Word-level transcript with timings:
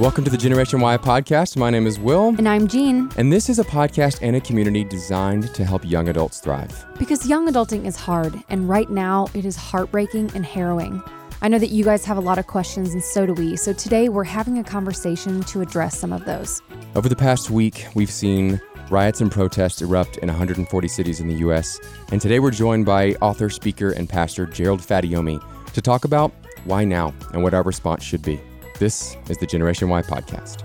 Welcome 0.00 0.24
to 0.24 0.30
the 0.30 0.36
Generation 0.36 0.80
Y 0.80 0.96
podcast. 0.98 1.56
My 1.56 1.70
name 1.70 1.86
is 1.86 1.98
Will, 2.00 2.28
And 2.36 2.48
I'm 2.48 2.66
Jean. 2.66 3.08
and 3.16 3.32
this 3.32 3.48
is 3.48 3.58
a 3.60 3.64
podcast 3.64 4.18
and 4.22 4.34
a 4.34 4.40
community 4.40 4.82
designed 4.84 5.54
to 5.54 5.64
help 5.64 5.84
young 5.84 6.08
adults 6.08 6.40
thrive. 6.40 6.84
Because 6.98 7.28
young 7.28 7.48
adulting 7.48 7.84
is 7.86 7.94
hard, 7.96 8.34
and 8.48 8.68
right 8.68 8.90
now 8.90 9.28
it 9.34 9.44
is 9.44 9.54
heartbreaking 9.56 10.32
and 10.34 10.44
harrowing. 10.44 11.00
I 11.42 11.48
know 11.48 11.58
that 11.58 11.68
you 11.70 11.84
guys 11.84 12.04
have 12.06 12.16
a 12.16 12.20
lot 12.20 12.38
of 12.38 12.46
questions, 12.48 12.92
and 12.92 13.02
so 13.04 13.24
do 13.24 13.34
we. 13.34 13.56
So 13.56 13.72
today 13.72 14.08
we're 14.08 14.24
having 14.24 14.58
a 14.58 14.64
conversation 14.64 15.42
to 15.44 15.60
address 15.60 15.96
some 15.98 16.12
of 16.12 16.24
those. 16.24 16.60
Over 16.96 17.08
the 17.08 17.16
past 17.16 17.50
week, 17.50 17.86
we've 17.94 18.10
seen 18.10 18.60
riots 18.90 19.20
and 19.20 19.30
protests 19.30 19.80
erupt 19.80 20.16
in 20.18 20.28
140 20.28 20.88
cities 20.88 21.20
in 21.20 21.28
the 21.28 21.34
U.S., 21.36 21.78
and 22.10 22.20
today 22.20 22.40
we're 22.40 22.50
joined 22.50 22.84
by 22.84 23.12
author, 23.20 23.48
speaker, 23.48 23.90
and 23.90 24.08
pastor 24.08 24.46
Gerald 24.46 24.80
Fadiomi 24.80 25.40
to 25.72 25.80
talk 25.80 26.04
about 26.04 26.32
why 26.64 26.84
now 26.84 27.14
and 27.32 27.42
what 27.42 27.54
our 27.54 27.62
response 27.62 28.02
should 28.02 28.22
be. 28.22 28.40
This 28.78 29.16
is 29.28 29.38
the 29.38 29.46
Generation 29.46 29.88
Y 29.88 30.02
podcast. 30.02 30.62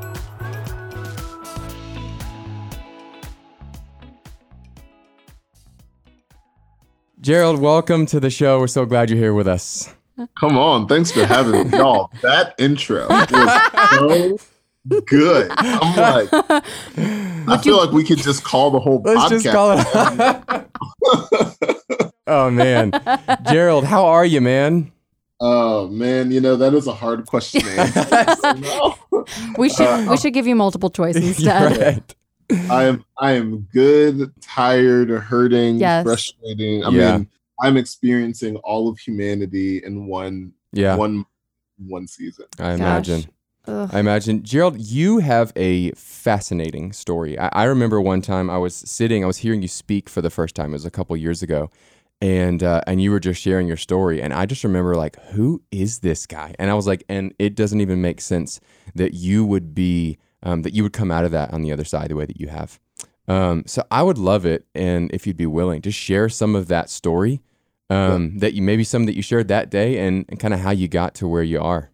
Gerald, 7.21 7.59
welcome 7.59 8.05
to 8.07 8.19
the 8.19 8.29
show. 8.29 8.59
We're 8.59 8.67
so 8.67 8.85
glad 8.85 9.09
you're 9.09 9.19
here 9.19 9.33
with 9.33 9.47
us. 9.47 9.93
Come 10.39 10.57
on, 10.57 10.87
thanks 10.87 11.11
for 11.11 11.25
having 11.25 11.69
me, 11.69 11.77
y'all. 11.77 12.11
That 12.21 12.55
intro 12.57 13.07
was 13.07 14.41
so 14.89 15.01
good. 15.01 15.51
I'm 15.55 15.95
like, 15.95 16.29
I 17.47 17.57
feel 17.61 17.77
like 17.77 17.91
we 17.91 18.03
could 18.03 18.17
just 18.17 18.43
call 18.43 18.71
the 18.71 18.79
whole 18.79 19.01
Let's 19.03 19.21
podcast. 19.21 19.43
just 19.43 19.55
call 19.55 20.65
it. 22.01 22.11
oh 22.27 22.49
man, 22.49 22.91
Gerald, 23.49 23.85
how 23.85 24.05
are 24.07 24.25
you, 24.25 24.41
man? 24.41 24.91
Oh 25.39 25.87
man, 25.87 26.31
you 26.31 26.41
know 26.41 26.55
that 26.55 26.73
is 26.73 26.87
a 26.87 26.93
hard 26.93 27.25
question 27.25 27.61
to 27.61 27.69
answer. 27.79 28.93
We 29.57 29.69
should 29.69 29.87
Uh, 29.87 30.07
we 30.09 30.17
should 30.17 30.33
give 30.33 30.47
you 30.47 30.55
multiple 30.55 30.89
choice 30.89 31.15
instead. 31.29 31.77
right. 31.77 32.15
I 32.69 32.83
am 32.85 33.05
I 33.19 33.33
am 33.33 33.67
good, 33.73 34.31
tired, 34.41 35.09
hurting, 35.09 35.79
Yes. 35.79 36.03
frustrating. 36.03 36.83
I 36.83 36.89
Yeah. 36.89 37.17
mean, 37.17 37.27
I'm 37.61 37.77
experiencing 37.77 38.55
all 38.57 38.87
of 38.89 38.97
humanity 38.97 39.83
in 39.83 40.07
one 40.07 40.53
Yeah, 40.71 40.95
one 40.95 41.25
one 41.77 42.07
season. 42.07 42.45
I 42.59 42.73
imagine. 42.73 43.25
Ugh. 43.67 43.89
I 43.93 43.99
imagine. 43.99 44.43
Gerald, 44.43 44.79
you 44.79 45.19
have 45.19 45.51
a 45.55 45.91
fascinating 45.91 46.91
story. 46.93 47.37
I, 47.37 47.49
I 47.53 47.63
remember 47.65 48.01
one 48.01 48.21
time 48.21 48.49
I 48.49 48.57
was 48.57 48.73
sitting, 48.75 49.23
I 49.23 49.27
was 49.27 49.37
hearing 49.37 49.61
you 49.61 49.67
speak 49.67 50.09
for 50.09 50.21
the 50.21 50.29
first 50.29 50.55
time. 50.55 50.69
It 50.71 50.73
was 50.73 50.85
a 50.85 50.91
couple 50.91 51.15
years 51.17 51.43
ago. 51.43 51.69
And 52.21 52.61
uh, 52.63 52.81
and 52.85 53.01
you 53.01 53.11
were 53.11 53.19
just 53.21 53.41
sharing 53.41 53.65
your 53.65 53.77
story, 53.77 54.21
and 54.21 54.33
I 54.33 54.45
just 54.45 54.65
remember 54.65 54.95
like, 54.95 55.17
who 55.27 55.61
is 55.71 55.99
this 55.99 56.25
guy? 56.25 56.53
And 56.59 56.69
I 56.69 56.73
was 56.73 56.85
like, 56.85 57.05
and 57.07 57.33
it 57.39 57.55
doesn't 57.55 57.79
even 57.79 58.01
make 58.01 58.19
sense 58.19 58.59
that 58.93 59.13
you 59.13 59.45
would 59.45 59.73
be 59.73 60.17
um, 60.43 60.63
that 60.63 60.73
you 60.73 60.83
would 60.83 60.91
come 60.91 61.11
out 61.11 61.23
of 61.23 61.31
that 61.31 61.53
on 61.53 61.61
the 61.61 61.71
other 61.71 61.85
side 61.85 62.09
the 62.09 62.15
way 62.15 62.25
that 62.25 62.39
you 62.39 62.49
have. 62.49 62.77
Um, 63.29 63.63
so 63.67 63.83
I 63.89 64.03
would 64.03 64.17
love 64.17 64.45
it, 64.45 64.65
and 64.75 65.09
if 65.13 65.27
you'd 65.27 65.37
be 65.37 65.45
willing 65.45 65.81
to 65.83 65.91
share 65.91 66.27
some 66.29 66.55
of 66.55 66.67
that 66.67 66.89
story, 66.89 67.41
um, 67.89 68.39
that 68.39 68.53
you 68.53 68.61
maybe 68.61 68.83
some 68.83 69.05
that 69.05 69.15
you 69.15 69.21
shared 69.21 69.47
that 69.47 69.69
day, 69.69 69.99
and, 69.99 70.25
and 70.27 70.39
kind 70.39 70.53
of 70.53 70.59
how 70.59 70.71
you 70.71 70.87
got 70.87 71.15
to 71.15 71.27
where 71.27 71.43
you 71.43 71.61
are. 71.61 71.91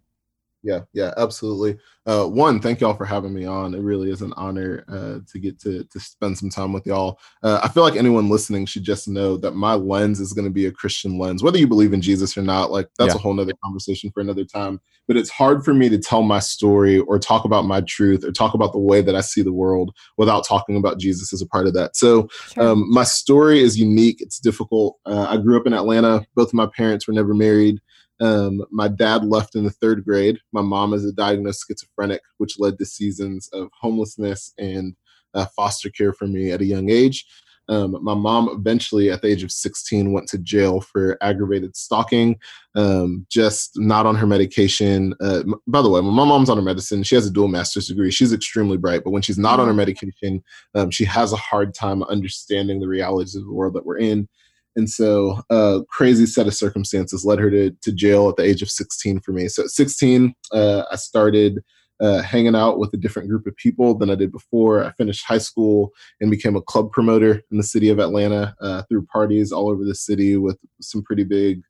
Yeah, 0.66 0.80
yeah, 0.92 1.14
absolutely. 1.16 1.78
Uh, 2.06 2.26
one, 2.26 2.60
thank 2.60 2.80
y'all 2.80 2.96
for 2.96 3.04
having 3.04 3.32
me 3.32 3.44
on. 3.44 3.72
It 3.72 3.80
really 3.82 4.10
is 4.10 4.20
an 4.20 4.32
honor 4.36 4.84
uh, 4.88 5.20
to 5.30 5.38
get 5.38 5.60
to 5.60 5.84
to 5.84 6.00
spend 6.00 6.36
some 6.36 6.50
time 6.50 6.72
with 6.72 6.84
y'all. 6.86 7.20
Uh, 7.44 7.60
I 7.62 7.68
feel 7.68 7.84
like 7.84 7.94
anyone 7.94 8.28
listening 8.28 8.66
should 8.66 8.82
just 8.82 9.06
know 9.06 9.36
that 9.36 9.52
my 9.52 9.74
lens 9.74 10.18
is 10.18 10.32
going 10.32 10.44
to 10.44 10.50
be 10.50 10.66
a 10.66 10.72
Christian 10.72 11.18
lens, 11.18 11.40
whether 11.44 11.56
you 11.56 11.68
believe 11.68 11.92
in 11.92 12.00
Jesus 12.02 12.36
or 12.36 12.42
not. 12.42 12.72
Like 12.72 12.88
that's 12.98 13.14
Yeah. 13.14 13.14
a 13.14 13.18
whole 13.22 13.32
nother 13.34 13.52
conversation 13.62 14.10
for 14.12 14.20
another 14.20 14.44
time. 14.44 14.80
But 15.06 15.16
it's 15.16 15.30
hard 15.30 15.64
for 15.64 15.72
me 15.72 15.88
to 15.88 15.98
tell 15.98 16.22
my 16.22 16.40
story 16.40 16.98
or 16.98 17.20
talk 17.20 17.44
about 17.44 17.64
my 17.64 17.80
truth 17.82 18.24
or 18.24 18.32
talk 18.32 18.54
about 18.54 18.72
the 18.72 18.80
way 18.80 19.02
that 19.02 19.14
I 19.14 19.20
see 19.20 19.42
the 19.42 19.52
world 19.52 19.94
without 20.18 20.44
talking 20.44 20.76
about 20.76 20.98
Jesus 20.98 21.32
as 21.32 21.40
a 21.42 21.46
part 21.46 21.68
of 21.68 21.74
that. 21.74 21.94
So 21.94 22.26
Sure. 22.48 22.70
um, 22.70 22.90
my 22.90 23.04
story 23.04 23.60
is 23.60 23.78
unique. 23.78 24.20
It's 24.20 24.40
difficult. 24.40 24.96
Uh, 25.06 25.26
I 25.30 25.36
grew 25.36 25.56
up 25.60 25.66
in 25.66 25.74
Atlanta. 25.74 26.26
Both 26.34 26.48
of 26.48 26.54
my 26.54 26.66
parents 26.76 27.06
were 27.06 27.14
never 27.14 27.34
married. 27.34 27.78
Um, 28.20 28.64
my 28.70 28.88
dad 28.88 29.24
left 29.24 29.54
in 29.54 29.64
the 29.64 29.70
third 29.70 30.04
grade. 30.04 30.38
My 30.52 30.62
mom 30.62 30.94
is 30.94 31.04
a 31.04 31.12
diagnosed 31.12 31.64
schizophrenic, 31.66 32.22
which 32.38 32.58
led 32.58 32.78
to 32.78 32.86
seasons 32.86 33.48
of 33.52 33.68
homelessness 33.78 34.52
and 34.58 34.94
uh, 35.34 35.46
foster 35.54 35.90
care 35.90 36.12
for 36.12 36.26
me 36.26 36.50
at 36.50 36.60
a 36.60 36.64
young 36.64 36.90
age. 36.90 37.26
Um, 37.68 37.98
my 38.02 38.14
mom 38.14 38.48
eventually, 38.52 39.10
at 39.10 39.22
the 39.22 39.28
age 39.28 39.42
of 39.42 39.50
16, 39.50 40.12
went 40.12 40.28
to 40.28 40.38
jail 40.38 40.80
for 40.80 41.18
aggravated 41.20 41.76
stalking, 41.76 42.38
um, 42.76 43.26
just 43.28 43.72
not 43.76 44.06
on 44.06 44.14
her 44.14 44.26
medication. 44.26 45.14
Uh, 45.20 45.40
m- 45.40 45.54
by 45.66 45.82
the 45.82 45.90
way, 45.90 46.00
my 46.00 46.24
mom's 46.24 46.48
on 46.48 46.58
her 46.58 46.62
medicine. 46.62 47.02
She 47.02 47.16
has 47.16 47.26
a 47.26 47.30
dual 47.30 47.48
master's 47.48 47.88
degree. 47.88 48.10
She's 48.10 48.32
extremely 48.32 48.76
bright, 48.76 49.02
but 49.02 49.10
when 49.10 49.22
she's 49.22 49.38
not 49.38 49.58
on 49.58 49.66
her 49.66 49.74
medication, 49.74 50.42
um, 50.74 50.90
she 50.90 51.04
has 51.06 51.32
a 51.32 51.36
hard 51.36 51.74
time 51.74 52.02
understanding 52.04 52.80
the 52.80 52.88
realities 52.88 53.34
of 53.34 53.44
the 53.44 53.52
world 53.52 53.74
that 53.74 53.84
we're 53.84 53.98
in. 53.98 54.28
And 54.76 54.88
so, 54.90 55.40
a 55.50 55.80
crazy 55.90 56.26
set 56.26 56.46
of 56.46 56.54
circumstances 56.54 57.24
led 57.24 57.38
her 57.38 57.50
to, 57.50 57.70
to 57.70 57.92
jail 57.92 58.28
at 58.28 58.36
the 58.36 58.44
age 58.44 58.62
of 58.62 58.70
16 58.70 59.20
for 59.20 59.32
me. 59.32 59.48
So, 59.48 59.64
at 59.64 59.70
16, 59.70 60.34
uh, 60.52 60.82
I 60.92 60.96
started 60.96 61.60
uh, 62.00 62.20
hanging 62.20 62.54
out 62.54 62.78
with 62.78 62.92
a 62.92 62.98
different 62.98 63.28
group 63.28 63.46
of 63.46 63.56
people 63.56 63.96
than 63.96 64.10
I 64.10 64.14
did 64.14 64.30
before. 64.30 64.84
I 64.84 64.92
finished 64.92 65.24
high 65.24 65.38
school 65.38 65.92
and 66.20 66.30
became 66.30 66.54
a 66.56 66.60
club 66.62 66.92
promoter 66.92 67.42
in 67.50 67.56
the 67.56 67.62
city 67.62 67.88
of 67.88 67.98
Atlanta 67.98 68.54
uh, 68.60 68.82
through 68.88 69.06
parties 69.06 69.50
all 69.50 69.70
over 69.70 69.84
the 69.84 69.94
city 69.94 70.36
with 70.36 70.58
some 70.82 71.02
pretty 71.02 71.24
big 71.24 71.62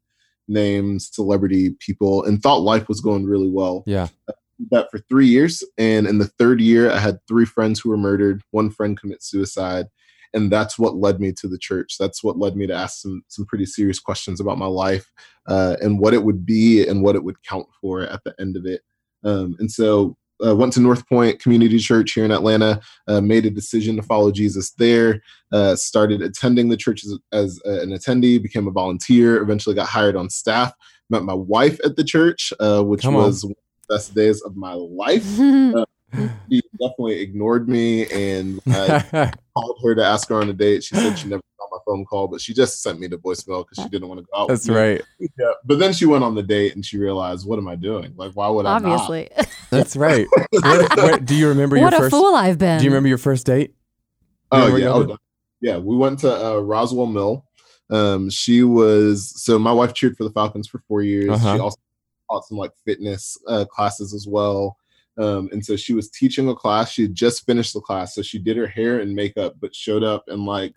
names, 0.49 1.09
celebrity 1.13 1.77
people, 1.81 2.25
and 2.25 2.43
thought 2.43 2.63
life 2.63 2.89
was 2.89 3.01
going 3.01 3.25
really 3.25 3.49
well 3.51 3.85
Yeah. 3.87 4.09
that 4.71 4.91
for 4.91 4.99
three 5.09 5.27
years. 5.27 5.63
And 5.79 6.07
in 6.07 6.19
the 6.19 6.27
third 6.39 6.61
year, 6.61 6.91
I 6.91 6.99
had 6.99 7.19
three 7.29 7.45
friends 7.45 7.79
who 7.81 7.91
were 7.91 7.97
murdered. 7.97 8.43
One 8.51 8.71
friend 8.71 8.99
commit 8.99 9.23
suicide. 9.23 9.87
And 10.35 10.51
that's 10.51 10.79
what 10.79 10.97
led 10.97 11.21
me 11.21 11.33
to 11.33 11.49
the 11.49 11.59
church. 11.59 11.97
That's 11.99 12.23
what 12.23 12.39
led 12.39 12.57
me 12.57 12.67
to 12.67 12.75
ask 12.75 13.01
some 13.01 13.23
some 13.29 13.47
pretty 13.47 13.67
serious 13.67 13.99
questions 13.99 14.41
about 14.41 14.59
my 14.59 14.67
life 14.67 15.11
uh, 15.47 15.77
and 15.81 15.99
what 15.99 16.15
it 16.15 16.23
would 16.23 16.45
be 16.45 16.87
and 16.87 17.03
what 17.03 17.17
it 17.17 17.25
would 17.25 17.43
count 17.43 17.67
for 17.81 18.03
at 18.03 18.23
the 18.25 18.35
end 18.41 18.57
of 18.57 18.67
it. 18.67 18.83
Um, 19.25 19.57
and 19.59 19.71
so 19.71 20.17
uh, 20.45 20.55
went 20.55 20.73
to 20.75 20.81
North 20.81 21.09
Point 21.09 21.41
Community 21.41 21.79
Church 21.79 22.13
here 22.13 22.25
in 22.25 22.31
Atlanta. 22.31 22.81
Uh, 23.09 23.21
made 23.21 23.47
a 23.47 23.51
decision 23.51 23.97
to 23.97 24.03
follow 24.03 24.31
Jesus 24.31 24.73
there. 24.73 25.23
Uh, 25.53 25.75
started 25.75 26.21
attending 26.21 26.69
the 26.69 26.77
church 26.77 27.05
as, 27.05 27.19
as 27.33 27.61
an 27.65 27.91
attendee. 27.91 28.43
Became 28.43 28.69
a 28.69 28.73
volunteer. 28.73 29.41
Eventually 29.41 29.75
got 29.75 29.89
hired 29.89 30.17
on 30.17 30.29
staff. 30.29 30.73
Met 31.09 31.23
my 31.23 31.35
wife 31.35 31.79
at 31.85 31.97
the 31.97 32.05
church, 32.05 32.53
uh, 32.61 32.83
which 32.83 33.05
was 33.05 33.45
one 33.45 33.53
of 33.53 33.89
the 33.89 33.95
best 33.95 34.15
days 34.15 34.43
of 34.43 34.57
my 34.57 34.73
life 34.73 35.39
she 36.51 36.63
definitely 36.73 37.21
ignored 37.21 37.69
me 37.69 38.07
and 38.11 38.61
I 38.69 39.33
called 39.55 39.79
her 39.85 39.95
to 39.95 40.05
ask 40.05 40.29
her 40.29 40.37
on 40.37 40.49
a 40.49 40.53
date. 40.53 40.85
She 40.85 40.95
said 40.95 41.19
she 41.19 41.29
never 41.29 41.43
got 41.59 41.69
my 41.71 41.79
phone 41.87 42.05
call, 42.05 42.29
but 42.29 42.41
she 42.41 42.55
just 42.55 42.83
sent 42.83 43.01
me 43.01 43.07
the 43.07 43.17
voicemail 43.19 43.65
because 43.65 43.83
she 43.85 43.89
didn't 43.89 44.09
want 44.09 44.21
to 44.21 44.27
go 44.33 44.39
out. 44.43 44.49
with 44.49 44.59
That's 44.59 44.69
me. 44.69 44.75
right. 44.75 45.03
Yeah. 45.19 45.53
But 45.65 45.79
then 45.79 45.93
she 45.93 46.07
went 46.07 46.25
on 46.25 46.35
the 46.35 46.43
date 46.43 46.75
and 46.75 46.85
she 46.85 46.99
realized, 46.99 47.47
what 47.47 47.59
am 47.59 47.69
I 47.69 47.77
doing? 47.77 48.15
Like, 48.17 48.33
why 48.33 48.49
would 48.49 48.67
I? 48.67 48.75
Obviously. 48.75 49.29
That's 49.71 49.97
right. 49.97 50.27
What, 50.53 50.97
what- 50.97 51.25
do 51.25 51.35
you 51.35 51.49
remember 51.49 51.77
what 51.79 51.93
your 51.93 52.01
a 52.01 52.05
first? 52.05 52.11
fool 52.11 52.35
I've 52.35 52.59
been. 52.59 52.79
Do 52.79 52.85
you 52.85 52.91
remember 52.91 53.09
your 53.09 53.19
first 53.19 53.47
date? 53.47 53.75
Oh 54.53 54.77
yeah, 54.77 54.89
oh, 54.89 55.17
yeah. 55.61 55.77
We 55.79 55.97
went 55.97 56.21
to 56.21 56.33
uh, 56.33 56.59
Roswell 56.61 57.07
Mill. 57.07 57.45
Um, 57.91 58.31
she 58.31 58.63
was 58.63 59.33
so 59.43 59.59
my 59.59 59.73
wife 59.73 59.93
cheered 59.93 60.17
for 60.17 60.25
the 60.25 60.31
Falcons 60.31 60.69
for 60.69 60.81
four 60.89 61.03
years. 61.03 61.31
Uh-huh. 61.31 61.55
She 61.55 61.61
also 61.61 61.79
taught 62.31 62.45
some 62.47 62.57
like 62.59 62.71
fitness 62.85 63.37
uh, 63.49 63.65
classes 63.65 64.15
as 64.15 64.27
well. 64.29 64.77
Um, 65.19 65.49
and 65.53 65.65
so 65.65 65.77
she 65.77 65.95
was 65.95 66.11
teaching 66.11 66.49
a 66.49 66.55
class. 66.55 66.91
She 66.91 67.03
had 67.03 67.15
just 67.15 67.47
finished 67.47 67.73
the 67.75 67.81
class, 67.81 68.15
so 68.15 68.23
she 68.23 68.39
did 68.39 68.57
her 68.57 68.67
hair 68.67 69.01
and 69.01 69.15
makeup, 69.15 69.55
but 69.61 69.75
showed 69.75 70.03
up 70.05 70.25
in 70.29 70.45
like 70.45 70.75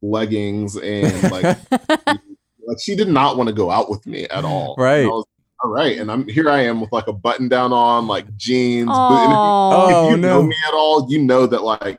leggings 0.00 0.76
and 0.76 1.30
like 1.30 1.58
like 2.06 2.78
she 2.82 2.94
did 2.96 3.08
not 3.08 3.36
want 3.36 3.48
to 3.48 3.54
go 3.54 3.70
out 3.70 3.90
with 3.90 4.06
me 4.06 4.24
at 4.28 4.44
all. 4.44 4.74
Right. 4.78 5.06
Was, 5.06 5.26
all 5.62 5.70
right, 5.72 5.98
and 5.98 6.10
I'm 6.10 6.26
here. 6.28 6.48
I 6.48 6.60
am 6.60 6.80
with 6.80 6.92
like 6.92 7.08
a 7.08 7.12
button 7.12 7.48
down 7.48 7.72
on, 7.72 8.06
like 8.06 8.34
jeans. 8.36 8.86
boot- 8.86 8.94
Aw. 8.94 9.88
if 9.88 9.94
Oh, 9.96 10.10
you 10.10 10.16
know 10.16 10.42
me 10.42 10.54
at 10.68 10.72
all, 10.74 11.06
you 11.10 11.18
know 11.18 11.46
that 11.46 11.62
like 11.64 11.98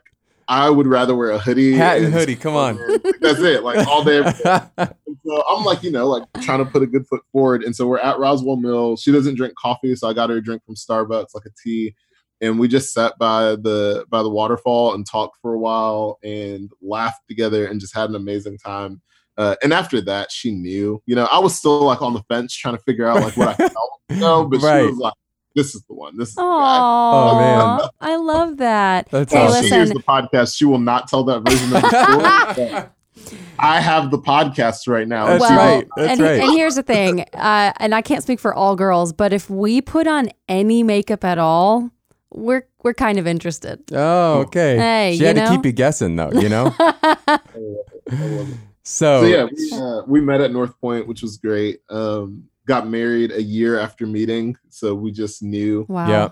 I 0.50 0.68
would 0.68 0.86
rather 0.88 1.14
wear 1.14 1.30
a 1.30 1.38
hoodie, 1.38 1.74
Hat 1.74 1.98
and 2.02 2.12
hoodie, 2.12 2.34
come 2.34 2.56
on. 2.56 2.76
Like, 3.04 3.20
that's 3.20 3.38
it. 3.38 3.62
Like 3.62 3.86
all 3.86 4.02
day. 4.04 4.18
And 4.76 5.16
so 5.24 5.44
I'm 5.48 5.64
like, 5.64 5.82
you 5.82 5.90
know, 5.92 6.06
like 6.08 6.24
trying 6.42 6.64
to 6.64 6.70
put 6.70 6.82
a 6.82 6.86
good 6.86 7.06
foot 7.06 7.20
forward. 7.32 7.62
And 7.62 7.74
so 7.76 7.86
we're 7.86 7.98
at 7.98 8.18
Roswell 8.18 8.56
Mill. 8.56 8.96
She 8.96 9.12
doesn't 9.12 9.36
drink 9.36 9.54
coffee, 9.56 9.94
so 9.94 10.08
I 10.08 10.12
got 10.12 10.28
her 10.30 10.36
a 10.36 10.42
drink 10.42 10.62
from 10.64 10.74
Starbucks, 10.74 11.34
like 11.34 11.44
a 11.46 11.50
tea. 11.62 11.94
And 12.40 12.58
we 12.58 12.68
just 12.68 12.92
sat 12.92 13.14
by 13.18 13.50
the 13.56 14.04
by 14.10 14.22
the 14.22 14.30
waterfall 14.30 14.94
and 14.94 15.06
talked 15.06 15.36
for 15.42 15.54
a 15.54 15.58
while 15.58 16.18
and 16.24 16.70
laughed 16.82 17.22
together 17.28 17.66
and 17.66 17.80
just 17.80 17.94
had 17.94 18.08
an 18.10 18.16
amazing 18.16 18.58
time. 18.58 19.00
Uh, 19.36 19.54
and 19.62 19.72
after 19.72 20.00
that, 20.00 20.32
she 20.32 20.50
knew. 20.50 21.00
You 21.06 21.14
know, 21.16 21.28
I 21.30 21.38
was 21.38 21.56
still 21.56 21.82
like 21.84 22.02
on 22.02 22.12
the 22.14 22.22
fence 22.28 22.54
trying 22.56 22.76
to 22.76 22.82
figure 22.82 23.06
out 23.06 23.20
like 23.22 23.36
what 23.36 23.48
I 23.48 23.54
felt. 23.68 24.00
You 24.08 24.16
know, 24.16 24.46
but 24.46 24.62
Right. 24.62 24.80
she 24.82 24.86
was 24.90 24.98
like, 24.98 25.14
"This 25.54 25.74
is 25.74 25.82
the 25.84 25.94
one. 25.94 26.16
This 26.16 26.30
is 26.30 26.34
the 26.34 26.42
guy." 26.42 26.78
Oh 26.80 27.38
man. 27.38 27.88
I 28.00 28.16
love 28.16 28.58
that. 28.58 29.08
That's 29.10 29.32
hey, 29.32 29.40
Well, 29.40 29.50
awesome. 29.50 29.64
she 29.64 29.70
hears 29.70 29.90
the 29.90 30.00
podcast. 30.00 30.56
She 30.56 30.64
will 30.64 30.78
not 30.78 31.08
tell 31.08 31.24
that 31.24 31.40
version 31.40 31.76
of 31.76 31.82
the 31.82 32.52
story. 32.54 32.84
I 33.58 33.80
have 33.80 34.10
the 34.10 34.18
podcast 34.18 34.88
right 34.88 35.06
now. 35.06 35.26
That's 35.26 35.40
well, 35.40 35.56
right. 35.56 35.88
That's 35.96 36.12
and, 36.12 36.20
right. 36.20 36.40
and 36.40 36.52
here's 36.52 36.76
the 36.76 36.82
thing, 36.82 37.22
uh, 37.34 37.72
and 37.78 37.94
I 37.94 38.02
can't 38.02 38.22
speak 38.22 38.40
for 38.40 38.54
all 38.54 38.76
girls, 38.76 39.12
but 39.12 39.32
if 39.32 39.50
we 39.50 39.80
put 39.82 40.06
on 40.06 40.30
any 40.48 40.82
makeup 40.82 41.24
at 41.24 41.38
all, 41.38 41.90
we're 42.32 42.66
we're 42.82 42.94
kind 42.94 43.18
of 43.18 43.26
interested. 43.26 43.82
Oh, 43.92 44.40
okay. 44.40 44.76
Hey, 44.76 45.16
she 45.18 45.24
had 45.24 45.36
you 45.36 45.42
to 45.42 45.50
keep 45.50 45.64
you 45.66 45.72
guessing, 45.72 46.16
though. 46.16 46.32
You 46.32 46.48
know. 46.48 46.74
I 46.78 46.96
love 47.56 47.56
it. 47.56 48.12
I 48.12 48.26
love 48.26 48.50
it. 48.50 48.56
So, 48.82 49.22
So 49.22 49.26
yeah, 49.26 49.44
we, 49.44 49.70
uh, 49.72 50.02
we 50.06 50.20
met 50.20 50.40
at 50.40 50.52
North 50.52 50.78
Point, 50.80 51.06
which 51.06 51.22
was 51.22 51.36
great. 51.36 51.80
Um, 51.90 52.48
got 52.70 52.86
married 52.86 53.32
a 53.32 53.42
year 53.42 53.78
after 53.80 54.06
meeting, 54.06 54.56
so 54.68 54.94
we 54.94 55.10
just 55.10 55.42
knew. 55.42 55.84
Wow. 55.88 56.08
yeah, 56.08 56.28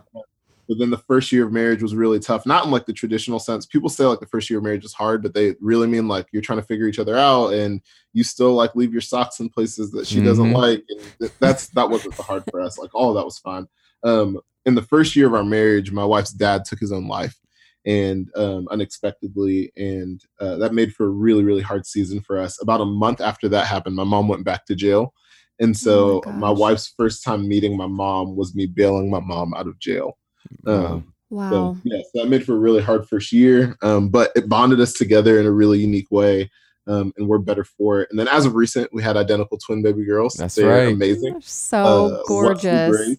But 0.69 0.79
then 0.79 0.90
the 0.90 0.99
first 1.11 1.32
year 1.32 1.44
of 1.46 1.52
marriage 1.52 1.82
was 1.82 1.94
really 1.96 2.20
tough. 2.20 2.46
Not 2.46 2.64
in 2.64 2.70
like 2.70 2.87
the 2.87 2.93
traditional 2.93 3.40
sense. 3.40 3.67
People 3.67 3.88
say 3.88 4.05
like 4.05 4.20
the 4.20 4.26
first 4.35 4.49
year 4.49 4.58
of 4.61 4.64
marriage 4.64 4.85
is 4.85 4.93
hard, 4.93 5.23
but 5.23 5.35
they 5.35 5.56
really 5.61 5.88
mean 5.88 6.06
like 6.06 6.26
you're 6.31 6.43
trying 6.49 6.61
to 6.61 6.64
figure 6.70 6.87
each 6.87 7.00
other 7.00 7.17
out, 7.17 7.49
and 7.55 7.81
you 8.12 8.23
still 8.23 8.55
like 8.55 8.76
leave 8.76 8.93
your 8.93 9.00
socks 9.00 9.40
in 9.40 9.49
places 9.49 9.90
that 9.93 10.06
she 10.06 10.23
doesn't 10.23 10.50
Mhm. 10.52 10.56
like. 10.62 10.85
And 10.90 11.00
th- 11.20 11.32
that's 11.40 11.69
that 11.70 11.90
wasn't 11.90 12.14
the 12.17 12.23
hard 12.23 12.44
for 12.50 12.61
us. 12.61 12.79
Like 12.79 12.94
all 12.94 13.11
of 13.11 13.17
that 13.17 13.25
was 13.25 13.38
fine. 13.38 13.67
Um, 14.05 14.38
in 14.64 14.75
the 14.76 14.82
first 14.82 15.17
year 15.17 15.26
of 15.26 15.34
our 15.34 15.44
marriage, 15.44 15.91
my 15.91 16.05
wife's 16.05 16.32
dad 16.32 16.64
took 16.67 16.79
his 16.79 16.93
own 16.93 17.08
life, 17.08 17.37
and 17.84 18.29
um, 18.37 18.69
unexpectedly, 18.70 19.73
and 19.76 20.23
uh, 20.38 20.56
that 20.58 20.73
made 20.75 20.94
for 20.94 21.06
a 21.06 21.11
really 21.25 21.43
really 21.43 21.62
hard 21.62 21.84
season 21.87 22.20
for 22.20 22.38
us. 22.38 22.62
About 22.62 22.81
a 22.81 22.84
month 22.84 23.20
after 23.20 23.49
that 23.49 23.67
happened, 23.67 23.96
my 23.96 24.05
mom 24.05 24.29
went 24.29 24.44
back 24.44 24.67
to 24.67 24.75
jail. 24.76 25.12
And 25.60 25.76
so 25.76 26.22
Oh 26.25 26.31
my 26.32 26.38
my 26.38 26.50
wife's 26.50 26.93
first 26.96 27.25
time 27.25 27.49
meeting 27.49 27.76
my 27.76 27.87
mom 27.87 28.37
was 28.37 28.55
me 28.55 28.66
bailing 28.66 29.10
my 29.10 29.20
mom 29.20 29.55
out 29.55 29.66
of 29.66 29.78
jail. 29.78 30.16
Wow. 30.64 30.75
Um, 30.87 31.14
Wow. 31.31 31.50
so 31.50 31.76
yeah, 31.84 32.00
so 32.00 32.22
that 32.22 32.28
made 32.31 32.46
for 32.46 32.55
a 32.55 32.58
really 32.58 32.81
hard 32.81 33.06
first 33.06 33.32
year, 33.32 33.76
um, 33.82 34.08
but 34.08 34.31
it 34.34 34.49
bonded 34.49 34.81
us 34.81 34.94
together 34.94 35.38
in 35.38 35.44
a 35.44 35.50
really 35.52 35.78
unique 35.78 36.10
way, 36.10 36.50
um, 36.87 37.12
and 37.19 37.28
we're 37.28 37.37
better 37.38 37.64
for 37.64 38.00
it. 38.00 38.08
And 38.10 38.19
then 38.19 38.28
as 38.28 38.46
of 38.46 38.55
recent, 38.55 38.88
we 38.94 39.02
had 39.02 39.19
identical 39.19 39.58
twin 39.58 39.82
baby 39.82 40.06
girls. 40.06 40.34
That's 40.34 40.55
They're 40.55 40.69
right. 40.87 40.94
amazing. 40.94 41.38
so 41.43 41.76
Uh, 41.84 42.22
gorgeous. 42.26 43.19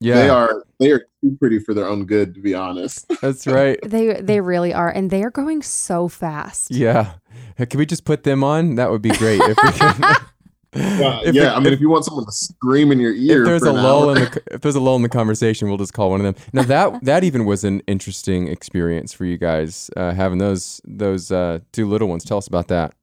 Yeah, 0.00 0.14
They 0.14 0.28
are 0.30 0.64
they 0.80 0.90
are 0.90 1.04
too 1.20 1.36
pretty 1.38 1.58
for 1.60 1.72
their 1.74 1.86
own 1.86 2.04
good, 2.06 2.34
to 2.34 2.40
be 2.40 2.54
honest. 2.54 3.06
that's 3.20 3.46
right. 3.46 3.78
They 3.88 4.20
they 4.20 4.40
really 4.40 4.72
are, 4.74 4.88
and 4.90 5.08
they 5.10 5.22
are 5.22 5.30
going 5.30 5.62
so 5.62 6.08
fast. 6.08 6.70
Yeah. 6.72 7.12
Hey, 7.56 7.66
Can 7.66 7.78
we 7.78 7.86
just 7.86 8.04
put 8.04 8.24
them 8.24 8.42
on? 8.42 8.74
That 8.76 8.90
would 8.90 9.02
be 9.02 9.10
great. 9.10 9.40
If 9.42 9.58
we 9.62 9.70
can. 9.72 10.16
Yeah, 10.74 11.20
If 11.24 11.34
yeah. 11.34 11.52
it- 11.52 11.56
I 11.56 11.60
mean, 11.60 11.72
if, 11.72 11.80
you 11.80 11.88
want 11.90 12.04
someone 12.04 12.24
to 12.26 12.32
scream 12.32 12.92
in 12.92 13.00
your 13.00 13.12
ear, 13.14 13.42
if 13.42 13.46
there's 13.46 13.62
a 13.62 13.72
lull 13.72 14.10
hour- 14.10 14.16
in 14.16 14.22
the 14.24 14.42
if 14.52 14.60
there's 14.60 14.76
a 14.76 14.80
lull 14.80 14.96
in 14.96 15.02
the 15.02 15.08
conversation, 15.08 15.68
we'll 15.68 15.78
just 15.78 15.92
call 15.94 16.10
one 16.10 16.24
of 16.24 16.34
them. 16.34 16.44
Now 16.52 16.62
that 16.62 17.04
that 17.04 17.24
even 17.24 17.44
was 17.44 17.64
an 17.64 17.80
interesting 17.86 18.48
experience 18.48 19.12
for 19.12 19.24
you 19.24 19.36
guys 19.36 19.90
uh, 19.96 20.12
having 20.12 20.38
those 20.38 20.80
those 20.84 21.32
uh, 21.32 21.58
two 21.72 21.88
little 21.88 22.08
ones. 22.08 22.24
Tell 22.24 22.38
us 22.38 22.46
about 22.46 22.68
that. 22.68 22.94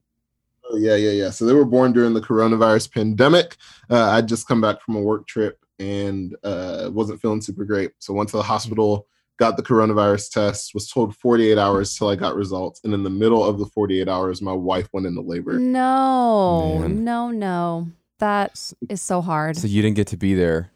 Oh, 0.70 0.76
yeah, 0.78 0.96
yeah, 0.96 1.12
yeah. 1.12 1.30
So 1.30 1.46
they 1.46 1.54
were 1.54 1.64
born 1.66 1.94
during 1.94 2.14
the 2.14 2.20
coronavirus 2.22 2.94
pandemic. 2.94 3.56
Uh, 3.90 4.10
I'd 4.12 4.28
just 4.28 4.48
come 4.50 4.60
back 4.60 4.82
from 4.82 4.98
a 4.98 5.02
work 5.02 5.26
trip 5.26 5.60
and 5.80 6.36
uh, 6.44 6.90
wasn't 6.92 7.22
feeling 7.22 7.40
super 7.40 7.64
great. 7.64 7.92
So 8.00 8.14
went 8.14 8.30
to 8.32 8.38
the 8.38 8.44
hospital, 8.44 9.08
got 9.38 9.56
the 9.56 9.64
coronavirus 9.64 10.32
test, 10.32 10.74
was 10.74 10.90
told 10.90 11.16
48 11.16 11.58
hours 11.58 11.96
till 11.96 12.10
I 12.10 12.16
got 12.16 12.36
results. 12.36 12.82
And 12.84 12.94
in 12.94 13.04
the 13.04 13.10
middle 13.10 13.44
of 13.44 13.60
the 13.60 13.66
48 13.66 14.08
hours, 14.08 14.42
my 14.42 14.52
wife 14.52 14.90
went 14.94 15.06
into 15.06 15.22
labor. 15.22 15.60
No, 15.60 16.80
Man. 16.80 17.04
no, 17.04 17.30
no. 17.30 17.88
That 18.20 18.60
is 18.90 19.02
so 19.02 19.22
hard. 19.22 19.58
So 19.58 19.68
you 19.68 19.82
didn't 19.82 19.96
get 19.96 20.08
to 20.08 20.18
be 20.18 20.34
there. 20.34 20.72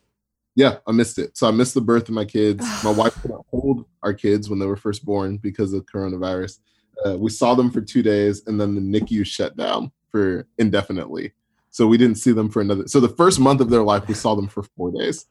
Yeah, 0.56 0.78
I 0.86 0.92
missed 0.92 1.18
it. 1.18 1.38
So 1.38 1.48
I 1.48 1.52
missed 1.52 1.74
the 1.74 1.82
birth 1.82 2.08
of 2.08 2.14
my 2.14 2.26
kids. 2.26 2.66
My 2.84 2.92
wife 2.92 3.20
could 3.22 3.32
not 3.32 3.46
hold 3.50 3.86
our 4.04 4.14
kids 4.14 4.50
when 4.50 4.60
they 4.60 4.66
were 4.66 4.76
first 4.76 5.04
born 5.06 5.38
because 5.38 5.74
of 5.74 5.86
coronavirus. 5.86 6.60
Uh, 7.04 7.18
we 7.18 7.32
saw 7.32 7.56
them 7.56 7.72
for 7.72 7.82
two 7.82 8.04
days, 8.04 8.44
and 8.46 8.62
then 8.62 8.76
the 8.76 8.82
NICU 8.82 9.26
shut 9.26 9.58
down 9.58 9.92
for 10.10 10.48
indefinitely. 10.60 11.32
So 11.72 11.88
we 11.88 11.98
didn't 11.98 12.18
see 12.18 12.32
them 12.32 12.50
for 12.50 12.62
another. 12.62 12.88
So 12.88 13.00
the 13.00 13.10
first 13.10 13.40
month 13.40 13.62
of 13.62 13.70
their 13.70 13.82
life, 13.82 14.08
we 14.08 14.14
saw 14.14 14.36
them 14.36 14.48
for 14.48 14.64
four 14.78 14.92
days. 14.92 15.26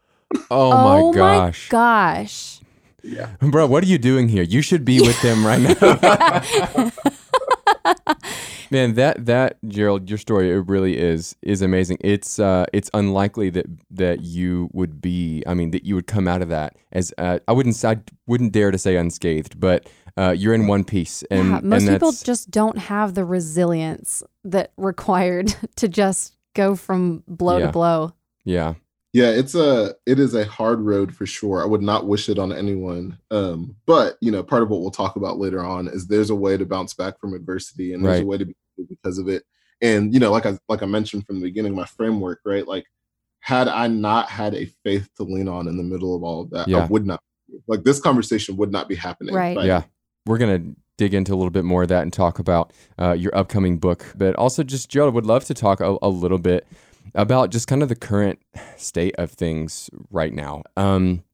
Oh, 0.50 0.71
my 0.71 1.17
gosh, 1.17 1.69
gosh. 1.69 2.60
Yeah. 3.02 3.31
bro, 3.41 3.67
what 3.67 3.82
are 3.85 3.87
you 3.87 3.99
doing 3.99 4.29
here? 4.29 4.43
You 4.43 4.62
should 4.62 4.85
be 4.85 5.00
with 5.00 5.20
them 5.23 5.47
right 5.47 5.61
now. 5.61 6.91
Man, 8.73 8.94
that 8.94 9.26
that 9.26 9.58
Gerald, 9.67 10.08
your 10.08 10.19
story 10.19 10.49
it 10.50 10.69
really 10.69 10.97
is 10.97 11.35
is 11.43 11.61
amazing. 11.61 11.99
It's 12.00 12.38
uh 12.38 12.67
it's 12.73 12.88
unlikely 12.94 13.50
that 13.50 13.67
that 13.91 14.20
you 14.20 14.70
would 14.73 15.00
be. 15.00 15.43
I 15.44 15.55
mean, 15.55 15.73
that 15.73 15.85
you 15.85 15.97
would 15.97 16.06
come 16.06 16.29
out 16.29 16.41
of 16.41 16.50
that 16.50 16.76
as 16.93 17.12
uh, 17.19 17.41
I 17.49 17.52
wouldn't 17.52 17.85
I 17.85 17.97
wouldn't 18.29 18.52
dare 18.52 18.70
to 18.70 18.79
say 18.79 18.94
unscathed, 18.97 19.58
but 19.58 19.88
uh, 20.17 20.31
you're 20.37 20.55
in 20.55 20.69
one 20.69 20.85
piece, 20.85 21.25
and 21.32 21.49
yeah, 21.50 21.61
most 21.64 21.82
and 21.82 21.91
people 21.97 22.12
just 22.12 22.50
don't 22.50 22.79
have 22.79 23.14
the 23.14 23.25
resilience 23.25 24.23
that 24.44 24.70
required 24.76 25.52
to 25.76 25.88
just 25.88 26.37
go 26.55 26.76
from 26.76 27.25
blow 27.26 27.58
Yeah. 27.58 27.67
to 27.67 27.73
blow. 27.73 28.12
yeah 28.44 28.75
Yeah, 29.12 29.31
it's 29.31 29.57
a 29.57 29.95
it 30.07 30.21
is 30.21 30.35
a 30.35 30.45
hard 30.45 30.81
road 30.81 31.15
for 31.15 31.27
sure. 31.27 31.62
I 31.62 31.67
would 31.67 31.83
not 31.83 32.07
wish 32.07 32.29
it 32.29 32.39
on 32.39 32.53
anyone. 32.53 33.19
Um, 33.31 33.75
but 33.87 34.17
you 34.21 34.31
know, 34.31 34.43
part 34.43 34.62
of 34.62 34.69
what 34.71 34.81
we'll 34.81 34.91
talk 34.93 35.17
about 35.17 35.39
later 35.39 35.65
on 35.65 35.89
is 35.89 36.07
there's 36.07 36.31
a 36.31 36.35
way 36.35 36.57
to 36.57 36.65
bounce 36.65 36.95
back 36.95 37.19
from 37.19 37.35
adversity, 37.35 37.93
and 37.93 38.05
there's 38.05 38.19
Right. 38.19 38.23
a 38.23 38.27
way 38.27 38.39
to 38.39 38.45
be 38.47 38.55
because 38.89 39.19
of 39.19 39.29
it. 39.29 39.43
And 39.83 40.15
you 40.15 40.21
know, 40.21 40.31
like 40.31 40.47
I 40.47 40.59
like 40.69 40.83
I 40.83 40.87
mentioned 40.87 41.27
from 41.27 41.41
the 41.41 41.47
beginning, 41.47 41.75
my 41.75 41.87
framework, 41.87 42.41
right? 42.45 42.67
Like, 42.67 42.85
had 43.41 43.67
I 43.67 43.89
not 43.89 44.29
had 44.29 44.55
a 44.55 44.67
faith 44.85 45.09
to 45.17 45.25
lean 45.25 45.49
on 45.49 45.67
in 45.67 45.77
the 45.77 45.83
middle 45.83 46.15
of 46.15 46.23
all 46.23 46.43
of 46.43 46.51
that, 46.51 46.69
I 46.73 46.87
would 46.87 47.07
not 47.07 47.21
like 47.67 47.83
this 47.83 48.01
conversation 48.01 48.57
would 48.59 48.71
not 48.71 48.89
be 48.89 48.95
happening. 48.95 49.35
Right. 49.35 49.57
Like, 49.57 49.67
yeah. 49.67 49.83
We're 50.27 50.39
gonna 50.39 50.62
dig 50.99 51.15
into 51.15 51.33
a 51.33 51.37
little 51.37 51.51
bit 51.51 51.65
more 51.65 51.83
of 51.83 51.89
that 51.89 52.03
and 52.03 52.12
talk 52.12 52.39
about 52.39 52.73
uh, 52.99 53.12
your 53.12 53.35
upcoming 53.35 53.79
book, 53.79 54.05
but 54.17 54.37
also 54.37 54.62
just 54.62 54.89
Gerald 54.91 55.15
would 55.15 55.27
love 55.27 55.47
to 55.47 55.55
talk 55.55 55.81
a, 55.81 55.97
a 56.03 56.09
little 56.11 56.39
bit 56.39 56.67
about 57.14 57.50
just 57.50 57.67
kind 57.67 57.82
of 57.82 57.88
the 57.88 57.97
current 57.97 58.41
state 58.76 59.14
of 59.17 59.31
things 59.31 59.91
right 60.11 60.32
now. 60.32 60.62
Um, 60.76 61.25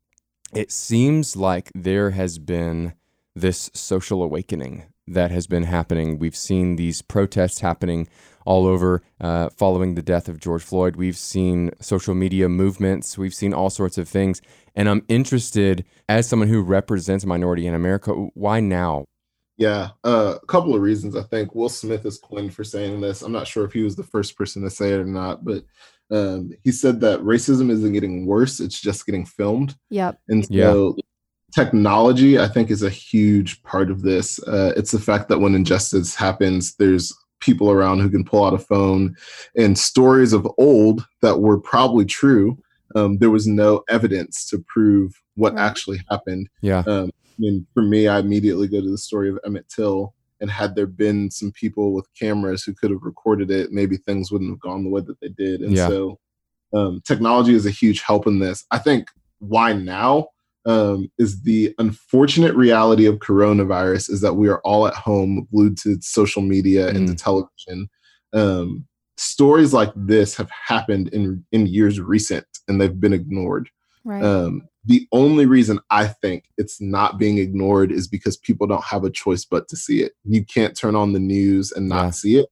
it 0.55 0.71
seems 0.73 1.37
like 1.37 1.71
there 1.75 2.11
has 2.11 2.39
been 2.39 2.95
this 3.35 3.71
social 3.75 4.23
awakening 4.23 4.85
that 5.07 5.31
has 5.31 5.47
been 5.47 5.65
happening. 5.65 6.19
We've 6.19 6.37
seen 6.37 6.77
these 6.77 7.03
protests 7.03 7.61
happening 7.61 8.09
all 8.45 8.67
over 8.67 9.03
uh, 9.21 9.51
following 9.51 9.95
the 9.95 10.03
death 10.03 10.29
of 10.29 10.41
George 10.41 10.63
Floyd. 10.63 10.97
We've 10.97 11.17
seen 11.17 11.71
social 11.81 12.15
media 12.15 12.49
movements. 12.49 13.19
We've 13.19 13.35
seen 13.35 13.53
all 13.53 13.71
sorts 13.71 13.99
of 13.99 14.09
things. 14.09 14.41
And 14.75 14.89
I'm 14.89 15.05
interested, 15.09 15.85
as 16.09 16.29
someone 16.29 16.49
who 16.49 16.63
represents 16.63 17.25
a 17.25 17.29
minority 17.29 17.67
in 17.67 17.75
America, 17.75 18.13
why 18.13 18.61
now? 18.61 19.07
Yeah, 19.59 19.91
uh, 20.05 20.35
a 20.43 20.47
couple 20.47 20.75
of 20.75 20.83
reasons. 20.83 21.17
I 21.17 21.23
think 21.23 21.55
Will 21.55 21.69
Smith 21.71 22.05
is 22.05 22.19
coined 22.19 22.53
for 22.55 22.63
saying 22.65 23.01
this. 23.01 23.23
I'm 23.23 23.33
not 23.33 23.47
sure 23.47 23.65
if 23.65 23.73
he 23.73 23.83
was 23.83 23.97
the 23.97 24.05
first 24.05 24.37
person 24.37 24.63
to 24.63 24.71
say 24.71 24.93
it 24.93 25.01
or 25.01 25.05
not, 25.07 25.45
but 25.45 25.65
um, 26.11 26.53
he 26.63 26.71
said 26.73 27.01
that 27.01 27.21
racism 27.21 27.71
isn't 27.71 27.93
getting 27.93 28.27
worse; 28.27 28.61
it's 28.61 28.81
just 28.81 29.07
getting 29.07 29.25
filmed. 29.25 29.75
Yep. 29.91 30.19
And 30.29 30.45
so, 30.47 30.95
Yeah. 30.97 31.03
technology, 31.55 32.39
I 32.39 32.49
think, 32.49 32.71
is 32.71 32.83
a 32.83 32.91
huge 32.91 33.63
part 33.63 33.91
of 33.91 34.03
this. 34.03 34.39
Uh, 34.43 34.73
it's 34.77 34.91
the 34.93 35.01
fact 35.01 35.29
that 35.31 35.41
when 35.41 35.55
injustice 35.55 36.15
happens, 36.15 36.75
there's 36.77 37.13
people 37.41 37.71
around 37.71 38.01
who 38.01 38.11
can 38.11 38.25
pull 38.25 38.45
out 38.45 38.55
a 38.55 38.59
phone, 38.59 39.15
and 39.57 39.79
stories 39.79 40.33
of 40.33 40.47
old 40.59 41.07
that 41.23 41.41
were 41.41 41.59
probably 41.59 42.05
true. 42.05 42.59
Um, 42.95 43.19
there 43.19 43.31
was 43.31 43.47
no 43.47 43.83
evidence 43.89 44.49
to 44.51 44.59
prove 44.69 45.13
what 45.35 45.55
Right. 45.55 45.63
actually 45.63 46.01
happened. 46.11 46.49
Yeah. 46.63 46.83
Um, 46.87 47.11
I 47.11 47.26
mean, 47.39 47.67
for 47.75 47.83
me, 47.83 48.09
I 48.09 48.19
immediately 48.19 48.69
go 48.69 48.81
to 48.81 48.91
the 48.91 48.99
story 48.99 49.29
of 49.29 49.39
Emmett 49.45 49.69
Till. 49.69 50.15
And 50.41 50.51
had 50.51 50.75
there 50.75 50.87
been 50.87 51.31
some 51.31 51.51
people 51.53 51.95
with 51.95 52.07
cameras 52.19 52.63
who 52.63 52.75
could 52.75 52.91
have 52.91 53.03
recorded 53.03 53.51
it, 53.51 53.73
maybe 53.73 53.97
things 53.97 54.31
wouldn't 54.31 54.51
have 54.51 54.61
gone 54.61 54.85
the 54.85 54.91
way 54.91 55.01
that 55.01 55.19
they 55.21 55.29
did. 55.31 55.63
And 55.63 55.73
Yeah. 55.75 55.89
so, 55.89 56.19
um, 56.75 57.01
technology 57.07 57.55
is 57.55 57.65
a 57.65 57.71
huge 57.71 58.03
help 58.03 58.27
in 58.27 58.39
this. 58.39 58.65
I 58.71 58.79
think 58.79 59.09
why 59.39 59.73
now 59.73 60.29
um, 60.67 61.09
is 61.17 61.43
the 61.43 61.75
unfortunate 61.79 62.55
reality 62.55 63.07
of 63.07 63.21
coronavirus 63.21 64.11
is 64.11 64.21
that 64.21 64.35
we 64.35 64.49
are 64.49 64.61
all 64.63 64.87
at 64.89 64.95
home, 64.95 65.47
glued 65.53 65.79
to 65.79 65.97
social 66.01 66.43
media 66.43 66.89
and 66.89 67.07
to 67.07 67.15
television. 67.15 67.89
Um, 68.33 68.87
stories 69.17 69.73
like 69.73 69.93
this 69.95 70.35
have 70.37 70.51
happened 70.51 71.09
in 71.09 71.45
in 71.53 71.67
years 71.67 72.01
recent, 72.01 72.47
and 72.67 72.81
they've 72.81 73.01
been 73.01 73.13
ignored. 73.13 73.71
Right. 74.05 74.23
Um, 74.23 74.63
the 74.87 75.07
only 75.13 75.47
reason 75.47 75.81
I 75.91 76.07
think 76.07 76.45
it's 76.59 76.81
not 76.81 77.19
being 77.19 77.39
ignored 77.39 77.91
is 77.91 78.07
because 78.07 78.37
people 78.37 78.67
don't 78.67 78.85
have 78.85 79.05
a 79.05 79.11
choice 79.11 79.45
but 79.45 79.69
to 79.69 79.77
see 79.77 80.03
it. 80.03 80.13
You 80.25 80.45
can't 80.45 80.77
turn 80.77 80.95
on 80.95 81.13
the 81.13 81.19
news 81.19 81.73
and 81.73 81.89
not 81.89 82.05
Yeah. 82.05 82.11
see 82.11 82.37
it. 82.39 82.47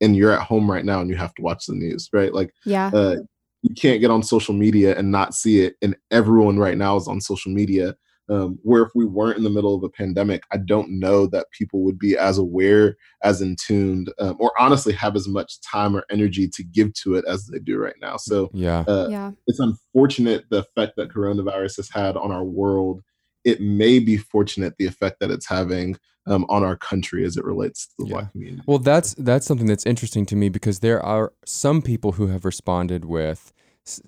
And 0.00 0.16
you're 0.16 0.32
at 0.32 0.42
home 0.46 0.70
right 0.70 0.84
now 0.84 1.00
and 1.00 1.10
you 1.10 1.16
have 1.16 1.34
to 1.34 1.42
watch 1.42 1.66
the 1.66 1.74
news, 1.74 2.08
right? 2.12 2.32
Like, 2.32 2.54
yeah. 2.64 2.90
uh, 2.94 3.16
you 3.62 3.74
can't 3.74 4.00
get 4.00 4.10
on 4.10 4.22
social 4.22 4.54
media 4.54 4.96
and 4.96 5.10
not 5.10 5.34
see 5.34 5.60
it. 5.60 5.74
And 5.82 5.96
everyone 6.10 6.58
right 6.58 6.78
now 6.78 6.96
is 6.96 7.08
on 7.08 7.20
social 7.20 7.52
media. 7.52 7.96
Um, 8.30 8.60
where 8.62 8.82
if 8.84 8.90
we 8.94 9.04
weren't 9.06 9.38
in 9.38 9.42
the 9.42 9.50
middle 9.50 9.74
of 9.74 9.82
a 9.82 9.88
pandemic, 9.88 10.44
I 10.52 10.58
don't 10.58 11.00
know 11.00 11.26
that 11.26 11.50
people 11.50 11.82
would 11.82 11.98
be 11.98 12.16
as 12.16 12.38
aware, 12.38 12.96
as 13.24 13.42
in 13.42 13.56
tuned, 13.56 14.12
um, 14.20 14.36
or 14.38 14.52
honestly 14.56 14.92
have 14.92 15.16
as 15.16 15.26
much 15.26 15.60
time 15.62 15.96
or 15.96 16.04
energy 16.10 16.46
to 16.46 16.62
give 16.62 16.94
to 17.02 17.16
it 17.16 17.24
as 17.26 17.46
they 17.46 17.58
do 17.58 17.76
right 17.76 17.96
now. 18.00 18.16
So, 18.16 18.48
Yeah. 18.54 18.84
uh, 18.86 19.08
yeah. 19.10 19.32
it's 19.48 19.58
unfortunate 19.58 20.44
the 20.48 20.58
effect 20.58 20.94
that 20.96 21.08
coronavirus 21.10 21.78
has 21.78 21.90
had 21.90 22.16
on 22.16 22.30
our 22.30 22.44
world. 22.44 23.02
It 23.44 23.60
may 23.60 23.98
be 23.98 24.16
fortunate 24.16 24.74
the 24.78 24.86
effect 24.86 25.18
that 25.18 25.32
it's 25.32 25.48
having 25.48 25.96
um, 26.26 26.46
on 26.48 26.62
our 26.62 26.76
country 26.76 27.24
as 27.24 27.36
it 27.36 27.44
relates 27.44 27.86
to 27.88 27.94
the 27.98 28.04
Yeah. 28.06 28.12
black 28.12 28.32
community. 28.32 28.62
Well, 28.66 28.78
that's 28.78 29.14
that's 29.14 29.46
something 29.46 29.66
that's 29.66 29.86
interesting 29.86 30.24
to 30.26 30.36
me 30.36 30.50
because 30.50 30.78
there 30.80 31.02
are 31.04 31.32
some 31.44 31.82
people 31.82 32.12
who 32.12 32.28
have 32.28 32.44
responded 32.44 33.06
with 33.06 33.52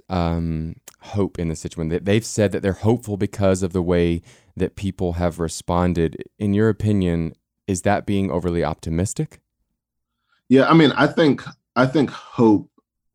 um, 0.09 0.77
hope 1.01 1.39
in 1.39 1.49
the 1.49 1.57
situation. 1.57 2.05
They've 2.05 2.25
said 2.25 2.53
that 2.53 2.63
they're 2.63 2.73
hopeful 2.73 3.17
because 3.17 3.63
of 3.63 3.73
the 3.73 3.83
way 3.83 4.23
that 4.57 4.77
people 4.77 5.15
have 5.15 5.39
responded. 5.39 6.23
In 6.39 6.55
your 6.55 6.69
opinion, 6.69 7.35
is 7.67 7.83
that 7.83 8.07
being 8.07 8.31
overly 8.31 8.63
optimistic? 8.63 9.41
Yeah, 10.49 10.69
I 10.69 10.75
mean, 10.75 10.93
I 10.93 11.07
think 11.07 11.43
I 11.75 11.87
think 11.87 12.11
hope 12.11 12.71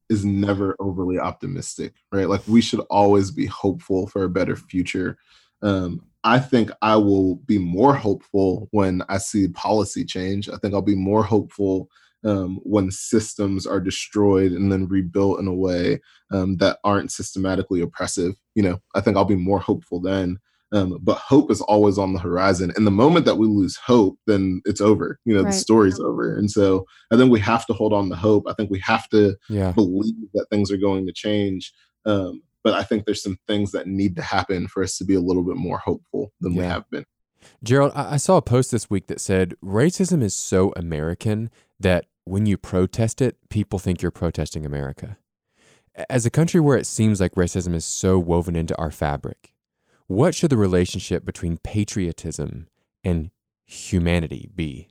is 0.09 0.25
never 0.25 0.75
overly 0.79 1.19
optimistic, 1.19 1.93
right? 2.11 2.29
Like 2.29 2.41
we 2.47 2.61
should 2.61 2.79
always 2.89 3.29
be 3.29 3.45
hopeful 3.45 4.07
for 4.07 4.23
a 4.23 4.29
better 4.29 4.55
future. 4.55 5.17
Um, 5.61 6.01
I 6.23 6.39
think 6.39 6.71
I 6.81 6.95
will 6.95 7.35
be 7.35 7.57
more 7.57 7.93
hopeful 7.93 8.67
when 8.71 9.01
I 9.09 9.17
see 9.17 9.47
policy 9.49 10.03
change. 10.03 10.49
I 10.49 10.57
think 10.57 10.73
I'll 10.73 10.81
be 10.81 10.95
more 10.95 11.23
hopeful 11.23 11.89
um, 12.25 12.59
when 12.63 12.91
systems 12.91 13.65
are 13.65 13.79
destroyed 13.79 14.51
and 14.51 14.71
then 14.71 14.87
rebuilt 14.87 15.39
in 15.39 15.47
a 15.47 15.53
way 15.53 15.99
um, 16.31 16.57
that 16.57 16.79
aren't 16.83 17.11
systematically 17.11 17.81
oppressive. 17.81 18.33
You 18.55 18.63
know, 18.63 18.79
I 18.95 19.01
think 19.01 19.17
I'll 19.17 19.25
be 19.25 19.35
more 19.35 19.59
hopeful 19.59 20.01
then. 20.01 20.39
Um, 20.73 20.99
but 21.01 21.17
hope 21.17 21.49
is 21.49 21.61
always 21.61 21.97
on 21.97 22.11
the 22.11 22.19
horizon. 22.19 22.73
And 22.75 22.85
the 22.85 22.91
moment 22.91 23.25
that 23.25 23.37
we 23.37 23.47
lose 23.47 23.77
hope, 23.77 24.17
then 24.27 24.61
it's 24.65 24.81
over. 24.81 25.17
You 25.23 25.35
know, 25.35 25.43
right. 25.43 25.51
the 25.51 25.57
story's 25.57 25.99
over. 25.99 26.35
And 26.35 26.51
so 26.51 26.85
I 27.11 27.15
think 27.15 27.31
we 27.31 27.39
have 27.39 27.65
to 27.67 27.73
hold 27.73 27.93
on 27.93 28.09
to 28.09 28.15
hope. 28.15 28.43
I 28.47 28.53
think 28.53 28.69
we 28.69 28.79
have 28.79 29.07
to 29.09 29.37
yeah. 29.49 29.71
believe 29.71 30.29
that 30.33 30.47
things 30.49 30.69
are 30.69 30.77
going 30.77 31.05
to 31.05 31.13
change. 31.13 31.71
Um, 32.05 32.41
but 32.65 32.73
I 32.73 32.83
think 32.83 33.05
there's 33.05 33.23
some 33.23 33.37
things 33.47 33.71
that 33.71 33.87
need 33.87 34.17
to 34.17 34.21
happen 34.21 34.67
for 34.67 34.83
us 34.83 34.97
to 34.97 35.05
be 35.05 35.15
a 35.15 35.21
little 35.21 35.43
bit 35.43 35.55
more 35.55 35.77
hopeful 35.77 36.33
than 36.41 36.51
yeah. 36.51 36.61
we 36.61 36.65
have 36.65 36.89
been. 36.89 37.05
Gerald, 37.63 37.91
I 37.95 38.17
saw 38.17 38.37
a 38.37 38.41
post 38.41 38.71
this 38.71 38.89
week 38.89 39.07
that 39.07 39.21
said 39.21 39.55
racism 39.63 40.21
is 40.23 40.35
so 40.35 40.73
American 40.75 41.49
that 41.79 42.05
when 42.25 42.45
you 42.45 42.57
protest 42.57 43.21
it, 43.21 43.37
people 43.49 43.79
think 43.79 44.01
you're 44.01 44.11
protesting 44.11 44.65
America. 44.65 45.17
As 46.09 46.25
a 46.25 46.31
country 46.31 46.59
where 46.59 46.77
it 46.77 46.85
seems 46.85 47.19
like 47.19 47.33
racism 47.33 47.73
is 47.73 47.85
so 47.85 48.19
woven 48.19 48.55
into 48.55 48.77
our 48.77 48.91
fabric, 48.91 49.53
what 50.07 50.35
should 50.35 50.49
the 50.49 50.57
relationship 50.57 51.25
between 51.25 51.57
patriotism 51.57 52.67
and 53.03 53.31
humanity 53.65 54.49
be? 54.55 54.87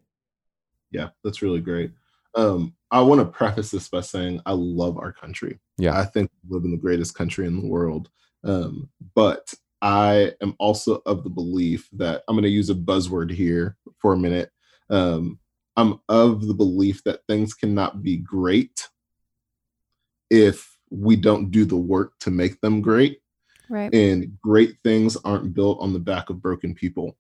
Yeah, 0.91 1.09
that's 1.23 1.43
really 1.43 1.61
great. 1.61 1.93
Um, 2.35 2.75
I 2.91 3.01
want 3.01 3.21
to 3.21 3.25
preface 3.25 3.71
this 3.71 3.89
by 3.89 4.01
saying 4.01 4.41
I 4.47 4.53
love 4.53 4.99
our 4.99 5.13
country. 5.13 5.59
Yeah, 5.79 5.99
I 5.99 6.05
think 6.05 6.31
we 6.43 6.55
live 6.55 6.65
in 6.65 6.71
the 6.71 6.77
greatest 6.77 7.15
country 7.15 7.47
in 7.47 7.61
the 7.61 7.67
world. 7.67 8.11
Um, 8.45 8.89
but 9.15 9.53
I 9.83 10.33
am 10.43 10.55
also 10.59 11.03
of 11.07 11.25
the 11.25 11.31
belief 11.31 11.89
that 11.93 12.23
I'm 12.27 12.35
going 12.35 12.45
to 12.45 12.49
use 12.49 12.71
a 12.71 12.75
buzzword 12.75 13.31
here 13.31 13.77
for 13.99 14.13
a 14.13 14.19
minute. 14.19 14.51
Um, 14.91 15.39
I'm 15.77 16.01
of 16.09 16.47
the 16.47 16.55
belief 16.55 17.05
that 17.05 17.21
things 17.29 17.55
cannot 17.55 18.03
be 18.03 18.17
great 18.17 18.89
if 20.31 20.77
we 20.91 21.17
don't 21.17 21.51
do 21.51 21.65
the 21.65 21.77
work 21.77 22.13
to 22.21 22.31
make 22.31 22.61
them 22.61 22.81
great. 22.81 23.21
Right. 23.69 23.93
And 23.93 24.39
great 24.43 24.77
things 24.85 25.17
aren't 25.17 25.55
built 25.55 25.81
on 25.81 25.93
the 25.93 25.99
back 25.99 26.31
of 26.31 26.41
broken 26.41 26.75
people. 26.75 27.17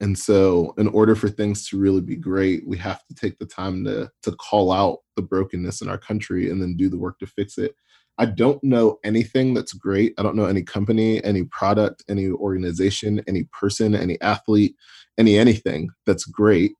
And 0.00 0.18
so, 0.18 0.72
in 0.78 0.88
order 0.88 1.14
for 1.14 1.28
things 1.28 1.68
to 1.68 1.78
really 1.78 2.00
be 2.00 2.16
great, 2.16 2.66
we 2.66 2.78
have 2.78 3.04
to 3.06 3.14
take 3.14 3.38
the 3.38 3.44
time 3.44 3.84
to 3.84 4.10
to 4.22 4.32
call 4.32 4.72
out 4.72 5.00
the 5.16 5.22
brokenness 5.22 5.82
in 5.82 5.90
our 5.90 5.98
country 5.98 6.50
and 6.50 6.62
then 6.62 6.76
do 6.76 6.88
the 6.88 6.96
work 6.96 7.18
to 7.18 7.26
fix 7.26 7.58
it. 7.58 7.74
I 8.20 8.26
don't 8.26 8.62
know 8.62 8.98
anything 9.02 9.54
that's 9.54 9.72
great. 9.72 10.12
I 10.18 10.22
don't 10.22 10.36
know 10.36 10.44
any 10.44 10.62
company, 10.62 11.24
any 11.24 11.44
product, 11.44 12.04
any 12.06 12.28
organization, 12.28 13.22
any 13.26 13.44
person, 13.44 13.94
any 13.94 14.20
athlete, 14.20 14.76
any 15.18 15.38
anything 15.38 15.88
that's 16.04 16.26
great 16.26 16.72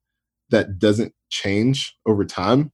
that 0.50 0.78
doesn't 0.78 1.14
change 1.30 1.96
over 2.04 2.26
time. 2.26 2.70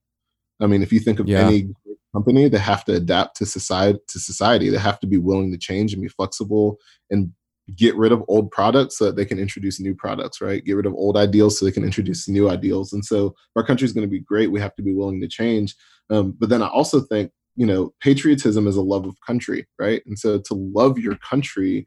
I 0.61 0.67
mean, 0.67 0.83
if 0.83 0.93
you 0.93 0.99
think 0.99 1.21
of 1.21 1.29
yeah. 1.29 1.47
any 1.47 1.69
company, 2.13 2.49
they 2.49 2.59
have 2.59 2.85
to 2.87 2.95
adapt 2.95 3.37
to 3.37 3.47
society 3.47 4.01
to 4.09 4.19
society. 4.19 4.69
They 4.69 4.79
have 4.79 4.99
to 5.01 5.07
be 5.07 5.19
willing 5.19 5.53
to 5.53 5.59
change 5.59 5.93
and 5.93 6.03
be 6.03 6.09
flexible 6.09 6.79
and 7.09 7.31
get 7.77 7.95
rid 7.95 8.11
of 8.11 8.25
old 8.27 8.51
products 8.51 8.99
so 8.99 9.05
that 9.05 9.17
they 9.17 9.25
can 9.25 9.39
introduce 9.39 9.79
new 9.79 9.95
products, 9.95 10.41
right? 10.41 10.65
Get 10.65 10.75
rid 10.75 10.87
of 10.87 10.95
old 10.95 11.17
ideals 11.17 11.59
so 11.59 11.65
they 11.65 11.73
can 11.73 11.85
introduce 11.85 12.29
new 12.29 12.51
ideals. 12.51 12.93
And 12.93 13.05
so 13.05 13.35
our 13.55 13.65
country 13.65 13.85
is 13.85 13.93
going 13.93 14.07
to 14.07 14.11
be 14.11 14.21
great. 14.21 14.51
We 14.51 14.61
have 14.61 14.75
to 14.77 14.83
be 14.83 14.95
willing 14.95 15.21
to 15.21 15.29
change. 15.29 15.77
Um, 16.11 16.35
but 16.39 16.49
then 16.49 16.63
I 16.63 16.69
also 16.69 17.01
think, 17.01 17.31
you 17.57 17.67
know, 17.67 17.93
patriotism 18.01 18.67
is 18.67 18.77
a 18.77 18.83
love 18.83 19.07
of 19.07 19.21
country, 19.21 19.67
right? 19.79 20.03
And 20.07 20.19
so 20.19 20.39
to 20.39 20.55
love 20.55 20.99
your 20.99 21.17
country 21.17 21.87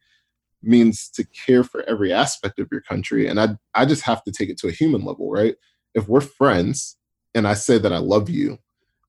means 0.61 1.09
to 1.11 1.23
care 1.25 1.63
for 1.63 1.83
every 1.83 2.11
aspect 2.11 2.59
of 2.59 2.67
your 2.71 2.81
country. 2.81 3.27
And 3.27 3.39
I, 3.39 3.49
I 3.75 3.85
just 3.85 4.01
have 4.03 4.23
to 4.23 4.31
take 4.31 4.49
it 4.49 4.57
to 4.59 4.67
a 4.67 4.73
human 4.73 5.05
level, 5.05 5.31
right? 5.31 5.55
If 5.93 6.07
we're 6.07 6.21
friends 6.21 6.97
and 7.33 7.47
I 7.47 7.53
say 7.53 7.77
that 7.77 7.93
I 7.93 7.99
love 7.99 8.29
you, 8.29 8.57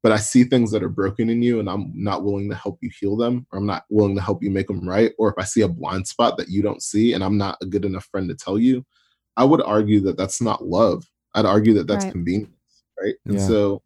but 0.03 0.13
I 0.13 0.19
see 0.19 0.45
things 0.45 0.71
that 0.71 0.83
are 0.83 0.89
broken 0.89 1.29
in 1.29 1.43
you 1.43 1.61
and 1.61 1.69
I'm 1.69 1.93
not 1.95 2.25
willing 2.25 2.49
to 2.51 2.57
help 2.57 2.79
you 2.81 2.91
heal 3.01 3.17
them, 3.17 3.47
or 3.51 3.59
I'm 3.59 3.67
not 3.67 3.85
willing 3.91 4.15
to 4.17 4.23
help 4.23 4.43
you 4.43 4.51
make 4.51 4.69
them 4.69 4.89
right, 4.89 5.13
or 5.19 5.31
if 5.31 5.35
I 5.39 5.45
see 5.45 5.61
a 5.63 5.69
blind 5.69 6.07
spot 6.07 6.37
that 6.39 6.49
you 6.49 6.63
don't 6.63 6.83
see 6.83 7.13
and 7.13 7.25
I'm 7.25 7.37
not 7.37 7.59
a 7.61 7.67
good 7.67 7.85
enough 7.85 8.07
friend 8.11 8.29
to 8.29 8.35
tell 8.35 8.59
you, 8.59 8.85
I 9.37 9.45
would 9.45 9.63
argue 9.63 10.01
that 10.01 10.17
that's 10.17 10.41
not 10.41 10.65
love. 10.65 11.05
I'd 11.35 11.47
argue 11.47 11.75
that 11.75 11.87
that's 11.87 12.05
right. 12.05 12.13
convenience, 12.13 12.53
right? 13.01 13.15
And 13.27 13.35
yeah. 13.35 13.47
so 13.47 13.83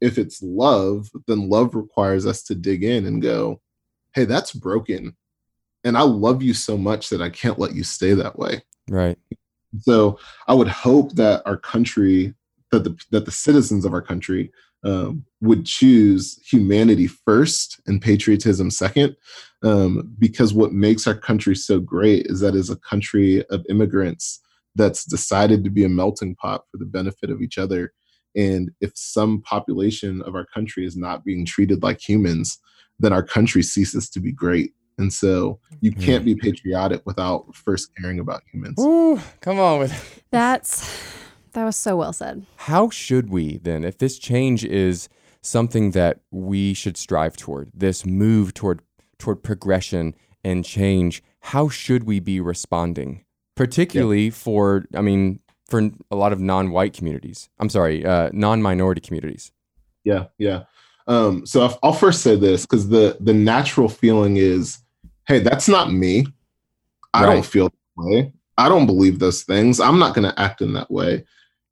if 0.00 0.18
it's 0.18 0.42
love, 0.42 1.08
then 1.26 1.48
love 1.48 1.74
requires 1.74 2.26
us 2.26 2.42
to 2.44 2.54
dig 2.54 2.84
in 2.84 3.06
and 3.06 3.22
go, 3.22 3.60
hey, 4.14 4.24
that's 4.24 4.52
broken. 4.52 5.16
And 5.84 5.96
I 5.96 6.02
love 6.02 6.42
you 6.42 6.54
so 6.54 6.76
much 6.76 7.08
that 7.10 7.22
I 7.22 7.30
can't 7.30 7.58
let 7.58 7.74
you 7.74 7.84
stay 7.84 8.14
that 8.14 8.38
way. 8.38 8.62
Right. 8.88 9.18
So 9.80 10.18
I 10.46 10.54
would 10.54 10.68
hope 10.68 11.12
that 11.12 11.42
our 11.46 11.56
country, 11.56 12.34
that 12.72 12.84
the 12.84 12.96
that 13.12 13.24
the 13.24 13.30
citizens 13.30 13.84
of 13.84 13.92
our 13.92 14.02
country 14.02 14.52
um, 14.84 15.24
would 15.40 15.66
choose 15.66 16.40
humanity 16.50 17.06
first 17.06 17.80
and 17.86 18.00
patriotism 18.00 18.70
second. 18.70 19.16
Um, 19.62 20.14
because 20.18 20.54
what 20.54 20.72
makes 20.72 21.06
our 21.06 21.14
country 21.14 21.54
so 21.54 21.80
great 21.80 22.26
is 22.26 22.40
that 22.40 22.54
is 22.54 22.70
a 22.70 22.76
country 22.76 23.44
of 23.50 23.64
immigrants 23.68 24.40
that's 24.74 25.04
decided 25.04 25.64
to 25.64 25.70
be 25.70 25.84
a 25.84 25.88
melting 25.88 26.34
pot 26.36 26.64
for 26.70 26.78
the 26.78 26.86
benefit 26.86 27.30
of 27.30 27.42
each 27.42 27.58
other. 27.58 27.92
And 28.36 28.70
if 28.80 28.92
some 28.94 29.42
population 29.42 30.22
of 30.22 30.34
our 30.34 30.46
country 30.46 30.86
is 30.86 30.96
not 30.96 31.24
being 31.24 31.44
treated 31.44 31.82
like 31.82 32.00
humans, 32.00 32.58
then 32.98 33.12
our 33.12 33.22
country 33.22 33.62
ceases 33.62 34.08
to 34.10 34.20
be 34.20 34.32
great. 34.32 34.72
And 34.98 35.12
so 35.12 35.58
you 35.80 35.92
hmm. 35.92 36.00
can't 36.00 36.24
be 36.24 36.34
patriotic 36.34 37.02
without 37.06 37.54
first 37.54 37.90
caring 37.96 38.20
about 38.20 38.42
humans. 38.52 38.78
Ooh, 38.78 39.20
come 39.40 39.58
on 39.58 39.78
with 39.78 40.22
that's 40.30 41.02
that 41.52 41.64
was 41.64 41.76
so 41.76 41.96
well 41.96 42.12
said. 42.12 42.44
How 42.56 42.90
should 42.90 43.30
we 43.30 43.58
then, 43.58 43.82
if 43.84 43.98
this 43.98 44.18
change 44.18 44.64
is 44.64 45.08
something 45.42 45.92
that 45.92 46.20
we 46.30 46.74
should 46.74 46.96
strive 46.96 47.36
toward, 47.36 47.70
this 47.74 48.04
move 48.04 48.54
toward 48.54 48.82
toward 49.18 49.42
progression 49.42 50.14
and 50.44 50.64
change, 50.64 51.22
how 51.40 51.68
should 51.68 52.04
we 52.04 52.20
be 52.20 52.40
responding? 52.40 53.24
Particularly 53.54 54.26
yeah. 54.26 54.30
for, 54.30 54.86
I 54.94 55.02
mean, 55.02 55.40
for 55.70 55.90
a 56.10 56.16
lot 56.16 56.32
of 56.32 56.40
non-white 56.40 56.92
communities. 56.92 57.48
I'm 57.58 57.68
sorry, 57.68 58.04
uh, 58.04 58.30
non-minority 58.32 59.00
communities. 59.00 59.52
Yeah, 60.04 60.26
yeah. 60.38 60.64
Um, 61.06 61.46
so 61.46 61.76
I'll 61.82 61.92
first 61.92 62.22
say 62.22 62.36
this 62.36 62.66
because 62.66 62.88
the 62.88 63.16
the 63.20 63.34
natural 63.34 63.88
feeling 63.88 64.36
is, 64.36 64.78
hey, 65.26 65.38
that's 65.38 65.68
not 65.68 65.92
me. 65.92 66.26
I 67.14 67.24
right. 67.24 67.34
don't 67.34 67.46
feel 67.46 67.68
that 67.68 67.74
way. 67.96 68.32
I 68.58 68.68
don't 68.68 68.86
believe 68.86 69.18
those 69.18 69.42
things. 69.42 69.80
I'm 69.80 69.98
not 69.98 70.14
going 70.14 70.30
to 70.30 70.38
act 70.38 70.60
in 70.60 70.74
that 70.74 70.90
way. 70.90 71.24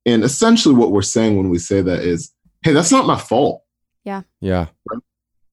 And 0.06 0.24
essentially, 0.24 0.74
what 0.74 0.90
we're 0.90 1.02
saying 1.02 1.36
when 1.36 1.50
we 1.50 1.58
say 1.58 1.82
that 1.82 2.00
is, 2.00 2.32
hey, 2.62 2.72
that's 2.72 2.90
not 2.90 3.06
my 3.06 3.18
fault. 3.18 3.62
Yeah. 4.04 4.22
Yeah. 4.40 4.66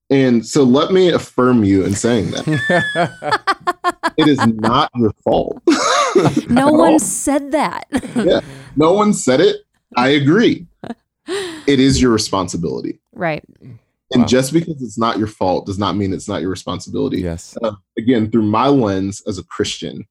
And 0.09 0.45
so 0.45 0.63
let 0.63 0.91
me 0.91 1.09
affirm 1.09 1.63
you 1.63 1.83
in 1.83 1.93
saying 1.93 2.31
that. 2.31 3.43
it 4.17 4.27
is 4.27 4.39
not 4.47 4.89
your 4.95 5.11
fault. 5.23 5.61
no 6.49 6.71
one 6.71 6.99
said 6.99 7.51
that. 7.51 7.87
yeah. 8.15 8.41
No 8.75 8.93
one 8.93 9.13
said 9.13 9.41
it. 9.41 9.57
I 9.95 10.09
agree. 10.09 10.67
It 11.67 11.79
is 11.79 11.99
your 11.99 12.11
responsibility. 12.11 12.99
Right. 13.11 13.43
And 13.59 14.21
wow. 14.21 14.25
just 14.25 14.53
because 14.53 14.83
it's 14.83 14.99
not 14.99 15.17
your 15.17 15.25
fault 15.25 15.65
does 15.65 15.79
not 15.79 15.95
mean 15.95 16.13
it's 16.13 16.27
not 16.27 16.41
your 16.41 16.51
responsibility. 16.51 17.21
Yes. 17.21 17.57
Uh, 17.59 17.71
again, 17.97 18.29
through 18.29 18.43
my 18.43 18.67
lens 18.67 19.23
as 19.25 19.39
a 19.39 19.43
Christian, 19.43 20.05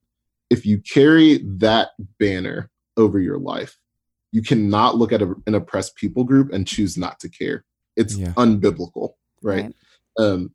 if 0.49 0.65
you 0.65 0.79
carry 0.79 1.37
that 1.45 1.91
banner 2.19 2.69
over 2.97 3.19
your 3.19 3.37
life, 3.37 3.77
you 4.33 4.41
cannot 4.41 4.97
look 4.97 5.13
at 5.13 5.21
a, 5.21 5.33
an 5.47 5.55
oppressed 5.55 5.95
people 5.95 6.25
group 6.25 6.51
and 6.51 6.67
choose 6.67 6.97
not 6.97 7.19
to 7.21 7.29
care. 7.29 7.63
It's 7.95 8.17
yeah. 8.17 8.33
unbiblical, 8.33 9.13
right? 9.41 9.63
right? 9.63 9.73
Um, 10.19 10.53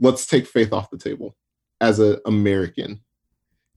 let's 0.00 0.26
take 0.26 0.46
faith 0.46 0.72
off 0.72 0.90
the 0.90 0.96
table. 0.96 1.36
As 1.82 1.98
an 1.98 2.18
American, 2.24 3.02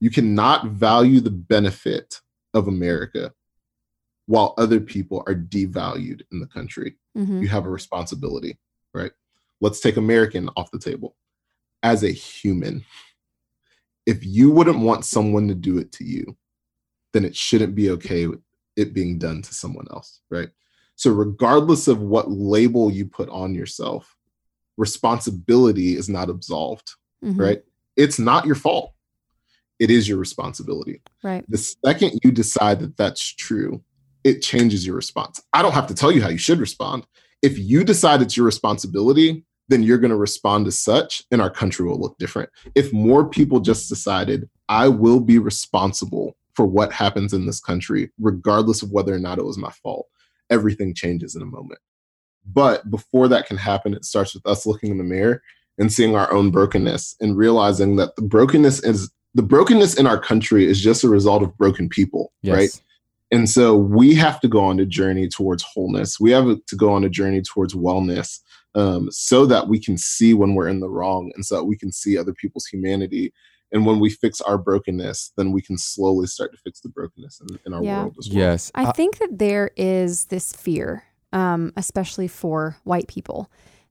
you 0.00 0.10
cannot 0.10 0.66
value 0.66 1.20
the 1.20 1.30
benefit 1.30 2.20
of 2.54 2.68
America 2.68 3.32
while 4.26 4.54
other 4.58 4.80
people 4.80 5.22
are 5.26 5.34
devalued 5.34 6.22
in 6.32 6.40
the 6.40 6.46
country. 6.46 6.96
Mm-hmm. 7.16 7.42
You 7.42 7.48
have 7.48 7.66
a 7.66 7.70
responsibility, 7.70 8.58
right? 8.94 9.12
Let's 9.60 9.80
take 9.80 9.96
American 9.96 10.48
off 10.56 10.70
the 10.70 10.78
table. 10.78 11.16
As 11.82 12.02
a 12.02 12.10
human, 12.10 12.84
if 14.06 14.24
you 14.24 14.50
wouldn't 14.50 14.80
want 14.80 15.04
someone 15.04 15.48
to 15.48 15.54
do 15.54 15.78
it 15.78 15.92
to 15.92 16.04
you, 16.04 16.36
then 17.12 17.24
it 17.24 17.36
shouldn't 17.36 17.74
be 17.74 17.90
okay 17.90 18.26
with 18.26 18.40
it 18.76 18.94
being 18.94 19.18
done 19.18 19.42
to 19.42 19.54
someone 19.54 19.86
else, 19.90 20.20
right? 20.30 20.48
So, 20.96 21.10
regardless 21.10 21.88
of 21.88 22.00
what 22.00 22.30
label 22.30 22.90
you 22.90 23.06
put 23.06 23.28
on 23.30 23.54
yourself, 23.54 24.16
responsibility 24.76 25.96
is 25.96 26.08
not 26.08 26.30
absolved, 26.30 26.92
Mhm. 27.24 27.38
right? 27.38 27.62
It's 27.96 28.18
not 28.18 28.46
your 28.46 28.54
fault. 28.54 28.94
It 29.80 29.90
is 29.90 30.08
your 30.08 30.18
responsibility. 30.18 31.00
Right. 31.24 31.44
The 31.48 31.58
second 31.58 32.20
you 32.22 32.30
decide 32.30 32.78
that 32.80 32.96
that's 32.96 33.34
true, 33.34 33.82
it 34.22 34.42
changes 34.42 34.86
your 34.86 34.94
response. 34.94 35.42
I 35.52 35.62
don't 35.62 35.72
have 35.72 35.86
to 35.88 35.94
tell 35.94 36.12
you 36.12 36.22
how 36.22 36.28
you 36.28 36.38
should 36.38 36.60
respond. 36.60 37.06
If 37.42 37.58
you 37.58 37.82
decide 37.82 38.20
it's 38.20 38.36
your 38.36 38.46
responsibility, 38.46 39.44
then 39.68 39.82
you're 39.82 39.98
going 39.98 40.10
to 40.10 40.16
respond 40.16 40.66
as 40.66 40.78
such, 40.78 41.22
and 41.30 41.40
our 41.40 41.48
country 41.48 41.86
will 41.86 41.98
look 41.98 42.18
different. 42.18 42.50
If 42.74 42.92
more 42.92 43.28
people 43.28 43.60
just 43.60 43.88
decided, 43.88 44.48
I 44.68 44.88
will 44.88 45.20
be 45.20 45.38
responsible 45.38 46.36
for 46.54 46.66
what 46.66 46.92
happens 46.92 47.32
in 47.32 47.46
this 47.46 47.60
country, 47.60 48.10
regardless 48.20 48.82
of 48.82 48.90
whether 48.90 49.14
or 49.14 49.18
not 49.18 49.38
it 49.38 49.44
was 49.44 49.56
my 49.56 49.70
fault, 49.82 50.06
everything 50.50 50.94
changes 50.94 51.34
in 51.34 51.42
a 51.42 51.46
moment. 51.46 51.80
But 52.44 52.90
before 52.90 53.28
that 53.28 53.46
can 53.46 53.56
happen, 53.56 53.94
it 53.94 54.04
starts 54.04 54.34
with 54.34 54.44
us 54.46 54.66
looking 54.66 54.90
in 54.90 54.98
the 54.98 55.04
mirror 55.04 55.42
and 55.78 55.90
seeing 55.90 56.16
our 56.16 56.30
own 56.32 56.50
brokenness 56.50 57.16
and 57.20 57.36
realizing 57.36 57.96
that 57.96 58.16
the 58.16 58.22
brokenness 58.22 58.82
is 58.82 59.10
the 59.34 59.42
brokenness 59.42 59.94
in 59.98 60.06
our 60.06 60.18
country 60.18 60.66
is 60.66 60.80
just 60.80 61.04
a 61.04 61.08
result 61.08 61.42
of 61.42 61.56
broken 61.56 61.88
people, 61.88 62.32
Yes. 62.42 62.54
right? 62.54 62.82
And 63.32 63.48
so 63.48 63.76
we 63.76 64.14
have 64.16 64.40
to 64.40 64.48
go 64.48 64.60
on 64.64 64.80
a 64.80 64.84
journey 64.86 65.28
towards 65.28 65.62
wholeness. 65.62 66.18
We 66.18 66.32
have 66.32 66.46
to 66.66 66.76
go 66.76 66.92
on 66.92 67.04
a 67.04 67.08
journey 67.08 67.42
towards 67.42 67.74
wellness 67.74 68.40
um, 68.74 69.08
so 69.12 69.46
that 69.46 69.68
we 69.68 69.78
can 69.78 69.96
see 69.96 70.34
when 70.34 70.54
we're 70.54 70.68
in 70.68 70.80
the 70.80 70.88
wrong 70.90 71.30
and 71.36 71.44
so 71.46 71.56
that 71.56 71.64
we 71.64 71.76
can 71.76 71.92
see 71.92 72.18
other 72.18 72.32
people's 72.34 72.66
humanity. 72.66 73.32
And 73.72 73.86
when 73.86 74.00
we 74.00 74.10
fix 74.10 74.40
our 74.40 74.58
brokenness, 74.58 75.32
then 75.36 75.52
we 75.52 75.62
can 75.62 75.78
slowly 75.78 76.26
start 76.26 76.50
to 76.52 76.58
fix 76.58 76.80
the 76.80 76.88
brokenness 76.88 77.40
in, 77.48 77.58
in 77.66 77.72
our 77.72 77.84
Yeah. 77.84 78.02
world 78.02 78.16
as 78.18 78.28
well. 78.28 78.36
Yes. 78.38 78.72
I 78.74 78.90
think 78.92 79.18
that 79.18 79.38
there 79.38 79.70
is 79.76 80.24
this 80.24 80.52
fear, 80.52 81.04
um, 81.32 81.72
especially 81.76 82.26
for 82.26 82.78
white 82.82 83.06
people, 83.06 83.48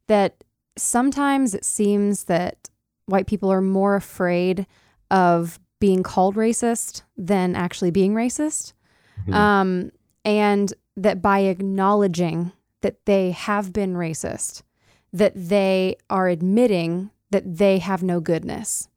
that 0.07 0.43
sometimes 0.77 1.53
it 1.55 1.63
seems 1.63 2.25
that 2.25 2.69
white 3.05 3.25
people 3.27 3.49
are 3.49 3.61
more 3.61 3.95
afraid 3.95 4.67
of 5.11 5.59
being 5.79 6.03
called 6.03 6.35
racist 6.35 7.03
than 7.17 7.55
actually 7.55 7.91
being 7.91 8.13
racist. 8.13 8.73
Mhm. 9.27 9.33
Um, 9.33 9.91
and 10.25 10.73
that 10.97 11.21
by 11.21 11.39
acknowledging 11.39 12.51
that 12.81 13.05
they 13.05 13.31
have 13.31 13.71
been 13.73 13.93
racist, 13.93 14.63
that 15.13 15.33
they 15.35 15.95
are 16.09 16.27
admitting 16.27 17.09
that 17.31 17.57
they 17.57 17.79
have 17.79 18.03
no 18.03 18.19
goodness. 18.19 18.87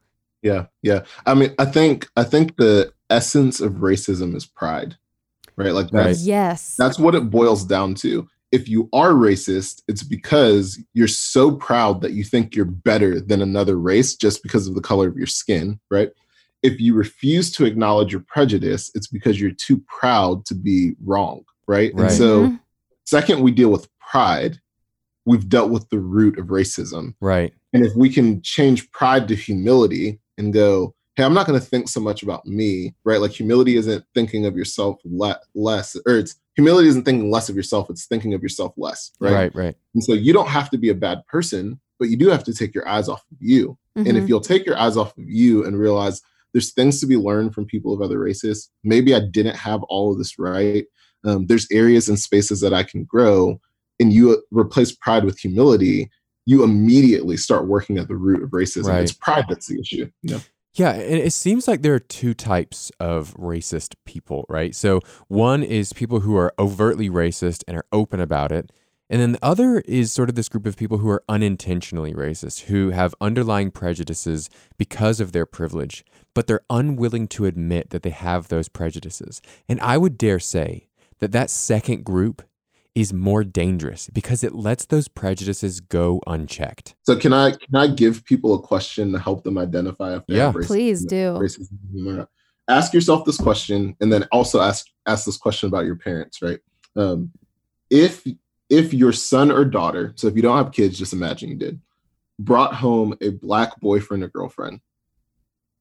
Yeah, 0.42 0.66
yeah. 0.83 1.02
I 1.26 1.35
mean, 1.35 1.54
I 1.59 1.64
think 1.66 2.09
I 2.16 2.25
think 2.25 2.57
the 2.57 2.92
essence 3.09 3.61
of 3.61 3.75
racism 3.75 4.35
is 4.35 4.45
pride, 4.47 4.97
right? 5.57 5.73
Like 5.73 5.90
that's 5.90 6.25
Yes. 6.25 6.75
that's 6.76 6.99
what 6.99 7.14
it 7.14 7.31
boils 7.31 7.64
down 7.64 7.95
to. 7.97 8.28
If 8.52 8.68
you 8.68 8.88
are 8.92 9.12
racist, 9.12 9.82
it's 9.88 10.02
because 10.02 10.78
you're 10.92 11.09
so 11.09 11.52
proud 11.56 12.02
that 12.02 12.12
you 12.12 12.23
think 12.23 12.54
you're 12.54 12.66
better 12.66 13.18
than 13.18 13.40
another 13.40 13.76
race 13.76 14.14
just 14.14 14.42
because 14.42 14.68
of 14.68 14.75
the 14.75 14.82
color 14.82 15.09
of 15.09 15.16
your 15.16 15.26
skin, 15.26 15.80
right? 15.90 16.11
If 16.62 16.78
you 16.78 16.94
refuse 16.94 17.50
to 17.52 17.64
acknowledge 17.64 18.12
your 18.12 18.25
prejudice, 18.28 18.90
it's 18.94 19.06
because 19.09 19.40
you're 19.40 19.50
too 19.52 19.82
proud 19.88 20.44
to 20.47 20.54
be 20.54 20.92
wrong, 21.02 21.44
right? 21.66 21.92
Right. 21.94 22.09
And 22.11 22.12
so, 22.12 22.47
Mhm. 22.49 22.61
second, 23.06 23.40
we 23.42 23.52
deal 23.52 23.71
with 23.71 23.88
pride, 23.99 24.61
we've 25.25 25.49
dealt 25.49 25.71
with 25.71 25.88
the 25.88 25.99
root 25.99 26.38
of 26.38 26.49
racism. 26.49 27.14
right. 27.21 27.54
And 27.73 27.87
if 27.87 27.97
we 27.97 28.11
can 28.11 28.42
change 28.42 28.90
pride 28.90 29.28
to 29.28 29.35
humility 29.35 30.21
and 30.37 30.52
go, 30.52 30.94
hey, 31.16 31.25
I'm 31.25 31.35
not 31.35 31.47
going 31.47 31.59
to 31.59 31.64
think 31.64 31.88
so 31.88 32.00
much 32.00 32.23
about 32.23 32.47
me, 32.47 32.95
right? 33.04 33.21
Like 33.21 33.33
humility 33.33 33.76
isn't 33.76 34.04
thinking 34.14 34.47
of 34.47 34.57
yourself 34.57 34.99
le- 35.04 35.40
less, 35.54 35.97
or 36.07 36.16
it's 36.16 36.37
humility 36.57 36.88
isn't 36.88 37.04
thinking 37.04 37.31
less 37.31 37.49
of 37.49 37.57
yourself, 37.57 37.90
it's 37.90 38.07
thinking 38.07 38.35
of 38.35 38.42
yourself 38.42 38.73
less, 38.76 39.11
right? 39.21 39.33
Right. 39.33 39.54
Right. 39.54 39.75
And 39.95 40.02
so 40.02 40.12
you 40.14 40.33
don't 40.33 40.49
have 40.49 40.71
to 40.71 40.78
be 40.78 40.88
a 40.88 40.95
bad 40.95 41.26
person, 41.26 41.78
but 41.99 42.09
you 42.09 42.16
do 42.16 42.28
have 42.28 42.45
to 42.45 42.54
take 42.54 42.75
your 42.75 42.88
eyes 42.88 43.09
off 43.09 43.23
of 43.31 43.38
you. 43.40 43.76
And 43.95 44.07
Mhm. 44.07 44.23
if 44.23 44.28
you'll 44.28 44.40
take 44.40 44.64
your 44.64 44.78
eyes 44.78 44.97
off 44.97 45.16
of 45.19 45.28
you 45.28 45.64
and 45.66 45.78
realize 45.78 46.23
there's 46.54 46.73
things 46.73 46.99
to 47.00 47.07
be 47.07 47.16
learned 47.16 47.54
from 47.54 47.67
people 47.67 47.93
of 47.93 48.00
other 48.00 48.19
races, 48.19 48.71
maybe 48.82 49.15
I 49.15 49.21
didn't 49.21 49.56
have 49.56 49.82
all 49.84 50.13
of 50.13 50.19
this 50.19 50.39
right. 50.39 50.86
Um, 51.25 51.47
there's 51.47 51.67
areas 51.71 52.08
and 52.08 52.19
spaces 52.19 52.60
that 52.60 52.73
I 52.73 52.82
can 52.84 53.04
grow, 53.04 53.60
and 54.00 54.13
you 54.13 54.32
uh, 54.32 54.36
replace 54.50 54.93
pride 54.93 55.25
with 55.25 55.39
humility. 55.39 56.10
You 56.47 56.65
immediately 56.65 57.36
start 57.36 57.69
working 57.69 57.99
at 57.99 58.08
the 58.08 58.17
root 58.17 58.43
of 58.43 58.50
racism. 58.50 58.89
Right. 58.89 59.02
It's 59.02 59.13
pride 59.13 59.45
that's 59.49 59.67
the 59.67 59.78
issue. 59.78 60.10
You 60.23 60.34
know? 60.34 60.41
Yeah, 60.75 60.93
and 60.93 61.19
it 61.19 61.32
seems 61.32 61.69
like 61.69 61.82
there 61.82 61.95
are 61.95 61.99
two 61.99 62.32
types 62.32 62.91
of 62.99 63.35
racist 63.35 63.95
people, 64.06 64.47
right? 64.49 64.75
So 64.75 65.00
one 65.28 65.63
is 65.63 65.93
people 65.93 66.21
who 66.21 66.35
are 66.37 66.54
overtly 66.58 67.11
racist 67.11 67.63
and 67.69 67.76
are 67.76 67.85
open 67.93 68.21
about 68.21 68.52
it. 68.52 68.73
And 69.11 69.21
then 69.21 69.32
the 69.32 69.45
other 69.45 69.80
is 69.80 70.11
sort 70.11 70.30
of 70.30 70.35
this 70.35 70.49
group 70.49 70.65
of 70.65 70.78
people 70.78 70.97
who 70.97 71.11
are 71.11 71.23
unintentionally 71.28 72.15
racist, 72.15 72.63
who 72.63 72.91
have 72.91 73.15
underlying 73.21 73.71
prejudices 73.71 74.49
because 74.78 75.21
of 75.21 75.32
their 75.32 75.45
privilege, 75.45 76.02
but 76.35 76.47
they're 76.47 76.65
unwilling 76.71 77.28
to 77.28 77.45
admit 77.45 77.91
that 77.91 78.02
they 78.02 78.11
have 78.11 78.49
those 78.49 78.71
prejudices. 78.71 79.43
And 79.69 79.78
I 79.82 79.99
would 79.99 80.17
dare 80.17 80.39
say 80.39 80.89
that 81.19 81.32
that 81.32 81.50
second 81.50 82.04
group 82.04 82.43
is 82.95 83.13
more 83.13 83.43
dangerous 83.43 84.11
because 84.13 84.45
it 84.45 84.55
lets 84.55 84.87
those 84.87 85.09
prejudices 85.09 85.81
go 85.81 86.21
unchecked. 86.26 86.95
So 87.05 87.17
can 87.17 87.33
I 87.33 87.52
can 87.52 87.75
I 87.75 87.87
give 87.87 88.25
people 88.25 88.55
a 88.55 88.61
question 88.61 89.13
to 89.13 89.19
help 89.19 89.45
them 89.45 89.57
identify 89.57 90.15
if 90.17 90.26
they 90.26 90.37
Yeah. 90.37 90.47
have 90.47 90.55
racism? 90.55 90.67
Please 90.67 91.05
do. 91.05 91.35
racism 91.35 92.07
or 92.07 92.13
not. 92.13 92.28
Ask 92.69 92.93
yourself 92.95 93.25
this 93.25 93.39
question, 93.39 93.97
and 94.00 94.13
then 94.13 94.25
also 94.31 94.61
ask 94.61 94.87
ask 95.07 95.25
this 95.25 95.37
question 95.37 95.69
about 95.69 95.85
your 95.85 95.97
parents, 95.97 96.43
right? 96.43 96.61
Um, 96.97 97.33
if 97.91 98.26
if 98.69 98.95
your 98.95 99.13
son 99.13 99.50
or 99.50 99.65
daughter, 99.65 100.13
so 100.17 100.28
if 100.28 100.37
you 100.37 100.43
don't 100.43 100.57
have 100.57 100.73
kids, 100.73 100.99
just 100.99 101.13
imagine 101.13 101.50
you 101.50 101.57
did, 101.57 101.81
brought 102.39 102.75
home 102.75 103.17
a 103.21 103.31
black 103.31 103.78
boyfriend 103.81 104.23
or 104.23 104.28
girlfriend, 104.28 104.81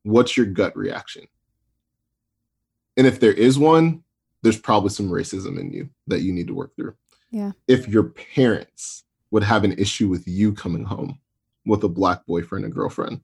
what's 0.03 0.35
your 0.35 0.45
gut 0.45 0.75
reaction? 0.75 1.27
And 2.97 3.07
if 3.07 3.19
there 3.19 3.31
is 3.31 3.57
one, 3.57 4.03
there's 4.43 4.59
probably 4.59 4.89
some 4.89 5.09
racism 5.09 5.57
in 5.59 5.71
you 5.71 5.89
that 6.07 6.21
you 6.21 6.33
need 6.33 6.47
to 6.47 6.53
work 6.53 6.75
through. 6.75 6.95
Yeah. 7.31 7.51
If 7.67 7.87
your 7.87 8.03
parents 8.03 9.03
would 9.31 9.43
have 9.43 9.63
an 9.63 9.73
issue 9.73 10.09
with 10.09 10.27
you 10.27 10.53
coming 10.53 10.83
home 10.83 11.19
with 11.65 11.83
a 11.83 11.89
black 11.89 12.25
boyfriend 12.25 12.65
and 12.65 12.73
girlfriend, 12.73 13.21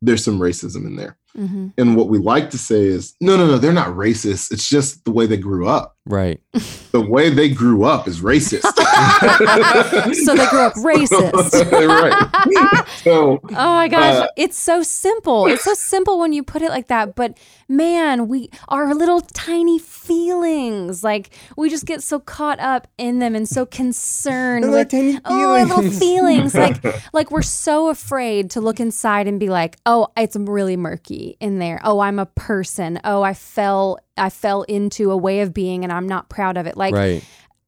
there's 0.00 0.24
some 0.24 0.38
racism 0.38 0.86
in 0.86 0.96
there. 0.96 1.18
Mhm. 1.36 1.72
And 1.78 1.96
what 1.96 2.08
we 2.08 2.18
like 2.18 2.50
to 2.50 2.58
say 2.58 2.82
is, 2.84 3.14
no, 3.20 3.36
no, 3.36 3.46
no, 3.46 3.58
they're 3.58 3.72
not 3.72 3.88
racist. 3.96 4.52
It's 4.52 4.68
just 4.68 5.04
the 5.04 5.10
way 5.12 5.26
they 5.26 5.38
grew 5.38 5.66
up. 5.68 5.96
Right. 6.06 6.40
The 6.92 7.00
way 7.00 7.30
they 7.30 7.48
grew 7.48 7.84
up 7.84 8.06
is 8.06 8.20
racist. 8.20 8.60
so 10.14 10.34
they 10.34 10.46
grew 10.48 10.60
up 10.60 10.74
racist. 10.74 11.70
right. 11.88 12.86
So 13.02 13.40
Oh 13.44 13.74
my 13.74 13.88
gosh, 13.88 14.24
Uh, 14.24 14.26
it's 14.36 14.58
so 14.58 14.82
simple. 14.82 15.46
It's 15.46 15.64
so 15.64 15.72
simple 15.72 16.18
when 16.18 16.34
you 16.34 16.42
put 16.42 16.60
it 16.60 16.68
like 16.68 16.88
that. 16.88 17.14
But 17.14 17.38
man, 17.66 18.28
we 18.28 18.50
our 18.68 18.94
little 18.94 19.22
tiny 19.22 19.78
feelings, 19.78 21.02
like 21.02 21.30
we 21.56 21.70
just 21.70 21.86
get 21.86 22.02
so 22.02 22.20
caught 22.20 22.60
up 22.60 22.88
in 22.98 23.18
them 23.20 23.34
and 23.34 23.48
so 23.48 23.64
concerned 23.64 24.70
with 24.70 24.90
tiny 24.90 25.18
oh 25.24 25.50
our 25.50 25.64
little 25.64 25.90
feelings. 25.90 26.54
Like 26.54 26.84
like 27.14 27.30
we're 27.30 27.40
so 27.40 27.88
afraid 27.88 28.50
to 28.50 28.60
look 28.60 28.80
inside 28.80 29.26
and 29.28 29.40
be 29.40 29.48
like, 29.48 29.78
oh, 29.86 30.08
it's 30.14 30.36
really 30.36 30.76
murky 30.76 31.21
in 31.40 31.58
there. 31.58 31.80
Oh, 31.84 32.00
I'm 32.00 32.18
a 32.18 32.26
person. 32.26 33.00
Oh, 33.04 33.22
I 33.22 33.34
fell 33.34 33.98
I 34.16 34.30
fell 34.30 34.62
into 34.62 35.10
a 35.10 35.16
way 35.16 35.40
of 35.40 35.54
being 35.54 35.84
and 35.84 35.92
I'm 35.92 36.08
not 36.08 36.28
proud 36.28 36.56
of 36.56 36.66
it. 36.66 36.76
Like 36.76 36.94
right. 36.94 37.24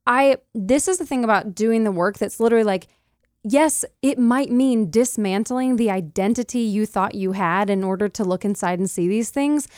I 0.07 0.38
this 0.55 0.88
is 0.88 0.99
the 0.99 1.07
thing 1.07 1.25
about 1.25 1.55
doing 1.55 1.85
the 1.85 1.93
work 1.93 2.19
that's 2.19 2.40
literally 2.40 2.64
like 2.64 2.88
yes, 3.45 3.85
it 4.01 4.19
might 4.19 4.51
mean 4.51 4.90
dismantling 4.90 5.77
the 5.77 5.90
identity 5.90 6.61
you 6.61 6.87
thought 6.87 7.14
you 7.14 7.33
had 7.33 7.69
in 7.69 7.85
order 7.85 8.09
to 8.09 8.25
look 8.25 8.45
inside 8.45 8.79
and 8.79 8.90
see 8.90 9.07
these 9.07 9.31
things, 9.31 9.69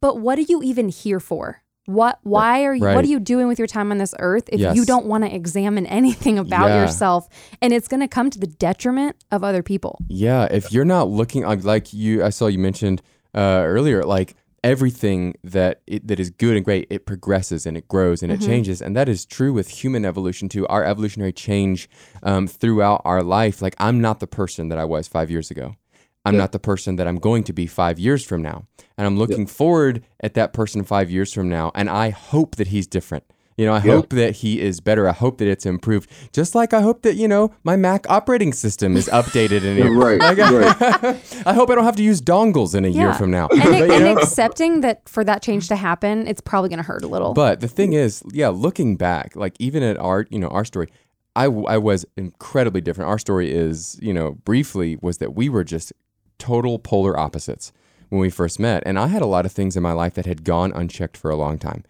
but 0.00 0.18
what 0.18 0.38
are 0.38 0.42
you 0.42 0.62
even 0.62 0.88
here 0.88 1.20
for? 1.20 1.62
What 1.86 2.18
why 2.22 2.64
are 2.64 2.74
you 2.74 2.84
Right. 2.84 2.94
what 2.94 3.04
are 3.04 3.08
you 3.08 3.20
doing 3.20 3.46
with 3.48 3.58
your 3.58 3.68
time 3.68 3.90
on 3.92 3.98
this 3.98 4.14
earth 4.18 4.48
if 4.52 4.60
you 4.76 4.84
don't 4.84 5.06
want 5.06 5.24
to 5.24 5.34
examine 5.34 5.86
anything 5.86 6.38
about 6.38 6.68
Yeah. 6.68 6.82
yourself 6.82 7.28
and 7.62 7.72
it's 7.72 7.88
going 7.88 8.00
to 8.00 8.08
come 8.08 8.28
to 8.30 8.38
the 8.38 8.46
detriment 8.46 9.16
of 9.30 9.42
other 9.44 9.62
people. 9.62 9.98
Yeah, 10.08 10.44
if 10.50 10.72
you're 10.72 10.84
not 10.84 11.08
looking 11.08 11.42
like- 11.44 11.64
like 11.64 11.92
you, 11.94 12.24
I 12.24 12.30
saw 12.30 12.46
you 12.48 12.58
mentioned 12.58 13.02
uh, 13.34 13.62
earlier, 13.64 14.02
like 14.02 14.34
everything 14.64 15.34
that 15.44 15.80
it, 15.86 16.08
that 16.08 16.18
is 16.18 16.30
good 16.30 16.56
and 16.56 16.64
great, 16.64 16.86
it 16.90 17.06
progresses 17.06 17.66
and 17.66 17.76
it 17.76 17.86
grows 17.86 18.22
and 18.22 18.32
it 18.32 18.40
changes, 18.40 18.82
and 18.82 18.96
that 18.96 19.08
is 19.08 19.24
true 19.24 19.52
with 19.52 19.68
human 19.68 20.04
evolution 20.04 20.48
too. 20.48 20.66
Our 20.66 20.82
evolutionary 20.84 21.32
change 21.32 21.88
um, 22.24 22.48
throughout 22.48 23.02
our 23.04 23.22
life. 23.22 23.62
Like 23.62 23.76
I'm 23.78 24.00
not 24.00 24.18
the 24.20 24.26
person 24.26 24.68
that 24.70 24.78
I 24.78 24.84
was 24.84 25.06
five 25.06 25.30
years 25.30 25.50
ago. 25.52 25.76
I'm 26.26 26.34
Yeah. 26.34 26.40
not 26.42 26.52
the 26.52 26.58
person 26.58 26.96
that 26.96 27.06
I'm 27.06 27.16
going 27.28 27.44
to 27.44 27.52
be 27.52 27.66
five 27.66 27.98
years 27.98 28.24
from 28.24 28.42
now, 28.42 28.66
and 28.98 29.06
I'm 29.06 29.16
looking 29.16 29.46
forward 29.46 30.02
at 30.20 30.34
that 30.34 30.52
person 30.52 30.82
five 30.84 31.10
years 31.10 31.32
from 31.32 31.48
now, 31.48 31.70
and 31.74 31.88
I 31.88 32.10
hope 32.10 32.56
that 32.56 32.68
he's 32.68 32.86
different. 32.86 33.24
You 33.58 33.64
know, 33.64 33.72
I 33.72 33.82
Yeah. 33.82 33.94
hope 33.94 34.10
that 34.10 34.32
he 34.42 34.60
is 34.60 34.80
better. 34.80 35.08
I 35.08 35.12
hope 35.12 35.38
that 35.38 35.48
it's 35.48 35.64
improved. 35.64 36.10
Just 36.32 36.54
like 36.54 36.74
I 36.74 36.82
hope 36.82 37.00
that, 37.02 37.14
you 37.14 37.26
know, 37.26 37.52
my 37.64 37.74
Mac 37.74 38.04
operating 38.10 38.52
system 38.52 38.96
is 38.98 39.08
updated 39.08 39.62
in 39.64 39.76
here. 39.78 39.90
Right, 40.06 40.20
Like, 40.20 40.36
right. 40.60 41.16
I 41.46 41.54
hope 41.54 41.70
I 41.70 41.74
don't 41.74 41.84
have 41.84 41.96
to 41.96 42.02
use 42.02 42.20
dongles 42.20 42.74
in 42.74 42.84
a 42.84 42.88
year 42.88 43.14
from 43.14 43.30
now. 43.30 43.48
And, 43.48 43.74
it, 43.82 43.90
and 43.90 44.18
accepting 44.18 44.82
that 44.82 45.08
for 45.08 45.24
that 45.24 45.40
change 45.42 45.68
to 45.68 45.76
happen, 45.76 46.26
it's 46.28 46.42
probably 46.42 46.68
going 46.68 46.82
to 46.84 46.88
hurt 46.92 47.02
a 47.02 47.08
little. 47.08 47.32
But 47.32 47.60
the 47.60 47.68
thing 47.68 47.94
is, 47.94 48.22
yeah, 48.30 48.48
looking 48.48 48.96
back, 48.96 49.34
like 49.36 49.54
even 49.58 49.82
at 49.82 49.96
our, 49.96 50.26
you 50.28 50.38
know, 50.38 50.48
our 50.48 50.64
story, 50.66 50.88
I, 51.34 51.44
I 51.44 51.78
was 51.78 52.04
incredibly 52.16 52.82
different. 52.82 53.08
Our 53.08 53.18
story 53.18 53.52
is, 53.54 53.98
you 54.02 54.12
know, 54.12 54.32
briefly, 54.44 54.98
was 55.00 55.16
that 55.18 55.34
we 55.34 55.48
were 55.48 55.64
just 55.64 55.94
total 56.38 56.78
polar 56.78 57.18
opposites 57.18 57.72
when 58.08 58.20
we 58.20 58.30
first 58.30 58.60
met. 58.60 58.82
And 58.86 58.98
I 58.98 59.08
had 59.08 59.22
a 59.22 59.26
lot 59.26 59.46
of 59.46 59.52
things 59.52 59.76
in 59.76 59.82
my 59.82 59.92
life 59.92 60.14
that 60.14 60.26
had 60.26 60.44
gone 60.44 60.72
unchecked 60.72 61.16
for 61.16 61.30
a 61.30 61.36
long 61.36 61.58
time. 61.58 61.84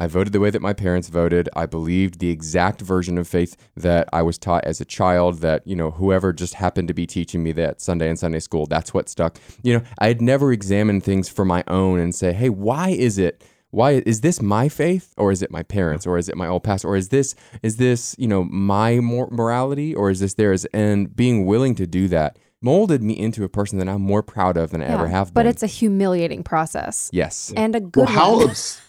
I 0.00 0.06
voted 0.06 0.32
the 0.32 0.40
way 0.40 0.48
that 0.48 0.62
my 0.62 0.72
parents 0.72 1.10
voted. 1.10 1.50
I 1.54 1.66
believed 1.66 2.20
the 2.20 2.30
exact 2.30 2.80
version 2.80 3.18
of 3.18 3.28
faith 3.28 3.54
that 3.76 4.08
I 4.14 4.22
was 4.22 4.38
taught 4.38 4.64
as 4.64 4.80
a 4.80 4.86
child 4.86 5.40
that, 5.40 5.66
you 5.66 5.76
know, 5.76 5.90
whoever 5.90 6.32
just 6.32 6.54
happened 6.54 6.88
to 6.88 6.94
be 6.94 7.06
teaching 7.06 7.42
me 7.42 7.52
that 7.52 7.82
Sunday 7.82 8.08
and 8.08 8.18
Sunday 8.18 8.40
school, 8.40 8.64
that's 8.64 8.94
what 8.94 9.10
stuck. 9.10 9.38
You 9.62 9.74
know, 9.74 9.84
I 9.98 10.08
had 10.08 10.22
never 10.22 10.52
examined 10.52 11.04
things 11.04 11.28
for 11.28 11.44
my 11.44 11.62
own 11.68 11.98
and 11.98 12.14
say, 12.14 12.32
hey, 12.32 12.48
why 12.48 12.88
is 12.90 13.18
it 13.18 13.44
why 13.72 14.02
is 14.04 14.20
this 14.22 14.42
my 14.42 14.68
faith 14.68 15.14
or 15.16 15.30
is 15.30 15.42
it 15.42 15.50
my 15.50 15.62
parents 15.62 16.06
or 16.06 16.18
is 16.18 16.28
it 16.28 16.36
my 16.36 16.48
old 16.48 16.64
past 16.64 16.84
or 16.84 16.96
is 16.96 17.10
this 17.10 17.34
is 17.62 17.76
this 17.76 18.16
you 18.18 18.26
know 18.26 18.42
my 18.44 18.98
mor- 18.98 19.28
morality 19.30 19.94
or 19.94 20.10
is 20.10 20.18
this 20.18 20.34
theirs 20.34 20.64
and 20.72 21.14
being 21.14 21.46
willing 21.46 21.76
to 21.76 21.86
do 21.86 22.08
that 22.08 22.36
molded 22.62 23.02
me 23.02 23.18
into 23.18 23.44
a 23.44 23.48
person 23.48 23.78
that 23.78 23.88
i'm 23.88 24.02
more 24.02 24.22
proud 24.22 24.56
of 24.56 24.70
than 24.70 24.82
i 24.82 24.86
ever 24.86 25.08
have 25.08 25.28
been. 25.28 25.34
but 25.34 25.46
it's 25.46 25.62
a 25.62 25.66
humiliating 25.66 26.42
process 26.42 27.08
yes 27.12 27.52
and 27.56 27.74
a 27.74 27.80
good 27.80 28.04
well, 28.04 28.06
how 28.06 28.36
one. 28.36 28.50
abs- 28.50 28.80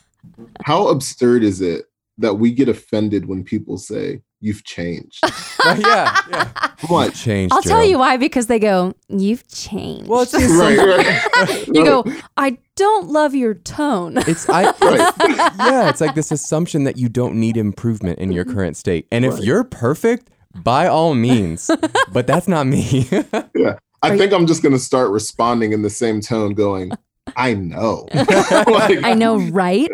how 0.63 0.87
absurd 0.89 1.43
is 1.43 1.61
it 1.61 1.85
that 2.17 2.35
we 2.35 2.51
get 2.51 2.69
offended 2.69 3.25
when 3.27 3.43
people 3.43 3.77
say 3.77 4.21
you've 4.39 4.63
changed? 4.63 5.19
Right, 5.63 5.79
yeah 5.79 6.19
yeah 6.31 6.51
What? 6.87 7.13
changed 7.13 7.53
I'll 7.53 7.61
tell 7.61 7.83
you 7.83 7.99
why 7.99 8.17
because 8.17 8.47
they 8.47 8.57
go, 8.57 8.95
You've 9.09 9.47
changed. 9.47 10.07
well 10.07 10.21
it's 10.21 10.31
just 10.39 10.49
right, 10.59 10.75
right. 10.77 11.67
you 11.67 11.85
go, 11.85 12.03
I 12.35 12.57
don't 12.75 13.09
love 13.09 13.35
your 13.35 13.53
tone. 13.53 14.17
it's 14.17 14.49
I 14.49 14.63
Right. 14.81 15.13
yeah 15.59 15.89
it's 15.89 16.01
like 16.01 16.15
this 16.15 16.31
assumption 16.31 16.83
that 16.85 16.97
you 16.97 17.09
don't 17.09 17.35
need 17.39 17.57
improvement 17.57 18.17
in 18.17 18.31
your 18.31 18.43
mm-hmm. 18.43 18.55
current 18.55 18.77
state 18.77 19.07
and 19.11 19.23
if 19.23 19.37
you're 19.39 19.63
perfect 19.63 20.30
by 20.55 20.87
all 20.87 21.13
means 21.15 21.69
but 22.11 22.27
that's 22.27 22.47
not 22.47 22.67
me 22.67 23.07
Yeah. 23.55 23.77
I 24.03 24.11
Are 24.11 24.17
think 24.17 24.33
I'm 24.33 24.47
just 24.47 24.63
going 24.63 24.73
to 24.73 24.79
start 24.79 25.11
responding 25.11 25.73
in 25.73 25.83
the 25.83 25.89
same 25.89 26.21
tone, 26.21 26.55
going, 26.55 26.91
I 27.35 27.53
know. 27.53 28.07
Like- 28.13 29.03
I 29.03 29.13
know, 29.13 29.37
right? 29.37 29.89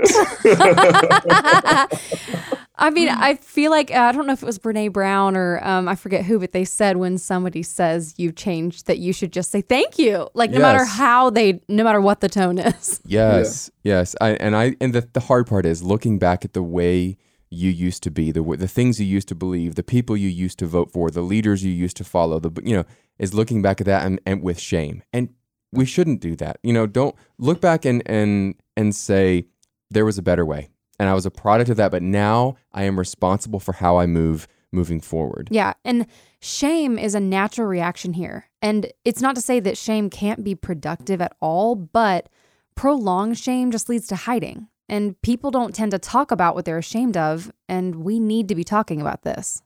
I 2.79 2.89
mean, 2.91 3.09
I 3.09 3.35
feel 3.35 3.71
like 3.71 3.91
uh, 3.91 3.99
I 3.99 4.11
don't 4.11 4.27
know 4.27 4.33
if 4.33 4.43
it 4.43 4.45
was 4.45 4.59
Brene 4.59 4.93
Brown 4.93 5.35
or 5.35 5.59
um, 5.63 5.87
I 5.87 5.95
forget 5.95 6.25
who, 6.25 6.39
but 6.39 6.51
they 6.51 6.63
said 6.63 6.97
when 6.97 7.17
somebody 7.17 7.63
says 7.63 8.13
you've 8.17 8.35
changed, 8.35 8.85
that 8.85 8.99
you 8.99 9.13
should 9.13 9.33
just 9.33 9.49
say 9.51 9.61
thank 9.61 9.97
you, 9.97 10.29
like 10.35 10.51
no 10.51 10.59
matter 10.59 10.85
how 10.85 11.29
they, 11.31 11.59
no 11.67 11.83
matter 11.83 11.99
what 11.99 12.21
the 12.21 12.29
tone 12.29 12.59
is. 12.59 13.01
Yes, 13.03 13.71
yes. 13.83 14.15
I 14.21 14.31
and 14.33 14.55
I 14.55 14.75
and 14.79 14.93
the 14.93 15.07
the 15.11 15.21
hard 15.21 15.47
part 15.47 15.65
is 15.65 15.81
looking 15.81 16.19
back 16.19 16.45
at 16.45 16.53
the 16.53 16.61
way 16.61 17.17
you 17.49 17.69
used 17.69 18.03
to 18.03 18.11
be, 18.11 18.31
the 18.31 18.41
the 18.41 18.67
things 18.67 18.99
you 18.99 19.05
used 19.05 19.27
to 19.29 19.35
believe, 19.35 19.75
the 19.75 19.83
people 19.83 20.17
you 20.17 20.29
used 20.29 20.59
to 20.59 20.65
vote 20.65 20.91
for, 20.91 21.09
the 21.09 21.21
leaders 21.21 21.63
you 21.63 21.71
used 21.71 21.97
to 21.97 22.03
follow. 22.03 22.39
The 22.39 22.61
you 22.63 22.75
know 22.75 22.85
is 23.19 23.33
looking 23.33 23.61
back 23.61 23.79
at 23.79 23.85
that 23.87 24.05
and, 24.05 24.19
and 24.25 24.41
with 24.41 24.59
shame. 24.59 25.03
And 25.13 25.29
we 25.71 25.85
shouldn't 25.85 26.21
do 26.21 26.35
that. 26.37 26.59
You 26.63 26.73
know, 26.73 26.85
don't 26.85 27.15
look 27.37 27.61
back 27.61 27.85
and 27.85 28.03
and 28.05 28.55
and 28.75 28.93
say 28.93 29.45
there 29.89 30.05
was 30.05 30.17
a 30.17 30.21
better 30.23 30.45
way, 30.45 30.69
and 30.99 31.09
I 31.09 31.13
was 31.13 31.25
a 31.25 31.31
product 31.31 31.69
of 31.69 31.77
that. 31.77 31.91
But 31.91 32.03
now 32.03 32.57
I 32.73 32.83
am 32.83 32.99
responsible 32.99 33.59
for 33.59 33.73
how 33.73 33.97
I 33.97 34.05
move 34.05 34.47
moving 34.71 34.99
forward. 34.99 35.47
Yeah, 35.49 35.73
and 35.85 36.07
shame 36.41 36.99
is 36.99 37.15
a 37.15 37.19
natural 37.19 37.67
reaction 37.67 38.13
here, 38.13 38.49
and 38.61 38.91
it's 39.05 39.21
not 39.21 39.35
to 39.35 39.41
say 39.41 39.59
that 39.61 39.77
shame 39.77 40.09
can't 40.09 40.43
be 40.43 40.55
productive 40.55 41.21
at 41.21 41.35
all, 41.39 41.75
but 41.75 42.27
prolonged 42.75 43.37
shame 43.37 43.71
just 43.71 43.87
leads 43.87 44.07
to 44.07 44.15
hiding. 44.15 44.67
And 44.89 45.21
people 45.21 45.51
don't 45.51 45.75
tend 45.75 45.91
to 45.91 45.99
talk 45.99 46.31
about 46.31 46.55
what 46.55 46.65
they're 46.65 46.77
ashamed 46.77 47.17
of, 47.17 47.51
and 47.67 47.95
we 47.97 48.19
need 48.19 48.47
to 48.47 48.55
be 48.55 48.63
talking 48.63 49.01
about 49.01 49.23
this. 49.23 49.61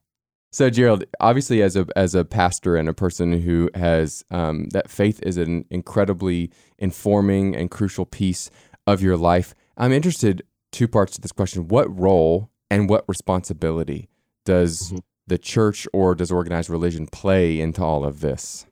So 0.51 0.69
Gerald, 0.69 1.05
obviously, 1.19 1.61
as 1.61 1.75
a 1.77 1.85
as 1.95 2.13
a 2.13 2.25
pastor 2.25 2.75
and 2.75 2.89
a 2.89 2.93
person 2.93 3.41
who 3.41 3.69
has 3.73 4.25
um, 4.31 4.67
that 4.71 4.89
faith 4.89 5.21
is 5.23 5.37
an 5.37 5.65
incredibly 5.69 6.51
informing 6.77 7.55
and 7.55 7.71
crucial 7.71 8.05
piece 8.05 8.49
of 8.85 9.01
your 9.01 9.15
life, 9.15 9.53
I'm 9.77 9.93
interested. 9.93 10.43
Two 10.71 10.87
parts 10.87 11.13
to 11.15 11.21
this 11.21 11.31
question: 11.31 11.67
What 11.69 11.87
role 11.97 12.49
and 12.69 12.89
what 12.89 13.05
responsibility 13.07 14.09
does 14.43 14.91
Mhm. 14.91 15.01
the 15.27 15.37
church 15.37 15.87
or 15.93 16.15
does 16.15 16.31
organized 16.31 16.69
religion 16.69 17.07
play 17.07 17.61
into 17.61 17.81
all 17.83 18.03
of 18.03 18.19
this? 18.21 18.65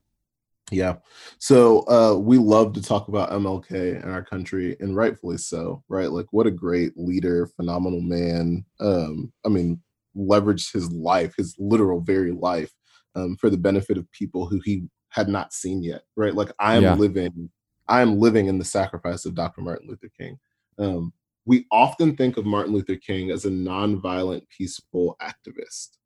Yeah. 0.72 0.96
So 1.40 1.80
uh, 1.88 2.18
we 2.18 2.38
love 2.38 2.74
to 2.74 2.82
talk 2.82 3.08
about 3.08 3.32
MLK 3.32 4.04
in 4.04 4.10
our 4.10 4.24
country, 4.24 4.76
and 4.80 4.96
rightfully 4.96 5.38
so, 5.38 5.84
right? 5.90 6.12
Like, 6.12 6.28
what 6.32 6.48
a 6.48 6.52
great 6.52 6.94
leader, 6.98 7.48
phenomenal 7.48 8.02
man. 8.02 8.66
Um, 8.80 9.32
I 9.46 9.50
mean, 9.50 9.82
leveraged 10.16 10.72
his 10.72 10.92
life, 10.92 11.34
his 11.38 11.56
literal 11.58 12.02
very 12.02 12.32
life, 12.32 12.74
um, 13.16 13.36
for 13.38 13.50
the 13.50 13.58
benefit 13.58 13.98
of 13.98 14.12
people 14.12 14.46
who 14.48 14.62
he 14.64 14.84
had 15.10 15.28
not 15.28 15.54
seen 15.54 15.82
yet, 15.82 16.04
right? 16.16 16.36
Like, 16.36 16.52
I 16.60 16.76
am 16.76 16.84
Yeah. 16.84 16.96
living, 16.96 17.50
I 17.88 18.02
am 18.02 18.20
living 18.20 18.48
in 18.48 18.60
the 18.60 18.66
sacrifice 18.66 19.26
of 19.26 19.34
Dr. 19.34 19.62
Martin 19.62 19.88
Luther 19.88 20.10
King. 20.16 20.38
Um, 20.78 21.14
we 21.46 21.66
often 21.72 22.16
think 22.16 22.38
of 22.38 22.46
Martin 22.46 22.74
Luther 22.74 22.96
King 22.96 23.32
as 23.32 23.46
a 23.46 23.50
nonviolent, 23.50 24.44
peaceful 24.56 25.18
activist, 25.20 25.98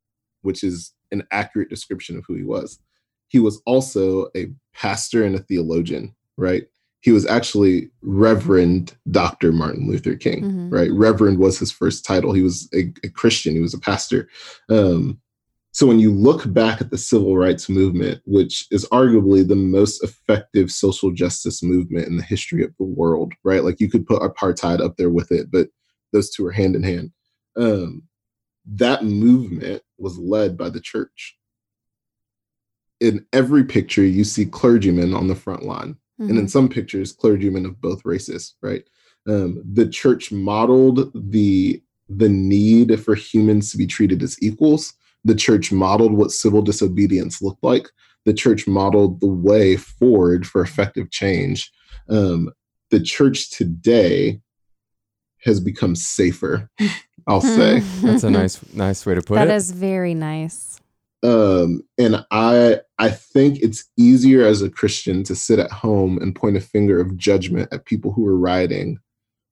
which 0.42 0.64
is 0.64 0.94
an 1.12 1.24
accurate 1.32 1.70
description 1.70 2.18
of 2.18 2.24
who 2.26 2.36
he 2.36 2.44
was 2.44 2.80
he 3.34 3.40
was 3.40 3.60
also 3.66 4.28
a 4.38 4.46
pastor 4.76 5.26
and 5.26 5.36
a 5.36 5.40
theologian, 5.40 6.16
right? 6.38 6.68
He 7.02 7.12
was 7.12 7.26
actually 7.26 7.90
Reverend 8.04 8.96
Dr. 9.10 9.52
Martin 9.52 9.88
Luther 9.90 10.16
King, 10.16 10.44
Mhm. 10.44 10.72
right? 10.72 10.92
Reverend 10.94 11.40
was 11.40 11.58
his 11.58 11.72
first 11.72 12.06
title. 12.06 12.32
He 12.32 12.44
was 12.44 12.70
a, 12.76 12.94
a 13.04 13.10
Christian, 13.10 13.56
he 13.56 13.60
was 13.60 13.74
a 13.74 13.80
pastor. 13.80 14.30
Um, 14.70 15.20
so 15.72 15.88
when 15.88 16.00
you 16.00 16.14
look 16.14 16.54
back 16.54 16.80
at 16.80 16.92
the 16.92 16.98
civil 17.00 17.36
rights 17.36 17.68
movement, 17.68 18.22
which 18.26 18.68
is 18.70 18.86
arguably 18.90 19.46
the 19.46 19.56
most 19.56 20.04
effective 20.04 20.70
social 20.72 21.12
justice 21.12 21.64
movement 21.64 22.08
in 22.08 22.16
the 22.18 22.24
history 22.24 22.64
of 22.64 22.72
the 22.78 22.86
world, 22.86 23.34
right? 23.44 23.64
Like 23.64 23.80
you 23.80 23.90
could 23.90 24.06
put 24.06 24.22
apartheid 24.22 24.80
up 24.80 24.96
there 24.98 25.10
with 25.10 25.32
it, 25.32 25.50
but 25.52 25.70
those 26.12 26.30
two 26.30 26.46
are 26.46 26.52
hand 26.52 26.76
in 26.76 26.84
hand. 26.84 27.12
Um, 27.58 28.04
that 28.68 29.04
movement 29.04 29.82
was 29.98 30.20
led 30.20 30.56
by 30.56 30.70
the 30.70 30.80
church 30.80 31.36
in 33.04 33.26
every 33.34 33.66
picture 33.66 34.04
you 34.04 34.24
see 34.24 34.46
clergymen 34.46 35.14
on 35.14 35.28
the 35.28 35.36
front 35.36 35.64
line. 35.64 35.98
And 36.20 36.38
in 36.38 36.46
Mhm. 36.46 36.50
some 36.50 36.70
pictures 36.70 37.12
clergymen 37.12 37.66
of 37.66 37.82
both 37.82 38.06
races 38.06 38.56
right? 38.62 38.84
Um, 39.28 39.62
the 39.80 39.88
church 39.88 40.32
modeled 40.32 41.12
the 41.14 41.82
the 42.10 42.30
need 42.30 43.00
for 43.00 43.16
humans 43.16 43.72
to 43.72 43.78
be 43.78 43.88
treated 43.88 44.22
as 44.22 44.38
equals. 44.42 44.94
The 45.26 45.36
church 45.36 45.72
modeled 45.72 46.14
what 46.14 46.32
civil 46.32 46.62
disobedience 46.62 47.42
looked 47.42 47.64
like. 47.64 47.90
The 48.26 48.34
church 48.34 48.68
modeled 48.68 49.20
the 49.22 49.28
way 49.28 49.78
forward 49.78 50.46
for 50.46 50.62
effective 50.62 51.10
change. 51.12 51.72
Um, 52.10 52.52
the 52.92 53.00
church 53.00 53.50
today 53.50 54.42
has 55.40 55.60
become 55.60 55.96
safer 55.96 56.70
i'll 57.28 57.42
say. 57.42 57.80
That's 58.02 58.24
a 58.24 58.30
nice 58.30 58.60
nice 58.74 59.06
way 59.06 59.16
to 59.16 59.22
put 59.22 59.36
That 59.36 59.46
That 59.48 59.56
is 59.56 59.72
very 59.72 60.14
nice. 60.14 60.80
Um 61.24 61.82
and 61.98 62.26
i 62.32 62.80
i 63.00 63.10
think 63.10 63.58
it's 63.62 63.86
easier 63.98 64.46
as 64.46 64.62
a 64.62 64.70
christian 64.70 65.24
to 65.24 65.36
sit 65.36 65.60
at 65.60 65.72
home 65.72 66.18
and 66.20 66.36
point 66.36 66.58
a 66.58 66.62
finger 66.62 67.00
of 67.00 67.16
judgment 67.18 67.68
at 67.72 67.86
people 67.86 68.12
who 68.12 68.26
are 68.28 68.38
rioting 68.38 69.00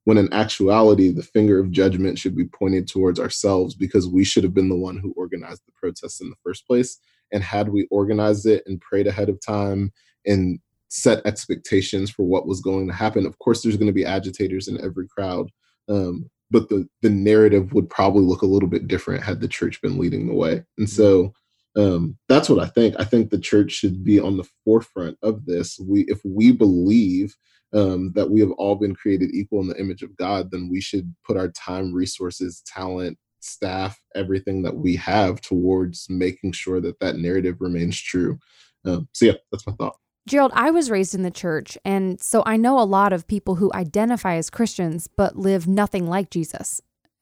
when 0.06 0.18
in 0.18 0.32
actuality 0.34 1.12
the 1.12 1.24
finger 1.24 1.60
of 1.60 1.72
judgment 1.72 2.18
should 2.18 2.36
be 2.36 2.46
pointed 2.46 2.88
towards 2.88 3.20
ourselves 3.20 3.76
because 3.76 4.08
we 4.08 4.24
should 4.24 4.44
have 4.44 4.54
been 4.54 4.70
the 4.70 4.76
one 4.76 4.98
who 4.98 5.14
organized 5.16 5.62
the 5.66 5.72
protests 5.74 6.22
in 6.22 6.30
the 6.30 6.36
first 6.44 6.66
place. 6.68 6.98
And 7.32 7.44
had 7.44 7.70
we 7.70 7.88
organized 7.92 8.46
it 8.46 8.64
and 8.66 8.82
prayed 8.82 9.08
ahead 9.08 9.30
of 9.30 9.40
time 9.40 9.92
and 10.26 10.60
set 10.90 11.26
expectations 11.26 12.10
for 12.10 12.24
what 12.24 12.48
was 12.48 12.60
going 12.60 12.86
to 12.86 12.94
happen 12.94 13.26
of 13.26 13.40
course 13.40 13.64
there's 13.64 13.78
going 13.78 13.88
to 13.88 13.94
be 13.94 14.06
agitators 14.06 14.68
in 14.68 14.84
every 14.84 15.08
crowd. 15.08 15.50
Um, 15.88 16.30
but 16.50 16.68
the 16.70 16.88
the 17.02 17.10
narrative 17.10 17.74
would 17.74 17.90
probably 17.90 18.24
look 18.24 18.42
a 18.42 18.48
little 18.48 18.68
bit 18.68 18.88
different 18.88 19.24
had 19.24 19.40
the 19.40 19.48
church 19.48 19.82
been 19.82 19.98
leading 19.98 20.28
the 20.28 20.34
way. 20.34 20.64
And 20.78 20.90
so 20.90 21.34
um, 21.78 22.18
that's 22.28 22.50
what 22.50 22.60
I 22.60 22.68
think. 22.68 22.96
I 23.00 23.04
think 23.04 23.30
the 23.30 23.40
church 23.40 23.72
should 23.72 24.04
be 24.04 24.20
on 24.20 24.38
the 24.38 24.48
forefront 24.66 25.18
of 25.22 25.46
this. 25.46 25.80
We, 25.80 26.02
if 26.08 26.20
we 26.24 26.52
believe 26.52 27.36
um, 27.74 28.12
that 28.16 28.30
we 28.30 28.42
have 28.42 28.52
all 28.52 28.76
been 28.76 28.96
created 28.96 29.34
equal 29.34 29.62
in 29.62 29.68
the 29.68 29.80
image 29.80 30.04
of 30.04 30.16
God, 30.18 30.52
then 30.52 30.70
we 30.70 30.82
should 30.82 31.16
put 31.26 31.38
our 31.38 31.50
time, 31.50 31.94
resources, 31.94 32.62
talent, 32.66 33.18
staff, 33.40 34.00
everything 34.16 34.64
that 34.64 34.76
we 34.76 34.96
have 34.98 35.42
towards 35.42 36.08
making 36.10 36.52
sure 36.52 36.82
that 36.82 37.00
that 37.00 37.18
narrative 37.18 37.58
remains 37.60 38.00
true. 38.00 38.38
Um, 38.86 39.08
so 39.14 39.26
yeah, 39.26 39.34
that's 39.52 39.66
my 39.66 39.74
thought. 39.74 39.96
Gerald, 40.28 40.52
I 40.54 40.70
was 40.70 40.92
raised 40.92 41.16
in 41.16 41.24
the 41.24 41.32
church, 41.32 41.78
and 41.84 42.22
so 42.22 42.44
I 42.46 42.56
know 42.56 42.80
a 42.80 42.84
lot 42.84 43.12
of 43.12 43.28
people 43.28 43.56
who 43.56 43.72
identify 43.74 44.36
as 44.36 44.52
Christians 44.52 45.08
but 45.08 45.36
live 45.36 45.68
nothing 45.68 46.08
like 46.08 46.30
Jesus. 46.30 46.82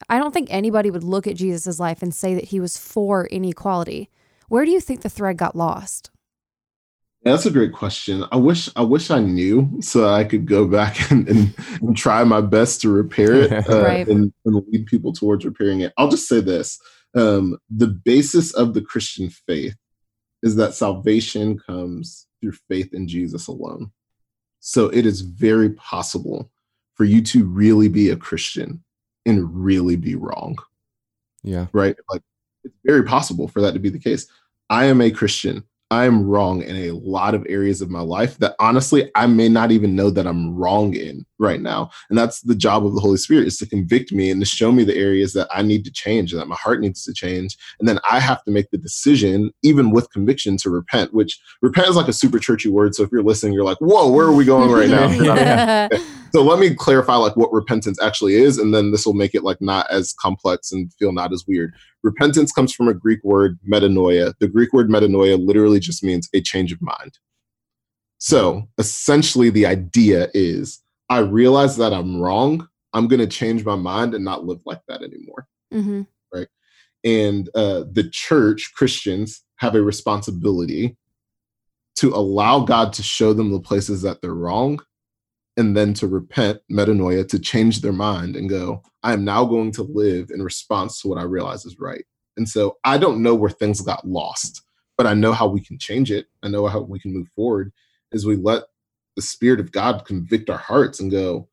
I 0.10 0.20
don't 0.20 0.34
think 0.34 0.50
anybody 0.52 0.92
would 0.92 1.04
look 1.04 1.28
at 1.28 1.36
Jesus' 1.36 1.80
life 1.80 2.02
and 2.02 2.14
say 2.14 2.34
that 2.34 2.46
he 2.46 2.60
was 2.60 2.78
for 2.78 3.26
inequality. 3.28 4.10
Where 4.50 4.66
do 4.66 4.72
you 4.72 4.82
think 4.82 5.02
the 5.02 5.10
thread 5.10 5.38
got 5.38 5.56
lost? 5.56 6.12
Yeah, 7.24 7.34
that's 7.34 7.46
a 7.46 7.52
great 7.52 7.74
question. 7.74 8.24
I 8.32 8.38
wish 8.38 8.70
I 8.76 8.82
wish 8.82 9.12
I 9.12 9.20
knew 9.20 9.80
so 9.82 10.10
I 10.10 10.24
could 10.24 10.46
go 10.46 10.68
back 10.78 11.12
and, 11.12 11.28
and, 11.28 11.56
and 11.82 11.96
try 11.98 12.24
my 12.24 12.42
best 12.42 12.82
to 12.82 12.90
repair 12.90 13.36
it 13.36 13.52
uh, 13.70 13.84
Right. 13.84 14.08
and, 14.08 14.34
and 14.46 14.64
lead 14.68 14.88
people 14.88 15.14
towards 15.14 15.46
repairing 15.46 15.82
it. 15.82 15.94
I'll 15.98 16.10
just 16.10 16.28
say 16.28 16.42
this. 16.42 16.80
Um, 17.16 17.58
the 17.70 17.88
basis 17.88 18.54
of 18.54 18.74
the 18.74 18.82
Christian 18.82 19.30
faith 19.30 19.76
is 20.44 20.56
that 20.56 20.74
salvation 20.74 21.60
comes 21.60 22.28
through 22.42 22.54
faith 22.70 22.94
in 22.94 23.08
Jesus 23.08 23.48
alone. 23.48 23.92
So 24.62 24.88
it 24.88 25.06
is 25.06 25.22
very 25.22 25.72
possible 25.72 26.50
for 26.96 27.04
you 27.04 27.22
to 27.24 27.46
really 27.46 27.88
be 27.88 28.10
a 28.10 28.16
Christian 28.16 28.84
and 29.26 29.54
really 29.64 29.96
be 29.96 30.16
wrong. 30.16 30.58
Yeah. 31.44 31.68
Right? 31.74 31.96
Like 32.10 32.22
it's 32.64 32.76
very 32.86 33.04
possible 33.04 33.48
for 33.48 33.62
that 33.62 33.74
to 33.74 33.80
be 33.80 33.90
the 33.90 34.00
case. 34.00 34.28
I 34.70 34.86
am 34.86 35.02
a 35.02 35.12
Christian. 35.12 35.64
I 35.92 36.06
am 36.06 36.24
wrong 36.28 36.62
in 36.62 36.76
a 36.76 36.92
lot 36.92 37.34
of 37.34 37.46
areas 37.50 37.82
of 37.82 37.90
my 37.90 38.02
life 38.02 38.38
that 38.38 38.56
honestly 38.60 39.10
I 39.16 39.26
may 39.26 39.50
not 39.50 39.72
even 39.72 39.96
know 39.96 40.12
that 40.12 40.28
I'm 40.28 40.56
wrong 40.56 40.94
in 40.94 41.26
right 41.40 41.62
now. 41.62 41.90
And 42.10 42.18
that's 42.18 42.42
the 42.42 42.54
job 42.54 42.86
of 42.86 42.94
the 42.94 43.02
Holy 43.02 43.18
Spirit 43.18 43.48
is 43.48 43.58
to 43.58 43.66
convict 43.66 44.12
me 44.12 44.30
and 44.30 44.40
to 44.40 44.46
show 44.46 44.72
me 44.72 44.84
the 44.84 44.96
areas 44.96 45.34
that 45.34 45.48
I 45.52 45.64
need 45.64 45.86
to 45.86 45.92
change 45.92 46.32
and 46.32 46.40
that 46.40 46.48
my 46.48 46.58
heart 46.58 46.82
needs 46.82 47.04
to 47.06 47.14
change. 47.14 47.58
And 47.80 47.90
then 47.90 47.98
I 48.10 48.20
have 48.20 48.44
to 48.44 48.52
make 48.52 48.70
the 48.70 48.78
decision, 48.78 49.52
even 49.64 49.90
with 49.90 50.12
conviction, 50.12 50.58
to 50.58 50.70
repent, 50.70 51.14
which 51.14 51.40
repent 51.64 51.88
is 51.88 51.96
like 51.96 52.08
a 52.08 52.14
super 52.14 52.38
churchy 52.38 52.70
word. 52.70 52.94
So 52.94 53.04
if 53.04 53.10
you're 53.12 53.24
listening, 53.24 53.54
you're 53.54 53.64
like, 53.64 53.80
whoa, 53.80 54.12
where 54.12 54.28
are 54.28 54.36
we 54.36 54.46
going 54.46 54.72
right 54.72 54.90
now? 54.90 55.10
Yeah. 55.20 55.88
so 56.32 56.44
let 56.44 56.60
me 56.60 56.74
clarify 56.74 57.16
like 57.16 57.36
what 57.36 57.52
repentance 57.52 58.02
actually 58.02 58.36
is, 58.36 58.58
and 58.58 58.74
then 58.74 58.92
this 58.92 59.06
will 59.06 59.14
make 59.14 59.36
it 59.36 59.44
like 59.44 59.62
not 59.62 59.90
as 59.90 60.14
complex 60.14 60.72
and 60.72 60.92
feel 60.96 61.12
not 61.12 61.34
as 61.34 61.46
weird. 61.48 61.74
Repentance 62.04 62.52
comes 62.52 62.74
from 62.74 62.88
a 62.88 62.94
Greek 62.94 63.24
word, 63.24 63.60
metanoia. 63.70 64.34
The 64.40 64.48
Greek 64.48 64.72
word 64.74 64.90
metanoia 64.90 65.44
literally 65.44 65.80
just 65.80 66.04
means 66.04 66.30
a 66.34 66.42
change 66.42 66.72
of 66.72 66.82
mind. 66.82 67.20
So 68.18 68.68
essentially, 68.78 69.50
the 69.50 69.66
idea 69.66 70.30
is 70.34 70.82
I 71.10 71.20
realize 71.20 71.78
that 71.78 71.94
I'm 71.94 72.20
wrong. 72.20 72.68
I'm 72.94 73.08
going 73.08 73.20
to 73.20 73.28
change 73.28 73.66
my 73.66 73.76
mind 73.76 74.14
and 74.14 74.26
not 74.26 74.46
live 74.46 74.60
like 74.66 74.82
that 74.88 75.02
anymore. 75.02 75.48
hmm 75.72 76.02
Right. 76.34 76.48
And 77.04 77.50
uh, 77.56 77.86
the 77.92 78.10
church, 78.10 78.72
Christians, 78.76 79.44
have 79.58 79.76
a 79.76 79.82
responsibility 79.82 80.98
to 81.98 82.14
allow 82.14 82.62
God 82.62 82.94
to 82.94 83.04
show 83.04 83.34
them 83.34 83.52
the 83.52 83.60
places 83.60 84.02
that 84.04 84.22
they're 84.22 84.34
wrong 84.34 84.80
and 85.60 85.76
then 85.76 85.94
to 85.96 86.08
repent, 86.08 86.62
metanoia, 86.72 87.28
to 87.28 87.38
change 87.38 87.82
their 87.82 87.94
mind 87.94 88.38
and 88.38 88.50
go, 88.50 88.82
I 89.04 89.12
am 89.12 89.26
now 89.26 89.44
going 89.44 89.74
to 89.74 89.84
live 89.84 90.32
in 90.32 90.42
response 90.42 91.02
to 91.02 91.10
what 91.10 91.18
I 91.18 91.24
realize 91.24 91.66
is 91.66 91.80
right. 91.80 92.06
And 92.38 92.48
so 92.48 92.78
I 92.86 92.98
don't 92.98 93.22
know 93.22 93.36
where 93.36 93.50
things 93.50 93.82
got 93.82 94.08
lost, 94.08 94.64
but 94.98 95.06
I 95.06 95.14
know 95.14 95.34
how 95.34 95.48
we 95.48 95.60
can 95.60 95.78
change 95.78 96.12
it. 96.12 96.28
I 96.44 96.48
know 96.48 96.66
how 96.68 96.80
we 96.80 96.98
can 96.98 97.14
move 97.14 97.28
forward 97.36 97.74
as 98.14 98.26
we 98.26 98.38
let 98.38 98.64
the 99.18 99.22
Spirit 99.22 99.60
of 99.60 99.74
God 99.74 100.06
convict 100.06 100.50
our 100.50 100.58
hearts 100.58 101.02
and 101.02 101.12
go, 101.12 101.50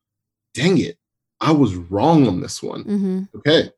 dang 0.53 0.77
it, 0.77 0.97
I 1.41 1.51
was 1.51 1.75
wrong 1.75 2.27
on 2.27 2.39
this 2.39 2.63
one. 2.63 2.83
hmm 2.83 3.23
Okay, 3.35 3.69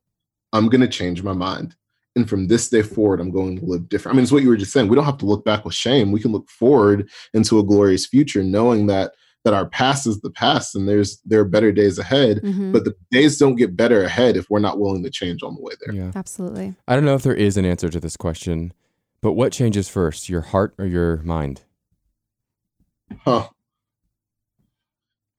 I'm 0.53 0.69
going 0.69 0.81
to 0.81 0.87
change 0.87 1.23
my 1.23 1.33
mind. 1.33 1.75
And 2.15 2.29
from 2.29 2.47
this 2.47 2.69
day 2.69 2.83
forward, 2.83 3.19
I'm 3.19 3.31
going 3.31 3.59
to 3.59 3.65
live 3.65 3.89
different. 3.89 4.13
I 4.13 4.17
mean, 4.17 4.23
it's 4.23 4.31
what 4.31 4.43
you 4.43 4.49
were 4.49 4.57
just 4.57 4.73
saying. 4.73 4.89
We 4.89 4.95
don't 4.95 5.05
have 5.05 5.17
to 5.19 5.25
look 5.25 5.43
back 5.43 5.65
with 5.65 5.73
shame. 5.73 6.11
We 6.11 6.19
can 6.19 6.31
look 6.31 6.49
forward 6.49 7.09
into 7.33 7.59
a 7.59 7.63
glorious 7.63 8.05
future, 8.05 8.43
knowing 8.43 8.87
that 8.87 9.13
that 9.45 9.53
our 9.53 9.65
past 9.67 10.05
is 10.05 10.19
the 10.21 10.29
past 10.31 10.75
and 10.75 10.87
there's 10.87 11.21
there 11.25 11.39
are 11.39 11.45
better 11.45 11.71
days 11.71 11.97
ahead 11.97 12.39
hmm 12.39 12.71
but 12.71 12.83
the 12.83 12.93
days 13.11 13.37
don't 13.37 13.55
get 13.55 13.75
better 13.75 14.03
ahead 14.03 14.35
if 14.37 14.49
we're 14.49 14.59
not 14.59 14.79
willing 14.79 15.01
to 15.03 15.09
change 15.09 15.41
on 15.43 15.55
the 15.55 15.61
way 15.61 15.73
there 15.85 15.95
Yeah. 15.95 16.11
Absolutely. 16.15 16.75
I 16.87 16.95
don't 16.95 17.05
know 17.05 17.15
if 17.15 17.23
there 17.23 17.33
is 17.33 17.57
an 17.57 17.65
answer 17.65 17.89
to 17.89 17.99
this 17.99 18.17
question, 18.17 18.73
but 19.21 19.33
what 19.33 19.51
changes 19.51 19.89
first, 19.89 20.29
your 20.29 20.41
heart 20.41 20.73
or 20.77 20.85
your 20.85 21.17
mind? 21.23 21.61
huh 23.25 23.47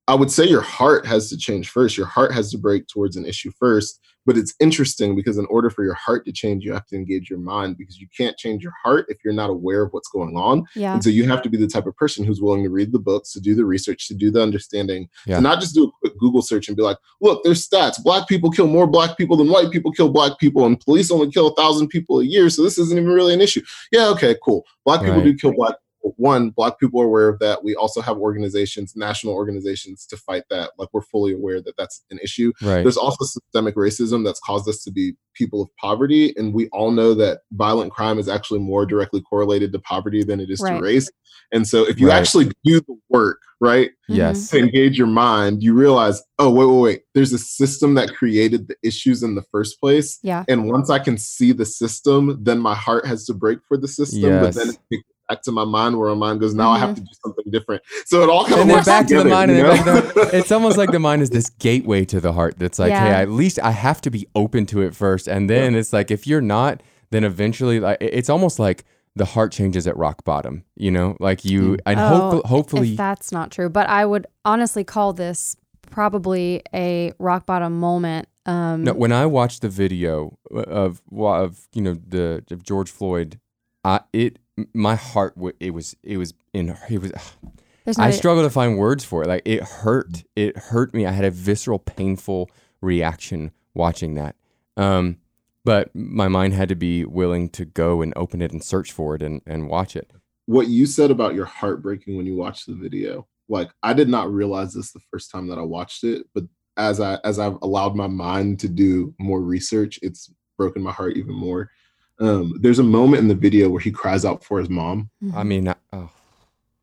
i 0.09 0.15
would 0.15 0.31
say 0.31 0.45
your 0.45 0.61
heart 0.61 1.07
has 1.07 1.31
to 1.31 1.37
change 1.37 1.69
first 1.71 1.97
your 1.97 2.07
heart 2.07 2.33
has 2.33 2.51
to 2.51 2.59
break 2.59 2.89
towards 2.89 3.15
an 3.17 3.25
issue 3.25 3.53
first 3.61 4.01
but 4.31 4.39
it's 4.39 4.55
interesting 4.61 5.17
because 5.17 5.39
in 5.39 5.47
order 5.47 5.69
for 5.71 5.83
your 5.83 5.95
heart 5.95 6.25
to 6.25 6.31
change 6.33 6.63
you 6.65 6.73
have 6.73 6.87
to 6.87 6.95
engage 6.95 7.29
your 7.29 7.41
mind 7.41 7.77
because 7.77 7.99
you 7.99 8.07
can't 8.17 8.37
change 8.37 8.63
your 8.63 8.73
heart 8.85 9.07
if 9.09 9.19
you're 9.25 9.35
not 9.35 9.51
aware 9.51 9.83
of 9.83 9.93
what's 9.93 10.07
going 10.09 10.37
on 10.37 10.63
Yeah. 10.77 10.93
and 10.95 11.03
so 11.03 11.11
you 11.11 11.27
have 11.27 11.43
to 11.43 11.49
be 11.49 11.57
the 11.57 11.67
type 11.67 11.87
of 11.87 11.97
person 11.97 12.25
who's 12.25 12.41
willing 12.41 12.63
to 12.63 12.71
read 12.71 12.93
the 12.93 13.01
books 13.01 13.33
to 13.33 13.41
do 13.41 13.57
the 13.57 13.65
research 13.65 14.07
to 14.07 14.15
do 14.15 14.31
the 14.31 14.41
understanding 14.41 15.09
Yeah. 15.27 15.37
to 15.37 15.41
not 15.43 15.59
just 15.61 15.75
do 15.75 15.85
a 15.85 15.91
quick 16.01 16.17
google 16.19 16.43
search 16.43 16.69
and 16.69 16.77
be 16.77 16.85
like 16.85 16.99
look 17.21 17.43
there's 17.43 17.67
stats 17.69 18.01
black 18.03 18.29
people 18.29 18.51
kill 18.51 18.69
more 18.69 18.87
black 18.87 19.17
people 19.19 19.37
than 19.37 19.49
white 19.49 19.73
people 19.73 19.91
kill 19.91 20.11
black 20.11 20.39
people 20.39 20.65
and 20.67 20.79
police 20.79 21.11
only 21.11 21.31
kill 21.31 21.49
a 21.49 21.55
thousand 21.57 21.89
people 21.89 22.21
a 22.21 22.25
year 22.25 22.49
so 22.51 22.63
this 22.63 22.79
isn't 22.79 22.99
even 22.99 23.11
really 23.11 23.35
an 23.35 23.41
issue 23.41 23.63
yeah 23.91 24.07
okay 24.09 24.37
cool 24.45 24.65
black 24.85 25.01
people 25.01 25.17
Right. 25.17 25.25
do 25.25 25.35
kill 25.37 25.53
black 25.55 25.73
people. 25.73 25.90
One 26.17 26.51
black 26.51 26.79
people 26.79 27.01
are 27.01 27.05
aware 27.05 27.29
of 27.29 27.39
that 27.39 27.63
we 27.63 27.75
also 27.75 28.01
have 28.01 28.17
organizations 28.19 28.95
national 28.97 29.35
organizations 29.35 30.07
to 30.07 30.17
fight 30.17 30.43
that 30.51 30.71
like 30.79 30.89
we're 30.93 31.03
fully 31.03 31.33
aware 31.33 31.61
that 31.61 31.77
that's 31.77 32.05
an 32.11 32.19
issue 32.23 32.53
Right. 32.63 32.83
there's 32.83 32.97
also 32.97 33.25
systemic 33.25 33.75
racism 33.77 34.25
that's 34.25 34.41
caused 34.41 34.69
us 34.69 34.83
to 34.85 34.91
be 34.91 35.15
people 35.35 35.63
of 35.63 35.69
poverty 35.77 36.35
and 36.37 36.55
we 36.55 36.69
all 36.69 36.91
know 36.91 37.15
that 37.15 37.41
violent 37.53 37.93
crime 37.93 38.19
is 38.19 38.29
actually 38.29 38.61
more 38.61 38.85
directly 38.87 39.21
correlated 39.21 39.73
to 39.73 39.79
poverty 39.81 40.23
than 40.25 40.41
it 40.41 40.51
is 40.51 40.61
Right. 40.61 40.77
to 40.79 40.83
race 40.83 41.11
and 41.53 41.67
so 41.67 41.87
if 41.87 41.99
you 42.01 42.09
Right. 42.09 42.17
actually 42.19 42.51
do 42.65 42.81
the 42.81 42.97
work 43.09 43.39
right 43.61 43.91
mm-hmm. 43.91 44.15
Yes. 44.15 44.49
to 44.51 44.59
engage 44.59 44.97
your 44.99 45.07
mind 45.07 45.63
you 45.63 45.75
realize 45.75 46.23
oh 46.39 46.51
wait 46.51 46.67
wait 46.67 46.81
wait 46.81 47.03
there's 47.15 47.33
a 47.33 47.39
system 47.39 47.95
that 47.95 48.15
created 48.15 48.69
the 48.69 48.77
issues 48.83 49.23
in 49.23 49.35
the 49.35 49.43
first 49.53 49.79
place 49.81 50.19
Yeah. 50.23 50.45
and 50.49 50.69
once 50.69 50.89
i 50.91 50.99
can 50.99 51.19
see 51.19 51.53
the 51.53 51.67
system 51.67 52.39
then 52.43 52.59
my 52.59 52.75
heart 52.75 53.07
has 53.07 53.27
to 53.27 53.35
break 53.35 53.59
for 53.69 53.77
the 53.77 53.89
system 53.89 54.23
but 54.41 54.55
then 54.55 54.67
Yes. 54.69 54.77
it 54.77 54.81
takes 54.97 55.05
back 55.31 55.43
to 55.43 55.53
my 55.53 55.65
mind 55.65 55.97
where 55.99 56.09
my 56.11 56.27
mind 56.27 56.41
goes 56.41 56.55
now 56.55 56.71
i 56.71 56.79
have 56.79 56.91
Mhm. 56.91 56.95
to 56.97 57.01
do 57.03 57.13
something 57.25 57.45
different 57.51 57.83
so 58.05 58.23
it 58.23 58.29
all 58.29 58.43
kind 58.45 58.55
of 58.55 58.61
And 58.63 58.71
then 58.71 58.77
works 58.79 58.87
back 58.87 59.07
to 59.07 59.19
the 59.19 59.25
mind, 59.25 59.51
you 59.53 59.63
know? 59.63 59.69
back 59.73 59.85
the, 59.85 60.31
it's 60.35 60.51
almost 60.53 60.77
like 60.77 60.91
the 60.91 60.99
mind 60.99 61.23
is 61.23 61.31
this 61.31 61.49
gateway 61.51 62.05
to 62.07 62.21
the 62.21 62.33
heart. 62.33 62.59
That's 62.59 62.79
like, 62.79 62.93
hey, 62.93 63.11
Yeah. 63.11 63.19
at 63.21 63.31
least 63.31 63.59
I 63.63 63.71
have 63.71 64.01
to 64.03 64.11
be 64.11 64.27
open 64.35 64.67
to 64.67 64.83
it 64.83 64.95
first, 64.95 65.29
and 65.29 65.49
then 65.49 65.75
it's 65.75 65.93
like 65.93 66.11
if 66.11 66.27
you're 66.27 66.41
not, 66.41 66.83
then 67.11 67.23
eventually, 67.25 67.79
like 67.81 67.99
it's 68.01 68.29
almost 68.29 68.59
like 68.59 68.85
the 69.17 69.25
heart 69.25 69.53
changes 69.53 69.87
at 69.87 69.97
rock 69.97 70.25
bottom. 70.25 70.65
You 70.77 70.91
know, 70.91 71.17
like 71.21 71.45
you, 71.45 71.77
and 71.87 71.99
Oh, 72.01 72.07
hopefully, 72.09 72.43
hopefully, 72.47 72.91
If 72.93 72.97
that's 72.97 73.31
not 73.33 73.51
true, 73.51 73.69
but 73.69 73.89
I 73.89 74.05
would 74.07 74.27
honestly 74.45 74.85
call 74.85 75.13
this 75.13 75.57
probably 75.91 76.63
a 76.75 77.13
rock 77.19 77.47
bottom 77.47 77.79
moment. 77.79 78.29
Um, 78.47 78.85
No, 78.85 78.93
when 78.95 79.13
I 79.13 79.27
watched 79.27 79.63
the 79.63 79.69
video 79.69 80.39
of 80.51 81.03
of 81.21 81.69
you 81.75 81.83
know 81.83 81.95
the 81.95 82.43
of 82.51 82.63
George 82.65 82.91
Floyd, 82.91 83.39
I 83.85 84.01
it 84.13 84.39
my 84.75 84.95
heart 84.95 85.35
w- 85.37 85.57
it 85.61 85.71
was 85.71 85.97
it 86.03 86.17
was 86.17 86.35
in 86.53 86.77
it 86.89 86.99
was 86.99 87.13
there's 87.85 87.99
I 87.99 88.11
struggle 88.11 88.43
to 88.43 88.51
find 88.51 88.79
words 88.79 89.05
for 89.05 89.23
it. 89.23 89.29
Like 89.29 89.43
it 89.45 89.63
hurt. 89.63 90.25
It 90.37 90.57
hurt 90.57 90.93
me. 90.95 91.07
I 91.07 91.13
had 91.13 91.25
a 91.25 91.31
visceral, 91.31 91.79
painful 91.79 92.51
reaction 92.81 93.53
watching 93.75 94.15
that. 94.15 94.37
Um, 94.77 95.17
but 95.65 95.95
my 95.95 96.29
mind 96.29 96.55
had 96.55 96.69
to 96.71 96.75
be 96.75 97.05
willing 97.05 97.49
to 97.51 97.65
go 97.65 98.03
and 98.03 98.13
open 98.17 98.43
it 98.43 98.53
and 98.53 98.63
search 98.63 98.93
for 98.93 99.15
it 99.15 99.23
and, 99.23 99.43
and 99.47 99.69
watch 99.69 99.97
it. 99.97 100.11
what 100.47 100.69
you 100.69 100.87
said 100.87 101.11
about 101.11 101.35
your 101.35 101.45
heart 101.45 101.83
breaking 101.83 102.17
when 102.17 102.27
you 102.27 102.35
watched 102.37 102.67
the 102.67 102.75
video 102.75 103.27
like 103.49 103.71
i 103.83 103.93
did 103.93 104.09
not 104.09 104.33
realize 104.33 104.73
this 104.75 104.93
the 104.93 105.01
first 105.11 105.31
time 105.31 105.47
that 105.47 105.59
i 105.59 105.63
watched 105.63 106.03
it 106.03 106.27
but 106.35 106.45
as 106.77 106.99
i 107.01 107.19
as 107.25 107.39
i've 107.39 107.59
allowed 107.63 107.95
my 107.95 108.07
mind 108.07 108.59
to 108.59 108.69
do 108.69 109.15
more 109.19 109.41
research 109.43 109.99
it's 110.03 110.33
broken 110.57 110.83
my 110.83 110.93
heart 110.93 111.17
even 111.17 111.35
more 111.35 111.71
um 112.21 112.55
there's 112.61 112.79
a 112.79 112.83
moment 112.85 113.23
in 113.23 113.29
the 113.29 113.35
video 113.35 113.69
where 113.69 113.81
he 113.81 113.91
cries 113.91 114.25
out 114.25 114.45
for 114.45 114.59
his 114.59 114.69
mom 114.69 115.11
I 115.35 115.43
mean, 115.43 115.69
I, 115.69 115.75
oh, 115.93 116.11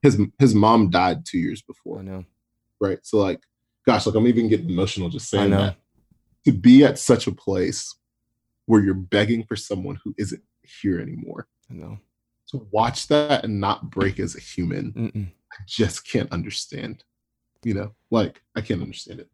his 0.01 0.19
his 0.39 0.53
mom 0.55 0.89
died 0.89 1.25
two 1.25 1.37
years 1.39 1.61
I 1.61 1.65
before 1.67 2.03
know. 2.03 2.25
right 2.79 2.99
so 3.03 3.17
like 3.19 3.41
gosh 3.85 4.05
like 4.05 4.15
i'm 4.15 4.27
even 4.27 4.49
getting 4.49 4.69
emotional 4.69 5.09
just 5.09 5.29
saying 5.29 5.51
that 5.51 5.77
to 6.45 6.51
be 6.51 6.83
at 6.83 6.97
such 6.99 7.27
a 7.27 7.31
place 7.31 7.95
where 8.65 8.81
you're 8.81 8.93
begging 8.93 9.43
for 9.43 9.55
someone 9.55 9.99
who 10.03 10.13
isn't 10.17 10.41
here 10.63 10.99
anymore 10.99 11.47
I 11.69 11.73
know. 11.75 11.99
to 12.49 12.67
watch 12.71 13.07
that 13.07 13.43
and 13.45 13.59
not 13.59 13.89
break 13.89 14.19
as 14.19 14.35
a 14.35 14.39
human 14.39 14.91
Mm-mm. 14.93 15.27
I 15.51 15.55
just 15.65 16.05
can't 16.07 16.31
understand. 16.31 17.03
You 17.63 17.73
know, 17.73 17.91
like 18.11 18.41
I 18.55 18.61
can't 18.61 18.81
understand 18.81 19.19
it. 19.21 19.29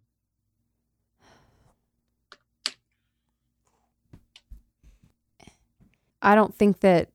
I 6.24 6.36
don't 6.36 6.56
think 6.56 6.80
that 6.80 7.10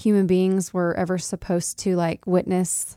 human 0.00 0.26
beings 0.26 0.72
were 0.72 0.96
ever 0.96 1.18
supposed 1.18 1.78
to 1.80 1.96
like 1.96 2.26
witness 2.26 2.96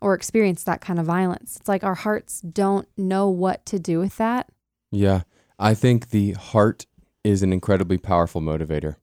or 0.00 0.14
experience 0.14 0.64
that 0.64 0.80
kind 0.80 0.98
of 0.98 1.06
violence. 1.06 1.56
It's 1.56 1.68
like 1.68 1.84
our 1.84 1.94
hearts 1.94 2.40
don't 2.40 2.88
know 2.96 3.28
what 3.28 3.64
to 3.66 3.78
do 3.78 4.00
with 4.00 4.16
that. 4.16 4.50
Yeah. 4.90 5.22
I 5.58 5.74
think 5.74 6.10
the 6.10 6.32
heart 6.32 6.86
is 7.22 7.42
an 7.42 7.52
incredibly 7.52 7.98
powerful 7.98 8.40
motivator. 8.40 8.96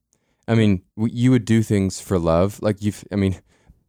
I 0.46 0.54
mean, 0.54 0.82
you 0.96 1.30
would 1.30 1.44
do 1.44 1.62
things 1.62 2.00
for 2.00 2.18
love. 2.18 2.60
Like 2.60 2.82
you've, 2.82 3.04
I 3.10 3.16
mean, 3.16 3.40